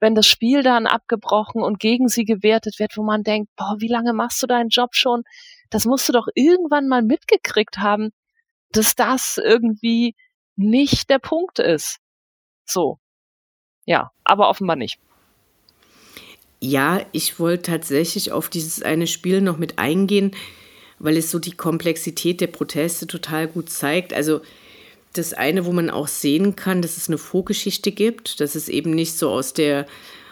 wenn 0.00 0.14
das 0.14 0.26
Spiel 0.26 0.62
dann 0.62 0.86
abgebrochen 0.86 1.62
und 1.62 1.80
gegen 1.80 2.08
sie 2.08 2.24
gewertet 2.24 2.78
wird, 2.78 2.96
wo 2.96 3.02
man 3.02 3.22
denkt, 3.22 3.50
boah, 3.56 3.76
wie 3.78 3.88
lange 3.88 4.12
machst 4.12 4.42
du 4.42 4.46
deinen 4.46 4.68
Job 4.68 4.94
schon? 4.94 5.22
Das 5.70 5.86
musst 5.86 6.08
du 6.08 6.12
doch 6.12 6.28
irgendwann 6.34 6.88
mal 6.88 7.02
mitgekriegt 7.02 7.78
haben, 7.78 8.10
dass 8.70 8.94
das 8.94 9.40
irgendwie 9.42 10.14
nicht 10.56 11.10
der 11.10 11.18
Punkt 11.18 11.58
ist. 11.58 11.98
So. 12.66 12.98
Ja, 13.86 14.10
aber 14.24 14.48
offenbar 14.48 14.76
nicht. 14.76 14.98
Ja, 16.60 17.04
ich 17.12 17.38
wollte 17.38 17.72
tatsächlich 17.72 18.32
auf 18.32 18.48
dieses 18.48 18.82
eine 18.82 19.06
Spiel 19.06 19.40
noch 19.40 19.58
mit 19.58 19.78
eingehen 19.78 20.34
weil 21.04 21.18
es 21.18 21.30
so 21.30 21.38
die 21.38 21.52
Komplexität 21.52 22.40
der 22.40 22.46
Proteste 22.46 23.06
total 23.06 23.46
gut 23.46 23.68
zeigt. 23.68 24.14
Also 24.14 24.40
das 25.12 25.34
eine, 25.34 25.66
wo 25.66 25.72
man 25.72 25.90
auch 25.90 26.08
sehen 26.08 26.56
kann, 26.56 26.80
dass 26.80 26.96
es 26.96 27.08
eine 27.08 27.18
Vorgeschichte 27.18 27.92
gibt, 27.92 28.40
dass 28.40 28.54
es 28.54 28.70
eben 28.70 28.90
nicht 28.90 29.12
so 29.12 29.28
aus 29.28 29.52
der, 29.52 29.86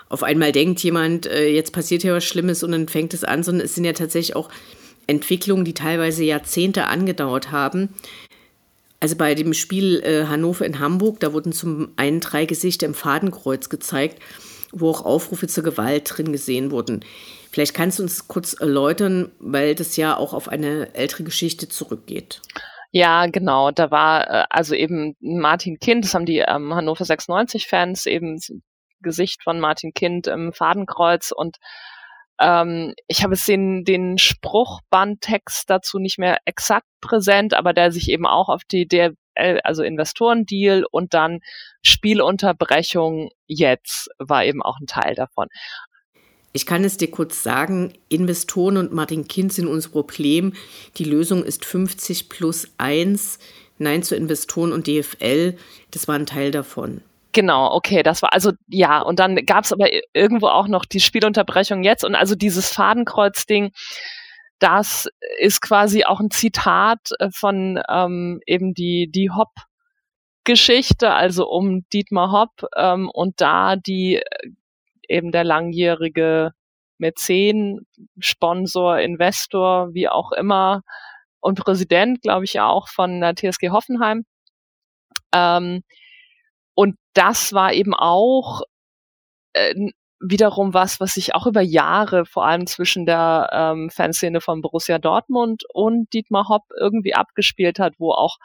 auf 0.09 0.23
einmal 0.23 0.51
denkt 0.51 0.83
jemand, 0.83 1.27
äh, 1.27 1.49
jetzt 1.49 1.73
passiert 1.73 2.03
ja 2.03 2.15
was 2.15 2.25
Schlimmes 2.25 2.63
und 2.63 2.73
dann 2.73 2.89
fängt 2.89 3.13
es 3.13 3.23
an, 3.23 3.43
sondern 3.43 3.67
es 3.67 3.75
sind 3.75 3.85
ja 3.85 3.93
tatsächlich 3.93 4.35
auch 4.35 4.49
Entwicklungen, 5.07 5.67
die 5.67 5.75
teilweise 5.75 6.25
Jahrzehnte 6.25 6.87
angedauert 6.87 7.51
haben. 7.51 7.91
Also 8.99 9.17
bei 9.17 9.35
dem 9.35 9.53
Spiel 9.53 10.01
äh, 10.03 10.25
Hannover 10.25 10.65
in 10.65 10.79
Hamburg, 10.79 11.21
da 11.21 11.35
wurden 11.35 11.53
zum 11.53 11.89
einen 11.97 12.21
drei 12.21 12.47
Gesichter 12.47 12.87
im 12.87 12.95
Fadenkreuz 12.95 13.69
gezeigt, 13.69 14.23
wo 14.73 14.89
auch 14.89 15.05
Aufrufe 15.05 15.49
zur 15.49 15.65
Gewalt 15.65 16.11
drin 16.17 16.33
gesehen 16.33 16.71
wurden. 16.71 17.05
Vielleicht 17.53 17.75
kannst 17.75 17.99
du 17.99 18.03
uns 18.05 18.29
kurz 18.29 18.55
erläutern, 18.55 19.31
weil 19.39 19.75
das 19.75 19.97
ja 19.97 20.17
auch 20.17 20.33
auf 20.33 20.49
eine 20.49 20.95
ältere 20.95 21.23
Geschichte 21.23 21.69
zurückgeht. 21.69 22.41
Ja, 22.91 23.27
genau. 23.27 23.71
Da 23.71 23.91
war 23.91 24.29
äh, 24.29 24.45
also 24.51 24.75
eben 24.75 25.17
Martin 25.21 25.79
Kind, 25.79 26.05
das 26.05 26.15
haben 26.15 26.27
die 26.27 26.39
ähm, 26.39 26.75
Hannover 26.75 27.05
96-Fans 27.05 28.07
eben 28.07 28.39
Gesicht 29.01 29.43
von 29.43 29.61
Martin 29.61 29.93
Kind 29.93 30.27
im 30.27 30.53
Fadenkreuz 30.53 31.33
und 31.33 31.59
ähm, 32.39 32.95
ich 33.07 33.23
habe 33.23 33.35
es 33.35 33.45
den, 33.45 33.85
den 33.85 34.19
Spruchbandtext 34.19 35.69
dazu 35.69 35.99
nicht 35.99 36.19
mehr 36.19 36.39
exakt 36.45 36.87
präsent, 37.01 37.55
aber 37.55 37.73
der 37.73 37.93
sich 37.93 38.09
eben 38.09 38.27
auch 38.27 38.49
auf 38.49 38.63
die 38.65 38.87
der 38.87 39.13
also 39.35 39.83
Investorendeal 39.83 40.85
und 40.91 41.15
dann 41.15 41.41
Spielunterbrechung 41.83 43.31
jetzt 43.47 44.11
war 44.19 44.45
eben 44.45 44.63
auch 44.63 44.79
ein 44.79 44.87
Teil 44.87 45.15
davon. 45.15 45.49
Ich 46.53 46.67
kann 46.67 46.85
es 46.85 46.99
dir 46.99 47.11
kurz 47.11 47.43
sagen, 47.43 47.95
Investoren 48.09 48.77
und 48.77 48.93
Martin 48.93 49.27
Kind 49.27 49.53
sind 49.53 49.67
unser 49.67 49.91
Problem. 49.91 50.53
Die 50.99 51.05
Lösung 51.05 51.43
ist 51.43 51.65
50 51.65 52.29
plus 52.29 52.69
1. 52.79 53.39
Nein 53.79 54.03
zu 54.03 54.15
Investoren 54.15 54.73
und 54.73 54.87
DFL, 54.87 55.57
das 55.91 56.07
war 56.09 56.15
ein 56.15 56.27
Teil 56.27 56.51
davon. 56.51 57.01
Genau, 57.33 57.73
okay, 57.75 58.03
das 58.03 58.21
war 58.21 58.35
also 58.35 58.53
ja, 58.69 59.01
und 59.01 59.19
dann 59.19 59.37
gab 59.47 59.65
es 59.65 59.73
aber 59.73 59.89
irgendwo 60.13 60.49
auch 60.49 60.69
noch 60.69 60.85
die 60.85 61.01
Spielunterbrechung 61.01 61.83
jetzt 61.83 62.05
und 62.05 62.15
also 62.15 62.35
dieses 62.35 62.69
Fadenkreuz-Ding, 62.69 63.73
das 64.59 65.09
ist 65.41 65.63
quasi 65.63 66.05
auch 66.05 66.21
ein 66.21 66.31
Zitat 66.31 67.01
äh, 67.19 67.31
von 67.35 67.81
ähm, 67.89 68.41
eben 68.47 68.75
die, 68.75 69.11
die 69.11 69.31
Hopp-Geschichte, 69.31 71.11
also 71.11 71.49
um 71.49 71.89
Dietmar 71.93 72.31
Hopp 72.31 72.69
ähm, 72.77 73.09
und 73.11 73.41
da 73.41 73.77
die 73.77 74.21
eben 75.09 75.33
der 75.33 75.45
langjährige 75.45 76.53
Mäzen, 76.99 77.87
Sponsor, 78.19 78.99
Investor, 78.99 79.93
wie 79.95 80.09
auch 80.09 80.33
immer 80.33 80.83
und 81.41 81.59
Präsident, 81.59 82.23
glaube 82.23 82.45
ich, 82.45 82.61
auch 82.61 82.89
von 82.89 83.21
der 83.21 83.35
TSG 83.35 83.71
Hoffenheim. 83.71 84.25
Ähm, 85.35 85.83
und 86.75 86.97
das 87.15 87.53
war 87.53 87.73
eben 87.73 87.95
auch 87.95 88.63
äh, 89.55 89.75
wiederum 90.23 90.73
was, 90.73 91.01
was 91.01 91.15
sich 91.15 91.35
auch 91.35 91.47
über 91.47 91.61
Jahre, 91.61 92.25
vor 92.25 92.47
allem 92.47 92.67
zwischen 92.67 93.07
der 93.07 93.51
ähm, 93.53 93.91
Fanszene 93.91 94.41
von 94.41 94.63
Borussia 94.63 94.99
Dortmund 94.99 95.65
und 95.75 96.13
Dietmar 96.13 96.49
Hopp 96.49 96.65
irgendwie 96.79 97.15
abgespielt 97.15 97.79
hat, 97.79 97.95
wo 97.99 98.13
auch 98.13 98.39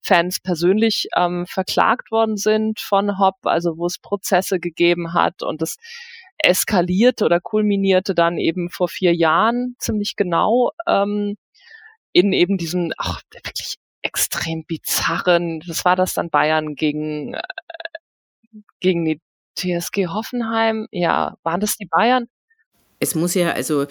Fans 0.00 0.40
persönlich 0.40 1.08
ähm, 1.16 1.46
verklagt 1.46 2.10
worden 2.12 2.36
sind 2.36 2.78
von 2.80 3.18
Hopp, 3.18 3.36
also 3.42 3.76
wo 3.76 3.86
es 3.86 3.98
Prozesse 3.98 4.60
gegeben 4.60 5.12
hat 5.12 5.42
und 5.42 5.60
das 5.60 5.76
eskalierte 6.38 7.24
oder 7.24 7.40
kulminierte 7.40 8.14
dann 8.14 8.38
eben 8.38 8.70
vor 8.70 8.88
vier 8.88 9.14
Jahren 9.14 9.74
ziemlich 9.78 10.14
genau 10.16 10.70
ähm, 10.86 11.36
in 12.12 12.32
eben 12.32 12.58
diesem 12.58 12.92
ach, 12.96 13.22
wirklich 13.32 13.76
extrem 14.02 14.64
bizarren, 14.66 15.60
das 15.66 15.84
war 15.84 15.96
das 15.96 16.14
dann 16.14 16.30
Bayern 16.30 16.74
gegen, 16.76 17.34
äh, 17.34 17.42
gegen 18.80 19.04
die 19.04 19.20
TSG 19.54 20.08
Hoffenheim. 20.08 20.86
Ja, 20.90 21.34
waren 21.42 21.60
das 21.60 21.76
die 21.76 21.86
Bayern? 21.86 22.26
Es 23.00 23.14
muss 23.14 23.34
ja, 23.34 23.52
also 23.52 23.86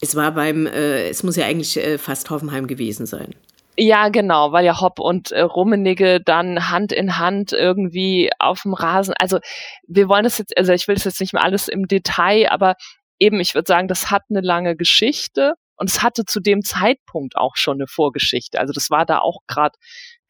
es 0.00 0.16
war 0.16 0.32
beim, 0.32 0.66
äh, 0.66 1.08
es 1.08 1.22
muss 1.22 1.36
ja 1.36 1.46
eigentlich 1.46 1.76
äh, 1.76 1.98
fast 1.98 2.28
Hoffenheim 2.30 2.66
gewesen 2.66 3.06
sein. 3.06 3.34
Ja, 3.78 4.10
genau, 4.10 4.52
weil 4.52 4.66
ja 4.66 4.80
Hopp 4.80 4.98
und 4.98 5.32
äh, 5.32 5.40
Rummenigge 5.40 6.20
dann 6.20 6.68
Hand 6.70 6.92
in 6.92 7.18
Hand 7.18 7.52
irgendwie 7.52 8.30
auf 8.38 8.62
dem 8.62 8.74
Rasen. 8.74 9.14
Also 9.18 9.38
wir 9.86 10.08
wollen 10.08 10.24
das 10.24 10.38
jetzt, 10.38 10.56
also 10.58 10.72
ich 10.72 10.88
will 10.88 10.96
das 10.96 11.04
jetzt 11.04 11.20
nicht 11.20 11.32
mehr 11.32 11.42
alles 11.42 11.68
im 11.68 11.86
Detail, 11.86 12.50
aber 12.50 12.74
eben, 13.18 13.40
ich 13.40 13.54
würde 13.54 13.68
sagen, 13.68 13.88
das 13.88 14.10
hat 14.10 14.24
eine 14.28 14.42
lange 14.42 14.76
Geschichte 14.76 15.54
und 15.76 15.88
es 15.88 16.02
hatte 16.02 16.24
zu 16.26 16.40
dem 16.40 16.62
Zeitpunkt 16.62 17.36
auch 17.36 17.56
schon 17.56 17.78
eine 17.78 17.86
Vorgeschichte. 17.86 18.60
Also 18.60 18.74
das 18.74 18.90
war 18.90 19.06
da 19.06 19.20
auch 19.20 19.38
gerade 19.46 19.78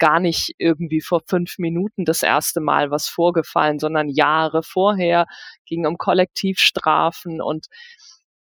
gar 0.02 0.18
nicht 0.18 0.56
irgendwie 0.58 1.00
vor 1.00 1.20
fünf 1.28 1.58
Minuten 1.58 2.04
das 2.04 2.24
erste 2.24 2.60
Mal 2.60 2.90
was 2.90 3.06
vorgefallen, 3.06 3.78
sondern 3.78 4.08
Jahre 4.08 4.64
vorher 4.64 5.26
ging 5.64 5.86
um 5.86 5.96
Kollektivstrafen 5.96 7.40
und 7.40 7.68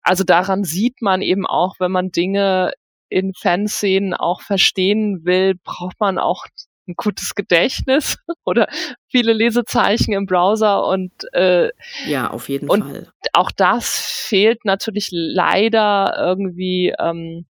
also 0.01 0.23
daran 0.23 0.63
sieht 0.63 1.03
man 1.03 1.21
eben 1.21 1.45
auch, 1.45 1.75
wenn 1.77 1.91
man 1.91 2.09
Dinge 2.09 2.71
in 3.09 3.33
Fanszenen 3.35 4.15
auch 4.15 4.41
verstehen 4.41 5.23
will, 5.23 5.53
braucht 5.63 5.99
man 5.99 6.17
auch 6.17 6.45
ein 6.87 6.95
gutes 6.95 7.35
Gedächtnis 7.35 8.17
oder 8.43 8.67
viele 9.07 9.33
Lesezeichen 9.33 10.13
im 10.13 10.25
Browser 10.25 10.87
und 10.87 11.11
äh, 11.33 11.69
ja, 12.07 12.31
auf 12.31 12.49
jeden 12.49 12.71
und 12.71 12.81
Fall. 12.81 13.11
Auch 13.33 13.51
das 13.51 13.99
fehlt 13.99 14.65
natürlich 14.65 15.09
leider 15.11 16.15
irgendwie 16.17 16.95
ähm, 16.97 17.45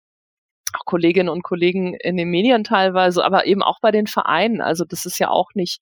auch 0.75 0.85
Kolleginnen 0.85 1.29
und 1.29 1.43
Kollegen 1.43 1.93
in 1.95 2.17
den 2.17 2.29
Medien 2.29 2.63
teilweise, 2.63 3.23
aber 3.23 3.45
eben 3.45 3.63
auch 3.63 3.79
bei 3.81 3.91
den 3.91 4.07
Vereinen. 4.07 4.61
Also 4.61 4.85
das 4.85 5.05
ist 5.05 5.19
ja 5.19 5.29
auch 5.29 5.49
nicht 5.53 5.81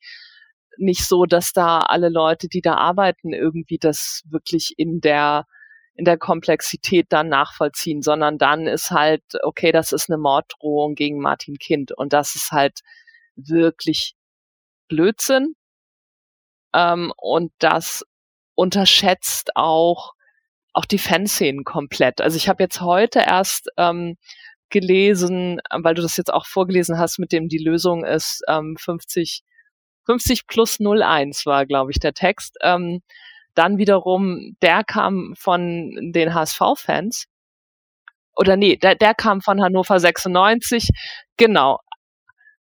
nicht 0.77 1.05
so, 1.05 1.25
dass 1.25 1.51
da 1.51 1.79
alle 1.79 2.09
Leute, 2.09 2.47
die 2.47 2.61
da 2.61 2.75
arbeiten, 2.75 3.33
irgendwie 3.33 3.77
das 3.77 4.23
wirklich 4.29 4.73
in 4.77 5.01
der 5.01 5.45
in 5.95 6.05
der 6.05 6.17
Komplexität 6.17 7.07
dann 7.09 7.27
nachvollziehen, 7.27 8.01
sondern 8.01 8.37
dann 8.37 8.67
ist 8.67 8.89
halt, 8.91 9.21
okay, 9.43 9.73
das 9.73 9.91
ist 9.91 10.09
eine 10.09 10.17
Morddrohung 10.17 10.95
gegen 10.95 11.19
Martin 11.19 11.57
Kind 11.57 11.91
und 11.91 12.13
das 12.13 12.35
ist 12.35 12.51
halt 12.51 12.79
wirklich 13.35 14.15
Blödsinn. 14.87 15.55
Ähm, 16.73 17.11
und 17.17 17.51
das 17.59 18.05
unterschätzt 18.55 19.55
auch 19.55 20.13
auch 20.73 20.85
die 20.85 20.99
Fanszenen 20.99 21.63
komplett. 21.63 22.21
Also 22.21 22.37
ich 22.37 22.47
habe 22.47 22.63
jetzt 22.63 22.79
heute 22.81 23.19
erst 23.19 23.69
ähm, 23.77 24.17
gelesen, 24.69 25.59
weil 25.71 25.95
du 25.95 26.01
das 26.01 26.17
jetzt 26.17 26.33
auch 26.33 26.45
vorgelesen 26.45 26.97
hast, 26.97 27.19
mit 27.19 27.31
dem 27.31 27.49
die 27.49 27.57
Lösung 27.57 28.05
ist 28.05 28.41
ähm, 28.47 28.75
50 28.77 29.43
50 30.09 30.47
plus 30.47 30.79
01 30.79 31.45
war, 31.45 31.67
glaube 31.67 31.91
ich, 31.91 31.99
der 31.99 32.13
Text. 32.13 32.57
Ähm, 32.61 33.01
dann 33.53 33.77
wiederum, 33.77 34.55
der 34.61 34.83
kam 34.83 35.35
von 35.37 36.11
den 36.13 36.33
HSV-Fans. 36.33 37.25
Oder 38.35 38.57
nee, 38.57 38.75
der, 38.75 38.95
der 38.95 39.13
kam 39.13 39.41
von 39.41 39.61
Hannover 39.61 39.99
96. 39.99 40.89
Genau. 41.37 41.79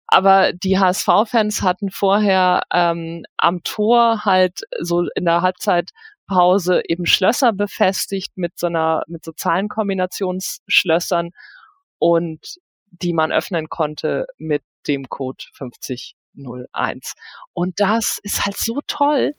Aber 0.06 0.52
die 0.52 0.78
HSV-Fans 0.78 1.62
hatten 1.62 1.90
vorher 1.90 2.62
ähm, 2.72 3.24
am 3.38 3.62
Tor 3.64 4.24
halt 4.24 4.60
so 4.78 5.06
in 5.16 5.24
der 5.24 5.42
Halbzeitpause 5.42 6.82
eben 6.86 7.06
Schlösser 7.06 7.52
befestigt 7.52 8.36
mit 8.36 8.56
so 8.56 8.68
einer, 8.68 9.02
mit 9.08 9.24
so 9.24 9.32
Zahlenkombinationsschlössern. 9.32 11.30
Und 12.02 12.56
die 12.90 13.12
man 13.12 13.30
öffnen 13.30 13.68
konnte 13.68 14.26
mit 14.36 14.62
dem 14.88 15.08
Code 15.08 15.44
5001. 15.52 17.12
Und 17.52 17.78
das 17.78 18.18
ist 18.24 18.44
halt 18.44 18.56
so 18.56 18.80
toll. 18.88 19.34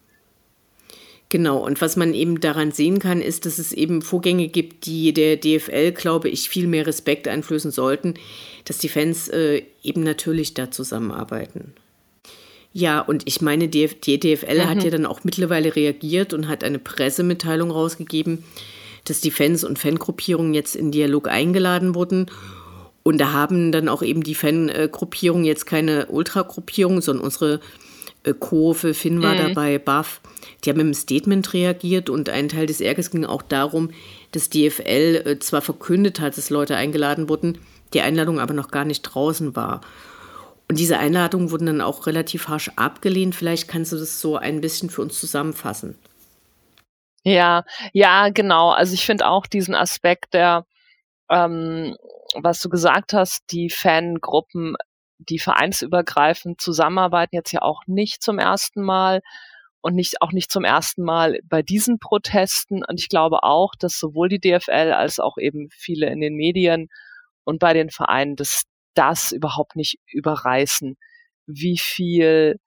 Genau, 1.27 1.57
und 1.57 1.81
was 1.81 1.97
man 1.97 2.13
eben 2.13 2.39
daran 2.39 2.71
sehen 2.71 2.99
kann, 2.99 3.19
ist, 3.19 3.45
dass 3.45 3.59
es 3.59 3.73
eben 3.73 4.01
Vorgänge 4.01 4.47
gibt, 4.47 4.85
die 4.85 5.11
der 5.11 5.35
DFL, 5.35 5.91
glaube 5.91 6.29
ich, 6.29 6.47
viel 6.47 6.67
mehr 6.67 6.87
Respekt 6.87 7.27
einflößen 7.27 7.71
sollten, 7.71 8.13
dass 8.63 8.77
die 8.77 8.87
Fans 8.87 9.27
äh, 9.27 9.63
eben 9.81 10.03
natürlich 10.03 10.53
da 10.53 10.71
zusammenarbeiten. 10.71 11.73
Ja, 12.71 13.01
und 13.01 13.23
ich 13.27 13.41
meine, 13.41 13.67
die, 13.67 13.87
die 13.87 14.21
DFL 14.21 14.63
mhm. 14.63 14.69
hat 14.69 14.83
ja 14.85 14.89
dann 14.89 15.05
auch 15.05 15.25
mittlerweile 15.25 15.75
reagiert 15.75 16.33
und 16.33 16.47
hat 16.47 16.63
eine 16.63 16.79
Pressemitteilung 16.79 17.71
rausgegeben, 17.71 18.45
dass 19.05 19.21
die 19.21 19.31
Fans 19.31 19.63
und 19.63 19.79
Fangruppierungen 19.79 20.53
jetzt 20.53 20.75
in 20.75 20.91
Dialog 20.91 21.27
eingeladen 21.27 21.95
wurden. 21.95 22.27
Und 23.03 23.19
da 23.19 23.33
haben 23.33 23.71
dann 23.71 23.89
auch 23.89 24.01
eben 24.01 24.23
die 24.23 24.35
Fangruppierungen 24.35 25.45
jetzt 25.45 25.65
keine 25.65 26.05
Ultragruppierung, 26.07 27.01
sondern 27.01 27.25
unsere 27.25 27.59
äh, 28.23 28.33
Kurve, 28.33 28.93
Finn 28.93 29.21
war 29.21 29.33
mhm. 29.33 29.49
dabei, 29.49 29.77
Buff, 29.77 30.21
die 30.63 30.69
haben 30.69 30.77
mit 30.77 30.85
einem 30.85 30.93
Statement 30.93 31.53
reagiert 31.53 32.09
und 32.09 32.29
ein 32.29 32.49
Teil 32.49 32.65
des 32.65 32.81
Ärgers 32.81 33.11
ging 33.11 33.25
auch 33.25 33.41
darum, 33.41 33.91
dass 34.31 34.49
DFL 34.49 35.23
äh, 35.25 35.39
zwar 35.39 35.61
verkündet 35.61 36.19
hat, 36.19 36.37
dass 36.37 36.49
Leute 36.49 36.75
eingeladen 36.75 37.27
wurden, 37.27 37.57
die 37.93 38.01
Einladung 38.01 38.39
aber 38.39 38.53
noch 38.53 38.71
gar 38.71 38.85
nicht 38.85 39.01
draußen 39.01 39.55
war. 39.55 39.81
Und 40.69 40.79
diese 40.79 40.97
Einladungen 40.97 41.51
wurden 41.51 41.65
dann 41.65 41.81
auch 41.81 42.07
relativ 42.07 42.47
harsch 42.47 42.71
abgelehnt. 42.77 43.35
Vielleicht 43.35 43.67
kannst 43.67 43.91
du 43.91 43.97
das 43.97 44.21
so 44.21 44.37
ein 44.37 44.61
bisschen 44.61 44.89
für 44.89 45.01
uns 45.01 45.19
zusammenfassen. 45.19 45.95
Ja, 47.25 47.63
ja, 47.93 48.29
genau. 48.29 48.71
Also 48.71 48.93
ich 48.93 49.05
finde 49.05 49.27
auch 49.27 49.45
diesen 49.47 49.75
Aspekt 49.75 50.33
der, 50.33 50.65
ähm, 51.29 51.95
was 52.35 52.61
du 52.61 52.69
gesagt 52.69 53.13
hast, 53.13 53.43
die 53.51 53.69
Fangruppen, 53.69 54.75
die 55.19 55.39
vereinsübergreifend 55.39 56.61
zusammenarbeiten, 56.61 57.35
jetzt 57.35 57.51
ja 57.53 57.61
auch 57.61 57.83
nicht 57.87 58.23
zum 58.23 58.39
ersten 58.39 58.83
Mal 58.83 59.21
und 59.81 59.95
nicht, 59.95 60.21
auch 60.21 60.31
nicht 60.33 60.51
zum 60.51 60.65
ersten 60.65 61.03
Mal 61.03 61.39
bei 61.45 61.61
diesen 61.61 61.99
Protesten. 61.99 62.83
Und 62.85 62.99
ich 62.99 63.09
glaube 63.09 63.43
auch, 63.43 63.73
dass 63.79 63.99
sowohl 63.99 64.29
die 64.29 64.39
DFL 64.39 64.93
als 64.93 65.19
auch 65.19 65.37
eben 65.37 65.69
viele 65.71 66.07
in 66.09 66.21
den 66.21 66.35
Medien 66.35 66.89
und 67.45 67.59
bei 67.59 67.73
den 67.73 67.89
Vereinen 67.89 68.35
das, 68.35 68.63
das 68.95 69.31
überhaupt 69.31 69.75
nicht 69.77 69.99
überreißen, 70.07 70.97
wie 71.47 71.77
viel 71.77 72.59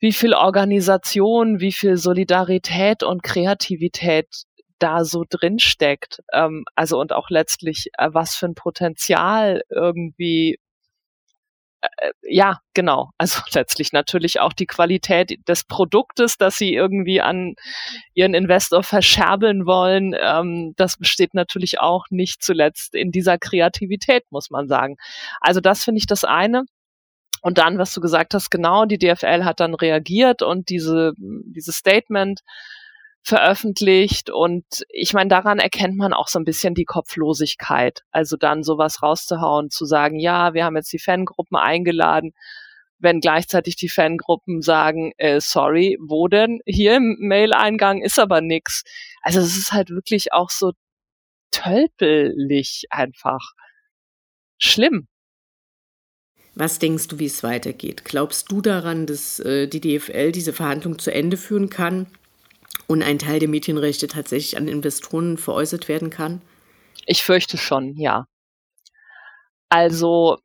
wie 0.00 0.12
viel 0.12 0.34
Organisation, 0.34 1.60
wie 1.60 1.72
viel 1.72 1.96
Solidarität 1.96 3.02
und 3.02 3.22
Kreativität 3.22 4.26
da 4.78 5.04
so 5.04 5.24
drin 5.28 5.58
steckt. 5.58 6.20
Ähm, 6.32 6.64
also 6.74 7.00
und 7.00 7.12
auch 7.12 7.30
letztlich, 7.30 7.90
äh, 7.98 8.08
was 8.12 8.36
für 8.36 8.46
ein 8.46 8.54
Potenzial 8.54 9.62
irgendwie 9.70 10.58
äh, 11.80 11.88
äh 12.08 12.12
ja, 12.22 12.58
genau. 12.74 13.10
Also 13.18 13.40
letztlich 13.54 13.92
natürlich 13.92 14.40
auch 14.40 14.52
die 14.52 14.66
Qualität 14.66 15.40
des 15.48 15.64
Produktes, 15.64 16.36
das 16.38 16.56
sie 16.56 16.74
irgendwie 16.74 17.20
an 17.20 17.54
ihren 18.14 18.34
Investor 18.34 18.82
verscherbeln 18.82 19.66
wollen. 19.66 20.14
Ähm, 20.20 20.74
das 20.76 20.96
besteht 20.96 21.34
natürlich 21.34 21.80
auch 21.80 22.06
nicht 22.10 22.42
zuletzt 22.42 22.94
in 22.94 23.10
dieser 23.12 23.38
Kreativität, 23.38 24.24
muss 24.30 24.50
man 24.50 24.68
sagen. 24.68 24.96
Also 25.40 25.60
das 25.60 25.84
finde 25.84 25.98
ich 25.98 26.06
das 26.06 26.24
eine. 26.24 26.64
Und 27.42 27.58
dann, 27.58 27.78
was 27.78 27.92
du 27.94 28.00
gesagt 28.00 28.34
hast, 28.34 28.50
genau, 28.50 28.84
die 28.84 28.98
DFL 28.98 29.44
hat 29.44 29.60
dann 29.60 29.74
reagiert 29.74 30.42
und 30.42 30.68
diese, 30.68 31.12
dieses 31.16 31.76
Statement 31.76 32.40
veröffentlicht. 33.22 34.30
Und 34.30 34.64
ich 34.88 35.12
meine, 35.12 35.28
daran 35.28 35.58
erkennt 35.58 35.96
man 35.96 36.12
auch 36.12 36.28
so 36.28 36.38
ein 36.38 36.44
bisschen 36.44 36.74
die 36.74 36.84
Kopflosigkeit. 36.84 38.02
Also 38.10 38.36
dann 38.36 38.62
sowas 38.62 39.02
rauszuhauen, 39.02 39.70
zu 39.70 39.84
sagen, 39.84 40.18
ja, 40.18 40.54
wir 40.54 40.64
haben 40.64 40.76
jetzt 40.76 40.92
die 40.92 40.98
Fangruppen 40.98 41.56
eingeladen, 41.56 42.32
wenn 42.98 43.20
gleichzeitig 43.20 43.76
die 43.76 43.88
Fangruppen 43.88 44.62
sagen, 44.62 45.12
äh, 45.18 45.40
sorry, 45.40 45.98
wo 46.00 46.28
denn? 46.28 46.60
Hier 46.66 46.96
im 46.96 47.16
Mail-Eingang 47.20 48.02
ist 48.02 48.18
aber 48.18 48.40
nix. 48.40 48.82
Also 49.22 49.40
es 49.40 49.56
ist 49.56 49.72
halt 49.72 49.90
wirklich 49.90 50.32
auch 50.32 50.50
so 50.50 50.72
tölpelig 51.50 52.84
einfach. 52.90 53.52
Schlimm. 54.58 55.06
Was 56.58 56.80
denkst 56.80 57.06
du, 57.06 57.20
wie 57.20 57.26
es 57.26 57.44
weitergeht? 57.44 58.04
Glaubst 58.04 58.50
du 58.50 58.60
daran, 58.60 59.06
dass 59.06 59.38
äh, 59.38 59.68
die 59.68 59.80
DFL 59.80 60.32
diese 60.32 60.52
Verhandlung 60.52 60.98
zu 60.98 61.14
Ende 61.14 61.36
führen 61.36 61.70
kann 61.70 62.08
und 62.88 63.00
ein 63.00 63.20
Teil 63.20 63.38
der 63.38 63.48
Medienrechte 63.48 64.08
tatsächlich 64.08 64.56
an 64.56 64.66
Investoren 64.66 65.38
veräußert 65.38 65.86
werden 65.86 66.10
kann? 66.10 66.42
Ich 67.06 67.22
fürchte 67.22 67.58
schon, 67.58 67.94
ja. 67.96 68.26
Also, 69.68 70.38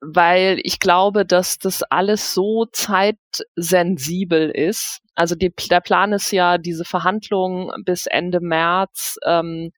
weil 0.00 0.58
ich 0.64 0.80
glaube, 0.80 1.24
dass 1.24 1.58
das 1.58 1.84
alles 1.84 2.34
so 2.34 2.66
zeitsensibel 2.72 4.50
ist. 4.50 4.98
Also 5.14 5.36
die, 5.36 5.54
der 5.70 5.80
Plan 5.80 6.12
ist 6.12 6.32
ja, 6.32 6.58
diese 6.58 6.84
Verhandlungen 6.84 7.70
bis 7.84 8.06
Ende 8.06 8.40
März 8.40 9.16
ähm, 9.24 9.70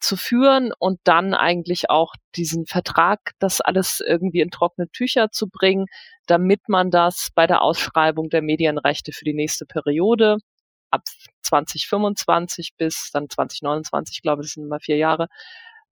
zu 0.00 0.16
führen 0.16 0.72
und 0.78 1.00
dann 1.04 1.34
eigentlich 1.34 1.90
auch 1.90 2.14
diesen 2.36 2.66
Vertrag, 2.66 3.32
das 3.38 3.60
alles 3.60 4.02
irgendwie 4.06 4.40
in 4.40 4.50
trockene 4.50 4.88
Tücher 4.90 5.30
zu 5.30 5.48
bringen, 5.48 5.86
damit 6.26 6.68
man 6.68 6.90
das 6.90 7.30
bei 7.34 7.46
der 7.46 7.62
Ausschreibung 7.62 8.30
der 8.30 8.42
Medienrechte 8.42 9.12
für 9.12 9.24
die 9.24 9.34
nächste 9.34 9.66
Periode 9.66 10.38
ab 10.90 11.02
2025 11.42 12.72
bis 12.76 13.10
dann 13.12 13.28
2029, 13.28 14.22
glaube 14.22 14.42
ich, 14.42 14.48
das 14.48 14.54
sind 14.54 14.64
immer 14.64 14.80
vier 14.80 14.96
Jahre, 14.96 15.28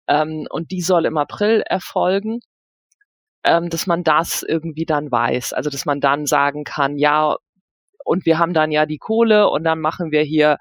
ähm, 0.08 0.46
und 0.50 0.70
die 0.70 0.80
soll 0.80 1.06
im 1.06 1.18
April 1.18 1.62
erfolgen, 1.66 2.40
ähm, 3.44 3.70
dass 3.70 3.86
man 3.86 4.04
das 4.04 4.42
irgendwie 4.42 4.86
dann 4.86 5.10
weiß. 5.10 5.52
Also 5.52 5.70
dass 5.70 5.84
man 5.86 6.00
dann 6.00 6.26
sagen 6.26 6.64
kann, 6.64 6.98
ja, 6.98 7.36
und 8.04 8.26
wir 8.26 8.38
haben 8.38 8.54
dann 8.54 8.72
ja 8.72 8.86
die 8.86 8.98
Kohle 8.98 9.48
und 9.50 9.64
dann 9.64 9.80
machen 9.80 10.10
wir 10.12 10.22
hier 10.22 10.58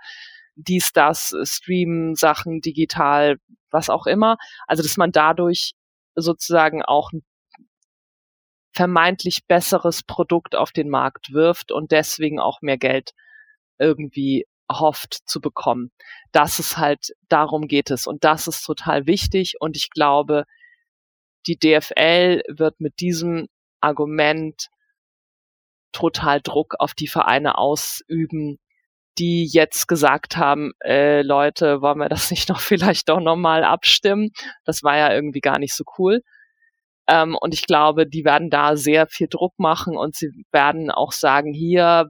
dies, 0.57 0.91
das, 0.93 1.33
Streamen, 1.43 2.15
Sachen, 2.15 2.61
digital, 2.61 3.37
was 3.71 3.89
auch 3.89 4.07
immer. 4.07 4.37
Also, 4.67 4.83
dass 4.83 4.97
man 4.97 5.11
dadurch 5.11 5.73
sozusagen 6.15 6.83
auch 6.83 7.11
ein 7.13 7.23
vermeintlich 8.73 9.45
besseres 9.47 10.03
Produkt 10.03 10.55
auf 10.55 10.71
den 10.71 10.89
Markt 10.89 11.31
wirft 11.31 11.71
und 11.71 11.91
deswegen 11.91 12.39
auch 12.39 12.61
mehr 12.61 12.77
Geld 12.77 13.13
irgendwie 13.79 14.45
hofft 14.71 15.19
zu 15.25 15.39
bekommen. 15.39 15.91
Das 16.31 16.59
ist 16.59 16.77
halt, 16.77 17.11
darum 17.29 17.67
geht 17.67 17.89
es. 17.89 18.05
Und 18.05 18.23
das 18.23 18.47
ist 18.47 18.63
total 18.63 19.07
wichtig. 19.07 19.55
Und 19.59 19.77
ich 19.77 19.89
glaube, 19.89 20.43
die 21.47 21.57
DFL 21.57 22.43
wird 22.49 22.79
mit 22.79 22.99
diesem 22.99 23.47
Argument 23.79 24.67
total 25.91 26.41
Druck 26.41 26.75
auf 26.79 26.93
die 26.93 27.07
Vereine 27.07 27.57
ausüben, 27.57 28.59
die 29.19 29.45
jetzt 29.45 29.87
gesagt 29.87 30.37
haben, 30.37 30.71
äh, 30.83 31.21
Leute, 31.21 31.81
wollen 31.81 31.99
wir 31.99 32.09
das 32.09 32.31
nicht 32.31 32.49
noch 32.49 32.59
vielleicht 32.59 33.09
doch 33.09 33.19
nochmal 33.19 33.63
abstimmen? 33.63 34.31
Das 34.65 34.83
war 34.83 34.97
ja 34.97 35.13
irgendwie 35.13 35.41
gar 35.41 35.59
nicht 35.59 35.73
so 35.73 35.83
cool. 35.97 36.21
Ähm, 37.07 37.37
und 37.39 37.53
ich 37.53 37.65
glaube, 37.65 38.05
die 38.07 38.25
werden 38.25 38.49
da 38.49 38.75
sehr 38.75 39.07
viel 39.07 39.27
Druck 39.29 39.53
machen 39.57 39.95
und 39.97 40.15
sie 40.15 40.29
werden 40.51 40.91
auch 40.91 41.13
sagen, 41.13 41.53
hier 41.53 42.09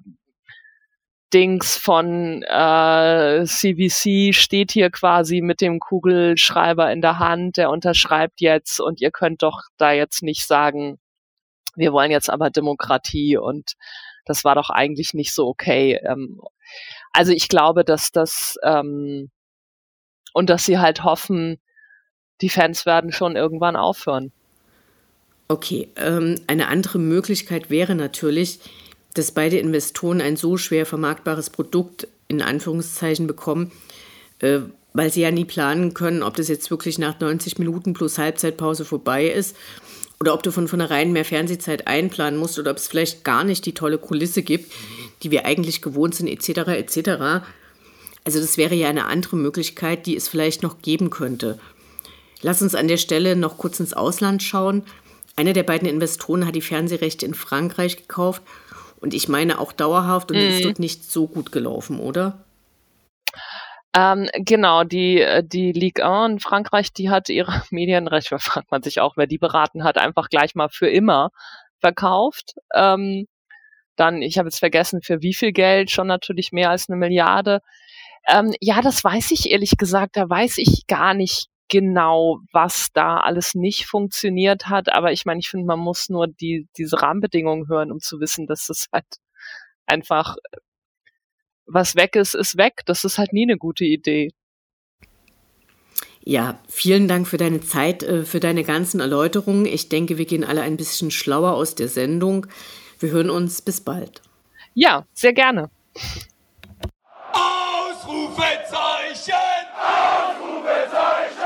Dings 1.33 1.77
von 1.77 2.41
äh, 2.43 3.43
CVC 3.45 4.33
steht 4.33 4.71
hier 4.71 4.89
quasi 4.89 5.41
mit 5.41 5.59
dem 5.59 5.79
Kugelschreiber 5.79 6.91
in 6.91 7.01
der 7.01 7.19
Hand, 7.19 7.57
der 7.57 7.69
unterschreibt 7.69 8.39
jetzt 8.39 8.79
und 8.79 9.01
ihr 9.01 9.11
könnt 9.11 9.43
doch 9.43 9.63
da 9.77 9.91
jetzt 9.91 10.23
nicht 10.23 10.47
sagen, 10.47 10.99
wir 11.75 11.91
wollen 11.93 12.11
jetzt 12.11 12.29
aber 12.29 12.49
Demokratie 12.49 13.37
und 13.37 13.73
das 14.25 14.43
war 14.45 14.55
doch 14.55 14.69
eigentlich 14.69 15.13
nicht 15.13 15.33
so 15.33 15.47
okay. 15.47 15.99
Ähm, 16.03 16.39
also 17.11 17.31
ich 17.31 17.47
glaube, 17.47 17.83
dass 17.83 18.11
das 18.11 18.57
ähm, 18.63 19.29
und 20.33 20.49
dass 20.49 20.65
sie 20.65 20.77
halt 20.77 21.03
hoffen, 21.03 21.59
die 22.41 22.49
Fans 22.49 22.85
werden 22.85 23.11
schon 23.11 23.35
irgendwann 23.35 23.75
aufhören. 23.75 24.31
Okay, 25.47 25.89
ähm, 25.95 26.35
eine 26.47 26.67
andere 26.67 26.99
Möglichkeit 26.99 27.69
wäre 27.69 27.95
natürlich, 27.95 28.59
dass 29.13 29.31
beide 29.31 29.57
Investoren 29.57 30.21
ein 30.21 30.35
so 30.35 30.57
schwer 30.57 30.85
vermarktbares 30.85 31.49
Produkt 31.49 32.07
in 32.27 32.41
Anführungszeichen 32.41 33.25
bekommen, 33.25 33.71
äh, 34.39 34.59
weil 34.93 35.11
sie 35.11 35.21
ja 35.21 35.31
nie 35.31 35.45
planen 35.45 35.93
können, 35.93 36.21
ob 36.21 36.35
das 36.35 36.49
jetzt 36.49 36.69
wirklich 36.69 36.99
nach 36.99 37.19
90 37.19 37.57
Minuten 37.57 37.93
plus 37.93 38.17
Halbzeitpause 38.17 38.85
vorbei 38.85 39.27
ist 39.27 39.55
oder 40.19 40.33
ob 40.33 40.43
du 40.43 40.51
von 40.51 40.67
vornherein 40.67 41.11
mehr 41.11 41.25
Fernsehzeit 41.25 41.87
einplanen 41.87 42.39
musst 42.39 42.57
oder 42.57 42.71
ob 42.71 42.77
es 42.77 42.87
vielleicht 42.87 43.23
gar 43.23 43.43
nicht 43.43 43.65
die 43.65 43.73
tolle 43.73 43.97
Kulisse 43.97 44.41
gibt, 44.41 44.71
die 45.23 45.31
wir 45.31 45.45
eigentlich 45.45 45.81
gewohnt 45.81 46.15
sind, 46.15 46.27
etc. 46.27 46.69
etc. 46.69 47.45
Also 48.23 48.39
das 48.39 48.57
wäre 48.57 48.75
ja 48.75 48.89
eine 48.89 49.05
andere 49.05 49.35
Möglichkeit, 49.35 50.05
die 50.05 50.15
es 50.15 50.27
vielleicht 50.27 50.63
noch 50.63 50.81
geben 50.81 51.09
könnte. 51.09 51.59
Lass 52.41 52.61
uns 52.61 52.75
an 52.75 52.87
der 52.87 52.97
Stelle 52.97 53.35
noch 53.35 53.57
kurz 53.57 53.79
ins 53.79 53.93
Ausland 53.93 54.43
schauen. 54.43 54.83
Einer 55.35 55.53
der 55.53 55.63
beiden 55.63 55.87
Investoren 55.87 56.45
hat 56.45 56.55
die 56.55 56.61
Fernsehrechte 56.61 57.25
in 57.25 57.33
Frankreich 57.33 57.97
gekauft 57.97 58.41
und 58.99 59.13
ich 59.13 59.27
meine 59.27 59.59
auch 59.59 59.71
dauerhaft 59.71 60.31
und 60.31 60.37
mhm. 60.37 60.43
ist 60.43 60.65
dort 60.65 60.79
nicht 60.79 61.09
so 61.09 61.27
gut 61.27 61.51
gelaufen, 61.51 61.99
oder? 61.99 62.43
Ähm, 63.95 64.29
genau, 64.33 64.83
die, 64.83 65.21
äh, 65.21 65.43
die 65.43 65.71
Ligue 65.71 66.05
1 66.05 66.33
in 66.33 66.39
Frankreich, 66.39 66.93
die 66.93 67.09
hat 67.09 67.29
ihre 67.29 67.63
Medienrechte, 67.71 68.31
da 68.31 68.39
fragt 68.39 68.71
man 68.71 68.83
sich 68.83 68.99
auch, 68.99 69.17
wer 69.17 69.27
die 69.27 69.37
beraten 69.37 69.83
hat, 69.83 69.97
einfach 69.97 70.29
gleich 70.29 70.55
mal 70.55 70.69
für 70.69 70.89
immer 70.89 71.31
verkauft. 71.79 72.53
Ähm, 72.73 73.27
dann, 73.95 74.21
ich 74.21 74.37
habe 74.37 74.47
jetzt 74.49 74.59
vergessen, 74.59 75.01
für 75.01 75.21
wie 75.21 75.33
viel 75.33 75.51
Geld, 75.51 75.91
schon 75.91 76.07
natürlich 76.07 76.51
mehr 76.51 76.69
als 76.69 76.89
eine 76.89 76.97
Milliarde. 76.97 77.61
Ähm, 78.27 78.53
ja, 78.61 78.81
das 78.81 79.03
weiß 79.03 79.31
ich 79.31 79.49
ehrlich 79.51 79.77
gesagt, 79.77 80.17
da 80.17 80.29
weiß 80.29 80.59
ich 80.59 80.85
gar 80.87 81.13
nicht 81.13 81.47
genau, 81.69 82.39
was 82.51 82.89
da 82.93 83.17
alles 83.17 83.55
nicht 83.55 83.85
funktioniert 83.87 84.67
hat. 84.67 84.93
Aber 84.93 85.11
ich 85.11 85.25
meine, 85.25 85.39
ich 85.39 85.49
finde, 85.49 85.65
man 85.65 85.79
muss 85.79 86.09
nur 86.09 86.27
die, 86.27 86.67
diese 86.77 87.01
Rahmenbedingungen 87.01 87.67
hören, 87.67 87.91
um 87.91 87.99
zu 87.99 88.19
wissen, 88.19 88.47
dass 88.47 88.69
es 88.69 88.87
halt 88.93 89.05
einfach, 89.85 90.35
was 91.67 91.95
weg 91.95 92.15
ist, 92.15 92.33
ist 92.33 92.57
weg. 92.57 92.81
Das 92.85 93.03
ist 93.03 93.17
halt 93.17 93.33
nie 93.33 93.43
eine 93.43 93.57
gute 93.57 93.85
Idee. 93.85 94.31
Ja, 96.23 96.59
vielen 96.67 97.07
Dank 97.07 97.27
für 97.27 97.37
deine 97.37 97.61
Zeit, 97.61 98.03
äh, 98.03 98.25
für 98.25 98.41
deine 98.41 98.63
ganzen 98.63 98.99
Erläuterungen. 98.99 99.65
Ich 99.65 99.87
denke, 99.87 100.17
wir 100.17 100.25
gehen 100.25 100.43
alle 100.43 100.61
ein 100.61 100.75
bisschen 100.75 101.09
schlauer 101.09 101.53
aus 101.53 101.75
der 101.75 101.87
Sendung. 101.87 102.47
Wir 102.99 103.11
hören 103.11 103.29
uns 103.29 103.61
bis 103.61 103.79
bald. 103.79 104.21
Ja, 104.73 105.05
sehr 105.13 105.33
gerne. 105.33 105.69
Ausrufezeichen! 107.31 109.33
Ausrufezeichen! 109.79 111.37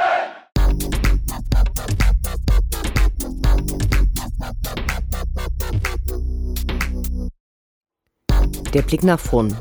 Der 8.73 8.81
Blick 8.81 9.03
nach 9.03 9.19
vorn. 9.19 9.55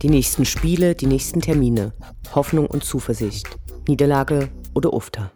Die 0.00 0.08
nächsten 0.08 0.44
Spiele, 0.44 0.94
die 0.94 1.06
nächsten 1.06 1.40
Termine. 1.40 1.92
Hoffnung 2.32 2.66
und 2.66 2.84
Zuversicht. 2.84 3.48
Niederlage 3.88 4.48
oder 4.72 4.92
Ufter. 4.92 5.32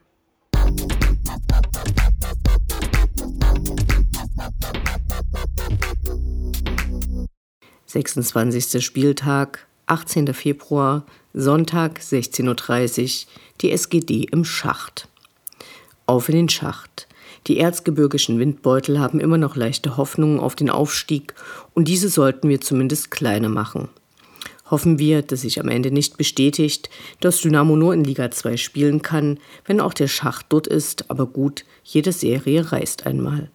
26. 7.86 8.84
Spieltag, 8.84 9.66
18. 9.86 10.32
Februar, 10.32 11.04
Sonntag 11.34 11.98
16.30 11.98 13.26
Uhr, 13.26 13.32
die 13.60 13.72
SGD 13.72 14.28
im 14.30 14.44
Schacht. 14.44 15.08
Auf 16.06 16.28
in 16.28 16.36
den 16.36 16.48
Schacht. 16.48 17.08
Die 17.48 17.58
erzgebirgischen 17.58 18.38
Windbeutel 18.38 19.00
haben 19.00 19.18
immer 19.18 19.38
noch 19.38 19.56
leichte 19.56 19.96
Hoffnungen 19.96 20.38
auf 20.38 20.54
den 20.54 20.70
Aufstieg 20.70 21.34
und 21.74 21.88
diese 21.88 22.08
sollten 22.08 22.48
wir 22.48 22.60
zumindest 22.60 23.10
kleiner 23.10 23.48
machen. 23.48 23.88
Hoffen 24.72 24.98
wir, 24.98 25.22
dass 25.22 25.42
sich 25.42 25.60
am 25.60 25.68
Ende 25.68 25.92
nicht 25.92 26.16
bestätigt, 26.16 26.90
dass 27.20 27.40
Dynamo 27.40 27.76
nur 27.76 27.94
in 27.94 28.02
Liga 28.02 28.32
2 28.32 28.56
spielen 28.56 29.02
kann, 29.02 29.38
wenn 29.64 29.80
auch 29.80 29.94
der 29.94 30.08
Schacht 30.08 30.46
dort 30.48 30.66
ist, 30.66 31.08
aber 31.10 31.26
gut, 31.26 31.64
jede 31.84 32.10
Serie 32.10 32.72
reißt 32.72 33.06
einmal. 33.06 33.50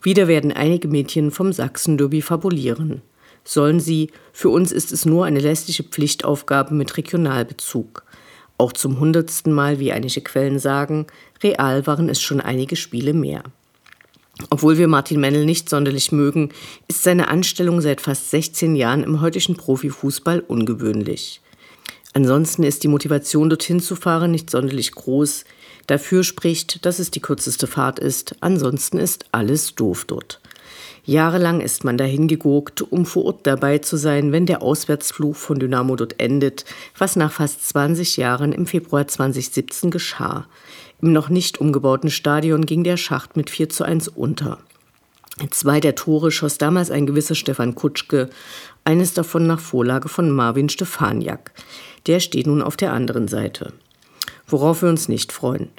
Wieder 0.00 0.28
werden 0.28 0.52
einige 0.52 0.88
Mädchen 0.88 1.30
vom 1.30 1.52
Sachsen-Derby 1.52 2.22
fabulieren 2.22 3.02
sollen 3.48 3.80
sie, 3.80 4.10
für 4.32 4.50
uns 4.50 4.72
ist 4.72 4.92
es 4.92 5.06
nur 5.06 5.24
eine 5.24 5.40
lästige 5.40 5.82
Pflichtaufgabe 5.82 6.74
mit 6.74 6.96
Regionalbezug. 6.96 8.04
Auch 8.58 8.72
zum 8.72 9.00
hundertsten 9.00 9.52
Mal, 9.52 9.78
wie 9.78 9.92
einige 9.92 10.20
Quellen 10.20 10.58
sagen, 10.58 11.06
real 11.42 11.86
waren 11.86 12.08
es 12.08 12.20
schon 12.20 12.40
einige 12.40 12.76
Spiele 12.76 13.14
mehr. 13.14 13.42
Obwohl 14.50 14.78
wir 14.78 14.88
Martin 14.88 15.20
Mennel 15.20 15.44
nicht 15.44 15.68
sonderlich 15.68 16.12
mögen, 16.12 16.50
ist 16.86 17.02
seine 17.02 17.28
Anstellung 17.28 17.80
seit 17.80 18.00
fast 18.00 18.30
16 18.30 18.76
Jahren 18.76 19.02
im 19.02 19.20
heutigen 19.20 19.56
Profifußball 19.56 20.40
ungewöhnlich. 20.40 21.40
Ansonsten 22.14 22.62
ist 22.62 22.84
die 22.84 22.88
Motivation, 22.88 23.50
dorthin 23.50 23.80
zu 23.80 23.94
fahren, 23.94 24.30
nicht 24.30 24.50
sonderlich 24.50 24.92
groß. 24.92 25.44
Dafür 25.86 26.24
spricht, 26.24 26.84
dass 26.84 26.98
es 26.98 27.10
die 27.10 27.20
kürzeste 27.20 27.66
Fahrt 27.66 27.98
ist. 27.98 28.36
Ansonsten 28.40 28.98
ist 28.98 29.26
alles 29.32 29.74
doof 29.74 30.04
dort. 30.06 30.40
Jahrelang 31.08 31.62
ist 31.62 31.84
man 31.84 31.96
dahin 31.96 32.28
geguckt, 32.28 32.82
um 32.82 33.06
vor 33.06 33.24
Ort 33.24 33.46
dabei 33.46 33.78
zu 33.78 33.96
sein, 33.96 34.30
wenn 34.30 34.44
der 34.44 34.60
Auswärtsflug 34.60 35.36
von 35.36 35.58
Dynamo 35.58 35.96
dort 35.96 36.20
endet, 36.20 36.66
was 36.98 37.16
nach 37.16 37.32
fast 37.32 37.66
20 37.66 38.18
Jahren 38.18 38.52
im 38.52 38.66
Februar 38.66 39.08
2017 39.08 39.90
geschah. 39.90 40.44
Im 41.00 41.14
noch 41.14 41.30
nicht 41.30 41.62
umgebauten 41.62 42.10
Stadion 42.10 42.66
ging 42.66 42.84
der 42.84 42.98
Schacht 42.98 43.38
mit 43.38 43.48
4 43.48 43.70
zu 43.70 43.84
1 43.84 44.08
unter. 44.08 44.58
Zwei 45.48 45.80
der 45.80 45.94
Tore 45.94 46.30
schoss 46.30 46.58
damals 46.58 46.90
ein 46.90 47.06
gewisser 47.06 47.34
Stefan 47.34 47.74
Kutschke, 47.74 48.28
eines 48.84 49.14
davon 49.14 49.46
nach 49.46 49.60
Vorlage 49.60 50.10
von 50.10 50.30
Marvin 50.30 50.68
Stefaniak. 50.68 51.52
Der 52.06 52.20
steht 52.20 52.46
nun 52.46 52.60
auf 52.60 52.76
der 52.76 52.92
anderen 52.92 53.28
Seite. 53.28 53.72
Worauf 54.46 54.82
wir 54.82 54.90
uns 54.90 55.08
nicht 55.08 55.32
freuen. 55.32 55.70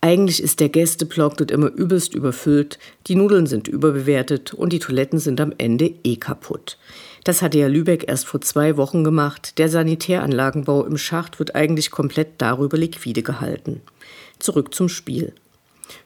Eigentlich 0.00 0.42
ist 0.42 0.60
der 0.60 0.68
Gästeblock 0.68 1.36
dort 1.36 1.50
immer 1.50 1.68
übelst 1.68 2.14
überfüllt, 2.14 2.78
die 3.06 3.14
Nudeln 3.14 3.46
sind 3.46 3.66
überbewertet 3.66 4.54
und 4.54 4.72
die 4.72 4.78
Toiletten 4.78 5.18
sind 5.18 5.40
am 5.40 5.52
Ende 5.58 5.92
eh 6.04 6.16
kaputt. 6.16 6.78
Das 7.24 7.42
hatte 7.42 7.58
ja 7.58 7.66
Lübeck 7.66 8.04
erst 8.06 8.26
vor 8.26 8.40
zwei 8.40 8.76
Wochen 8.76 9.02
gemacht. 9.02 9.58
Der 9.58 9.68
Sanitäranlagenbau 9.68 10.84
im 10.84 10.96
Schacht 10.96 11.38
wird 11.38 11.56
eigentlich 11.56 11.90
komplett 11.90 12.34
darüber 12.38 12.76
liquide 12.76 13.22
gehalten. 13.22 13.80
Zurück 14.38 14.74
zum 14.74 14.88
Spiel. 14.88 15.32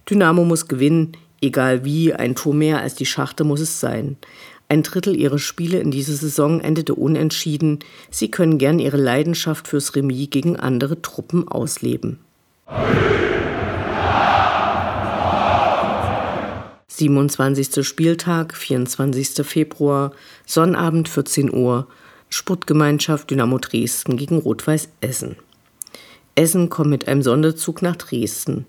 Dynamo 0.08 0.44
muss 0.44 0.68
gewinnen, 0.68 1.12
egal 1.42 1.84
wie, 1.84 2.14
ein 2.14 2.36
Tor 2.36 2.54
mehr 2.54 2.80
als 2.80 2.94
die 2.94 3.06
Schachte 3.06 3.44
muss 3.44 3.60
es 3.60 3.80
sein. 3.80 4.16
Ein 4.70 4.82
Drittel 4.82 5.16
ihrer 5.16 5.38
Spiele 5.38 5.80
in 5.80 5.90
dieser 5.90 6.14
Saison 6.14 6.60
endete 6.60 6.94
unentschieden. 6.94 7.80
Sie 8.08 8.30
können 8.30 8.56
gern 8.56 8.78
ihre 8.78 8.96
Leidenschaft 8.96 9.66
fürs 9.66 9.96
Remis 9.96 10.30
gegen 10.30 10.56
andere 10.56 11.02
Truppen 11.02 11.48
ausleben. 11.48 12.20
27. 17.00 17.86
Spieltag, 17.86 18.54
24. 18.54 19.46
Februar, 19.46 20.12
Sonnabend 20.44 21.08
14 21.08 21.52
Uhr, 21.52 21.88
Sportgemeinschaft 22.28 23.30
Dynamo 23.30 23.58
Dresden 23.58 24.18
gegen 24.18 24.38
Rot-Weiß 24.38 24.90
Essen. 25.00 25.36
Essen 26.34 26.68
kommt 26.68 26.90
mit 26.90 27.08
einem 27.08 27.22
Sonderzug 27.22 27.80
nach 27.80 27.96
Dresden. 27.96 28.66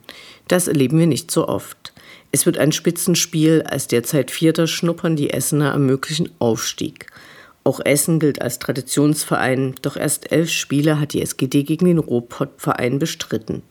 Das 0.47 0.67
erleben 0.67 0.97
wir 0.97 1.07
nicht 1.07 1.29
so 1.29 1.47
oft. 1.47 1.93
Es 2.31 2.45
wird 2.45 2.57
ein 2.57 2.71
Spitzenspiel, 2.71 3.63
als 3.63 3.87
derzeit 3.87 4.31
Vierter 4.31 4.65
schnuppern 4.65 5.17
die 5.17 5.31
Essener 5.31 5.73
am 5.73 5.85
möglichen 5.85 6.29
Aufstieg. 6.39 7.07
Auch 7.65 7.79
Essen 7.83 8.19
gilt 8.19 8.41
als 8.41 8.59
Traditionsverein, 8.59 9.75
doch 9.81 9.97
erst 9.97 10.31
elf 10.31 10.49
Spiele 10.49 10.99
hat 10.99 11.13
die 11.13 11.21
SGD 11.21 11.63
gegen 11.63 11.85
den 11.85 11.99
Ruhrpott-Verein 11.99 12.97
bestritten. 12.97 13.61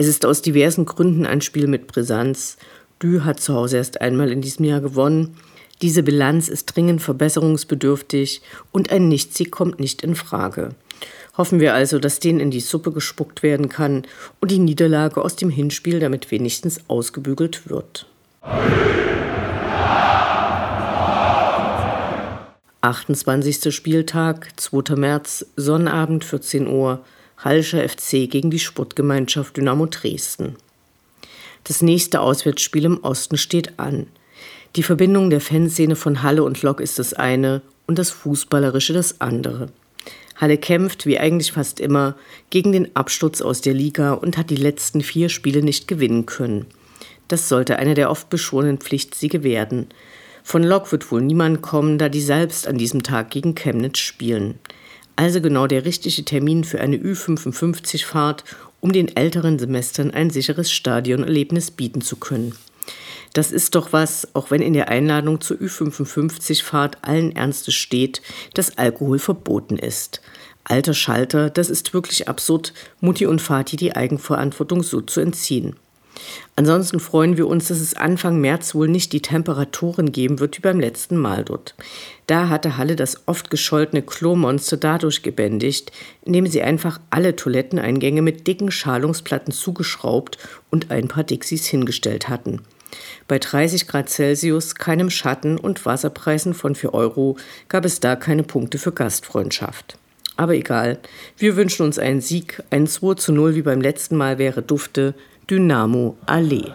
Es 0.00 0.06
ist 0.06 0.24
aus 0.24 0.42
diversen 0.42 0.86
Gründen 0.86 1.26
ein 1.26 1.40
Spiel 1.40 1.66
mit 1.66 1.88
Brisanz 1.88 2.56
Dü 3.02 3.20
hat 3.22 3.40
zu 3.40 3.54
Hause 3.54 3.78
erst 3.78 4.00
einmal 4.00 4.30
in 4.30 4.40
diesem 4.40 4.64
Jahr 4.64 4.80
gewonnen. 4.80 5.36
Diese 5.82 6.04
Bilanz 6.04 6.48
ist 6.48 6.66
dringend 6.66 7.02
verbesserungsbedürftig 7.02 8.42
und 8.70 8.92
ein 8.92 9.08
Nichtsieg 9.08 9.50
kommt 9.50 9.80
nicht 9.80 10.02
in 10.02 10.14
Frage. 10.14 10.70
Hoffen 11.36 11.58
wir 11.58 11.74
also, 11.74 11.98
dass 11.98 12.20
denen 12.20 12.38
in 12.38 12.52
die 12.52 12.60
Suppe 12.60 12.92
gespuckt 12.92 13.42
werden 13.42 13.68
kann 13.68 14.04
und 14.40 14.52
die 14.52 14.58
Niederlage 14.58 15.20
aus 15.20 15.34
dem 15.34 15.50
Hinspiel 15.50 15.98
damit 15.98 16.30
wenigstens 16.30 16.80
ausgebügelt 16.86 17.68
wird. 17.68 18.06
28. 22.80 23.74
Spieltag, 23.74 24.48
2. 24.56 24.94
März, 24.94 25.44
Sonnabend 25.56 26.24
14 26.24 26.68
Uhr, 26.68 27.04
Halscher 27.38 27.88
FC 27.88 28.28
gegen 28.28 28.50
die 28.50 28.58
Sportgemeinschaft 28.58 29.56
Dynamo 29.56 29.86
Dresden. 29.86 30.56
Das 31.64 31.82
nächste 31.82 32.20
Auswärtsspiel 32.20 32.84
im 32.84 33.04
Osten 33.04 33.36
steht 33.36 33.78
an. 33.78 34.08
Die 34.74 34.82
Verbindung 34.82 35.30
der 35.30 35.40
Fanszene 35.40 35.94
von 35.94 36.22
Halle 36.22 36.42
und 36.42 36.62
Lok 36.62 36.80
ist 36.80 36.98
das 36.98 37.14
eine 37.14 37.62
und 37.86 37.98
das 37.98 38.10
Fußballerische 38.10 38.92
das 38.92 39.20
andere. 39.20 39.68
Halle 40.34 40.58
kämpft, 40.58 41.06
wie 41.06 41.18
eigentlich 41.18 41.52
fast 41.52 41.78
immer, 41.78 42.16
gegen 42.50 42.72
den 42.72 42.94
Absturz 42.96 43.40
aus 43.40 43.60
der 43.60 43.74
Liga 43.74 44.14
und 44.14 44.36
hat 44.36 44.50
die 44.50 44.56
letzten 44.56 45.00
vier 45.00 45.28
Spiele 45.28 45.62
nicht 45.62 45.86
gewinnen 45.86 46.26
können. 46.26 46.66
Das 47.28 47.48
sollte 47.48 47.78
eine 47.78 47.94
der 47.94 48.10
oft 48.10 48.30
beschworenen 48.30 48.78
Pflichtsiege 48.78 49.44
werden. 49.44 49.88
Von 50.42 50.64
Lok 50.64 50.90
wird 50.90 51.10
wohl 51.12 51.22
niemand 51.22 51.62
kommen, 51.62 51.98
da 51.98 52.08
die 52.08 52.20
selbst 52.20 52.66
an 52.66 52.78
diesem 52.78 53.02
Tag 53.02 53.30
gegen 53.30 53.54
Chemnitz 53.54 53.98
spielen. 53.98 54.58
Also 55.18 55.40
genau 55.40 55.66
der 55.66 55.84
richtige 55.84 56.24
Termin 56.24 56.62
für 56.62 56.80
eine 56.80 56.96
Ü55-Fahrt 56.96 58.44
um 58.78 58.92
den 58.92 59.16
älteren 59.16 59.58
Semestern 59.58 60.12
ein 60.12 60.30
sicheres 60.30 60.70
Stadionerlebnis 60.70 61.72
bieten 61.72 62.02
zu 62.02 62.14
können. 62.14 62.54
Das 63.32 63.50
ist 63.50 63.74
doch 63.74 63.92
was, 63.92 64.28
auch 64.36 64.52
wenn 64.52 64.62
in 64.62 64.74
der 64.74 64.90
Einladung 64.90 65.40
zur 65.40 65.56
Ü55-Fahrt 65.56 66.98
allen 67.02 67.34
Ernstes 67.34 67.74
steht, 67.74 68.22
dass 68.54 68.78
Alkohol 68.78 69.18
verboten 69.18 69.76
ist. 69.76 70.20
Alter 70.62 70.94
Schalter, 70.94 71.50
das 71.50 71.68
ist 71.68 71.92
wirklich 71.94 72.28
absurd, 72.28 72.72
Mutti 73.00 73.26
und 73.26 73.42
Vati 73.42 73.76
die 73.76 73.96
Eigenverantwortung 73.96 74.84
so 74.84 75.00
zu 75.00 75.20
entziehen. 75.20 75.74
Ansonsten 76.56 77.00
freuen 77.00 77.36
wir 77.36 77.46
uns, 77.46 77.68
dass 77.68 77.80
es 77.80 77.94
Anfang 77.94 78.40
März 78.40 78.74
wohl 78.74 78.88
nicht 78.88 79.12
die 79.12 79.22
Temperaturen 79.22 80.12
geben 80.12 80.40
wird 80.40 80.58
wie 80.58 80.62
beim 80.62 80.80
letzten 80.80 81.16
Mal 81.16 81.44
dort. 81.44 81.74
Da 82.26 82.48
hatte 82.48 82.76
Halle 82.76 82.96
das 82.96 83.22
oft 83.26 83.50
gescholtene 83.50 84.02
Klomonster 84.02 84.76
dadurch 84.76 85.22
gebändigt, 85.22 85.92
indem 86.24 86.46
sie 86.46 86.62
einfach 86.62 87.00
alle 87.10 87.36
Toiletteneingänge 87.36 88.22
mit 88.22 88.46
dicken 88.46 88.70
Schalungsplatten 88.70 89.52
zugeschraubt 89.52 90.38
und 90.70 90.90
ein 90.90 91.08
paar 91.08 91.24
Dixies 91.24 91.66
hingestellt 91.66 92.28
hatten. 92.28 92.62
Bei 93.26 93.38
30 93.38 93.86
Grad 93.86 94.08
Celsius, 94.08 94.74
keinem 94.74 95.10
Schatten 95.10 95.58
und 95.58 95.84
Wasserpreisen 95.84 96.54
von 96.54 96.74
4 96.74 96.94
Euro 96.94 97.36
gab 97.68 97.84
es 97.84 98.00
da 98.00 98.16
keine 98.16 98.42
Punkte 98.42 98.78
für 98.78 98.92
Gastfreundschaft. 98.92 99.98
Aber 100.36 100.54
egal, 100.54 100.98
wir 101.36 101.56
wünschen 101.56 101.84
uns 101.84 101.98
einen 101.98 102.20
Sieg, 102.20 102.62
ein 102.70 102.86
2 102.86 103.14
zu 103.14 103.32
0 103.32 103.56
wie 103.56 103.62
beim 103.62 103.80
letzten 103.80 104.16
Mal 104.16 104.38
wäre 104.38 104.62
Dufte, 104.62 105.14
Dynamo 105.48 106.18
Allee. 106.26 106.74